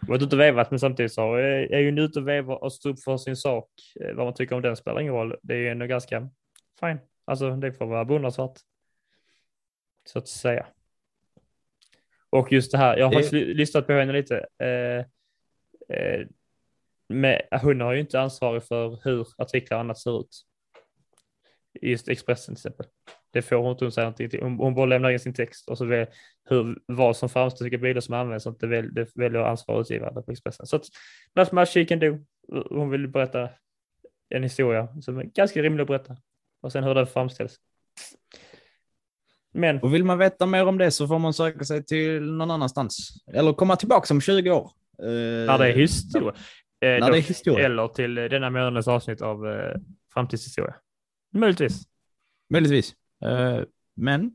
Varit 0.00 0.22
ute 0.22 0.36
och 0.36 0.40
vevat, 0.40 0.70
men 0.70 0.80
samtidigt 0.80 1.12
så 1.12 1.34
är 1.34 1.84
hon 1.84 1.98
ute 1.98 2.18
och 2.18 2.28
vevar 2.28 2.64
och 2.64 2.72
står 2.72 2.90
upp 2.90 3.02
för 3.02 3.16
sin 3.16 3.36
sak. 3.36 3.68
Eh, 4.00 4.14
vad 4.14 4.26
man 4.26 4.34
tycker 4.34 4.56
om 4.56 4.62
den 4.62 4.76
spelar 4.76 5.00
ingen 5.00 5.14
roll. 5.14 5.36
Det 5.42 5.54
är 5.54 5.58
ju 5.58 5.68
ändå 5.68 5.86
ganska 5.86 6.28
fine. 6.80 6.98
Alltså, 7.24 7.50
det 7.50 7.72
får 7.72 7.86
vara 7.86 8.04
beundransvärt. 8.04 8.58
Så 10.04 10.18
att 10.18 10.28
säga. 10.28 10.66
Och 12.30 12.52
just 12.52 12.72
det 12.72 12.78
här, 12.78 12.96
jag 12.96 13.06
har 13.06 13.30
det... 13.30 13.44
lyssnat 13.44 13.86
på 13.86 13.92
henne 13.92 14.12
lite. 14.12 14.46
Eh, 14.58 15.04
eh, 15.96 16.26
med, 17.12 17.42
hon 17.62 17.80
har 17.80 17.92
ju 17.92 18.00
inte 18.00 18.20
ansvarig 18.20 18.62
för 18.62 18.98
hur 19.04 19.26
artiklar 19.38 19.76
och 19.76 19.80
annat 19.80 19.98
ser 19.98 20.20
ut. 20.20 20.42
Just 21.82 22.08
Expressen 22.08 22.54
till 22.54 22.60
exempel. 22.60 22.86
Det 23.30 23.42
får 23.42 23.56
hon 23.56 23.70
inte 23.70 23.84
hon 23.84 23.92
säga 23.92 24.04
någonting 24.04 24.30
till. 24.30 24.42
Hon, 24.42 24.56
hon 24.56 24.74
bara 24.74 24.86
lämnar 24.86 25.10
in 25.10 25.20
sin 25.20 25.34
text 25.34 25.70
och 25.70 25.78
så 25.78 25.84
väl, 25.84 26.06
hur, 26.48 26.78
vad 26.86 27.16
som 27.16 27.28
framstår, 27.28 27.64
vilka 27.64 27.78
bilder 27.78 28.00
som 28.00 28.14
används, 28.14 28.46
och 28.46 28.56
det, 28.58 28.66
väl, 28.66 28.94
det 28.94 29.16
väljer 29.16 29.40
ansvarig 29.40 29.80
utgivare 29.80 30.22
på 30.22 30.32
Expressen. 30.32 30.66
Så 30.66 30.76
att, 30.76 30.84
that's 31.34 31.54
much 31.54 31.68
she 31.68 31.84
can 31.84 31.98
do. 31.98 32.18
Hon 32.70 32.90
vill 32.90 33.08
berätta 33.08 33.48
en 34.28 34.42
historia 34.42 34.88
som 35.02 35.18
är 35.18 35.22
ganska 35.22 35.62
rimlig 35.62 35.82
att 35.82 35.88
berätta. 35.88 36.16
och 36.60 36.72
sen 36.72 36.84
hur 36.84 36.94
det 36.94 37.06
framställs. 37.06 37.56
Men... 39.52 39.78
Och 39.78 39.94
vill 39.94 40.04
man 40.04 40.18
veta 40.18 40.46
mer 40.46 40.66
om 40.66 40.78
det 40.78 40.90
så 40.90 41.08
får 41.08 41.18
man 41.18 41.34
söka 41.34 41.64
sig 41.64 41.84
till 41.84 42.22
någon 42.22 42.50
annanstans. 42.50 43.24
Eller 43.32 43.52
komma 43.52 43.76
tillbaka 43.76 44.14
om 44.14 44.20
20 44.20 44.50
år. 44.50 44.70
När 45.46 45.58
det 45.58 45.68
är 45.68 45.72
historia. 45.72 46.34
Eh, 46.82 46.88
det 47.10 47.18
är 47.18 47.20
historia. 47.20 47.66
Eller 47.66 47.88
till 47.88 48.14
denna 48.14 48.50
månadens 48.50 48.88
avsnitt 48.88 49.22
av 49.22 49.48
eh, 49.48 49.80
framtidshistoria. 50.14 50.74
Möjligtvis. 51.34 51.82
Möjligtvis. 52.50 52.94
Eh, 53.24 53.60
men 53.96 54.30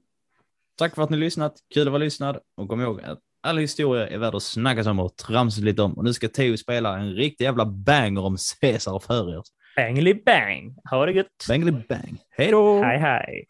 tack 0.78 0.96
för 0.96 1.02
att 1.04 1.10
ni 1.10 1.18
lyssnat. 1.18 1.54
Kul 1.74 1.88
att 1.88 1.92
vara 1.92 2.04
lyssnad. 2.04 2.40
Och 2.58 2.70
kom 2.70 2.82
ihåg 2.82 3.02
att 3.02 3.20
all 3.42 3.58
historia 3.58 4.08
är 4.08 4.18
värd 4.18 4.36
att 4.36 4.44
snackas 4.44 4.88
om 4.88 5.00
och 5.00 5.16
tramsa 5.16 5.62
lite 5.62 5.82
om. 5.82 5.94
Och 5.94 6.04
nu 6.04 6.14
ska 6.14 6.28
Theo 6.28 6.58
spela 6.58 6.98
en 6.98 7.14
riktig 7.14 7.46
jävla 7.46 7.66
banger 7.66 8.26
om 8.26 8.38
Caesar 8.62 8.94
och 8.94 9.04
Furios. 9.04 9.48
Bangly 9.76 10.14
bang. 10.14 10.78
Ha 10.90 11.06
det 11.06 11.12
gött. 11.12 11.46
Bangly 11.50 11.72
bang. 11.72 12.20
Hej 12.30 12.52
då. 12.52 12.84
Hej 12.84 13.00
hej. 13.00 13.46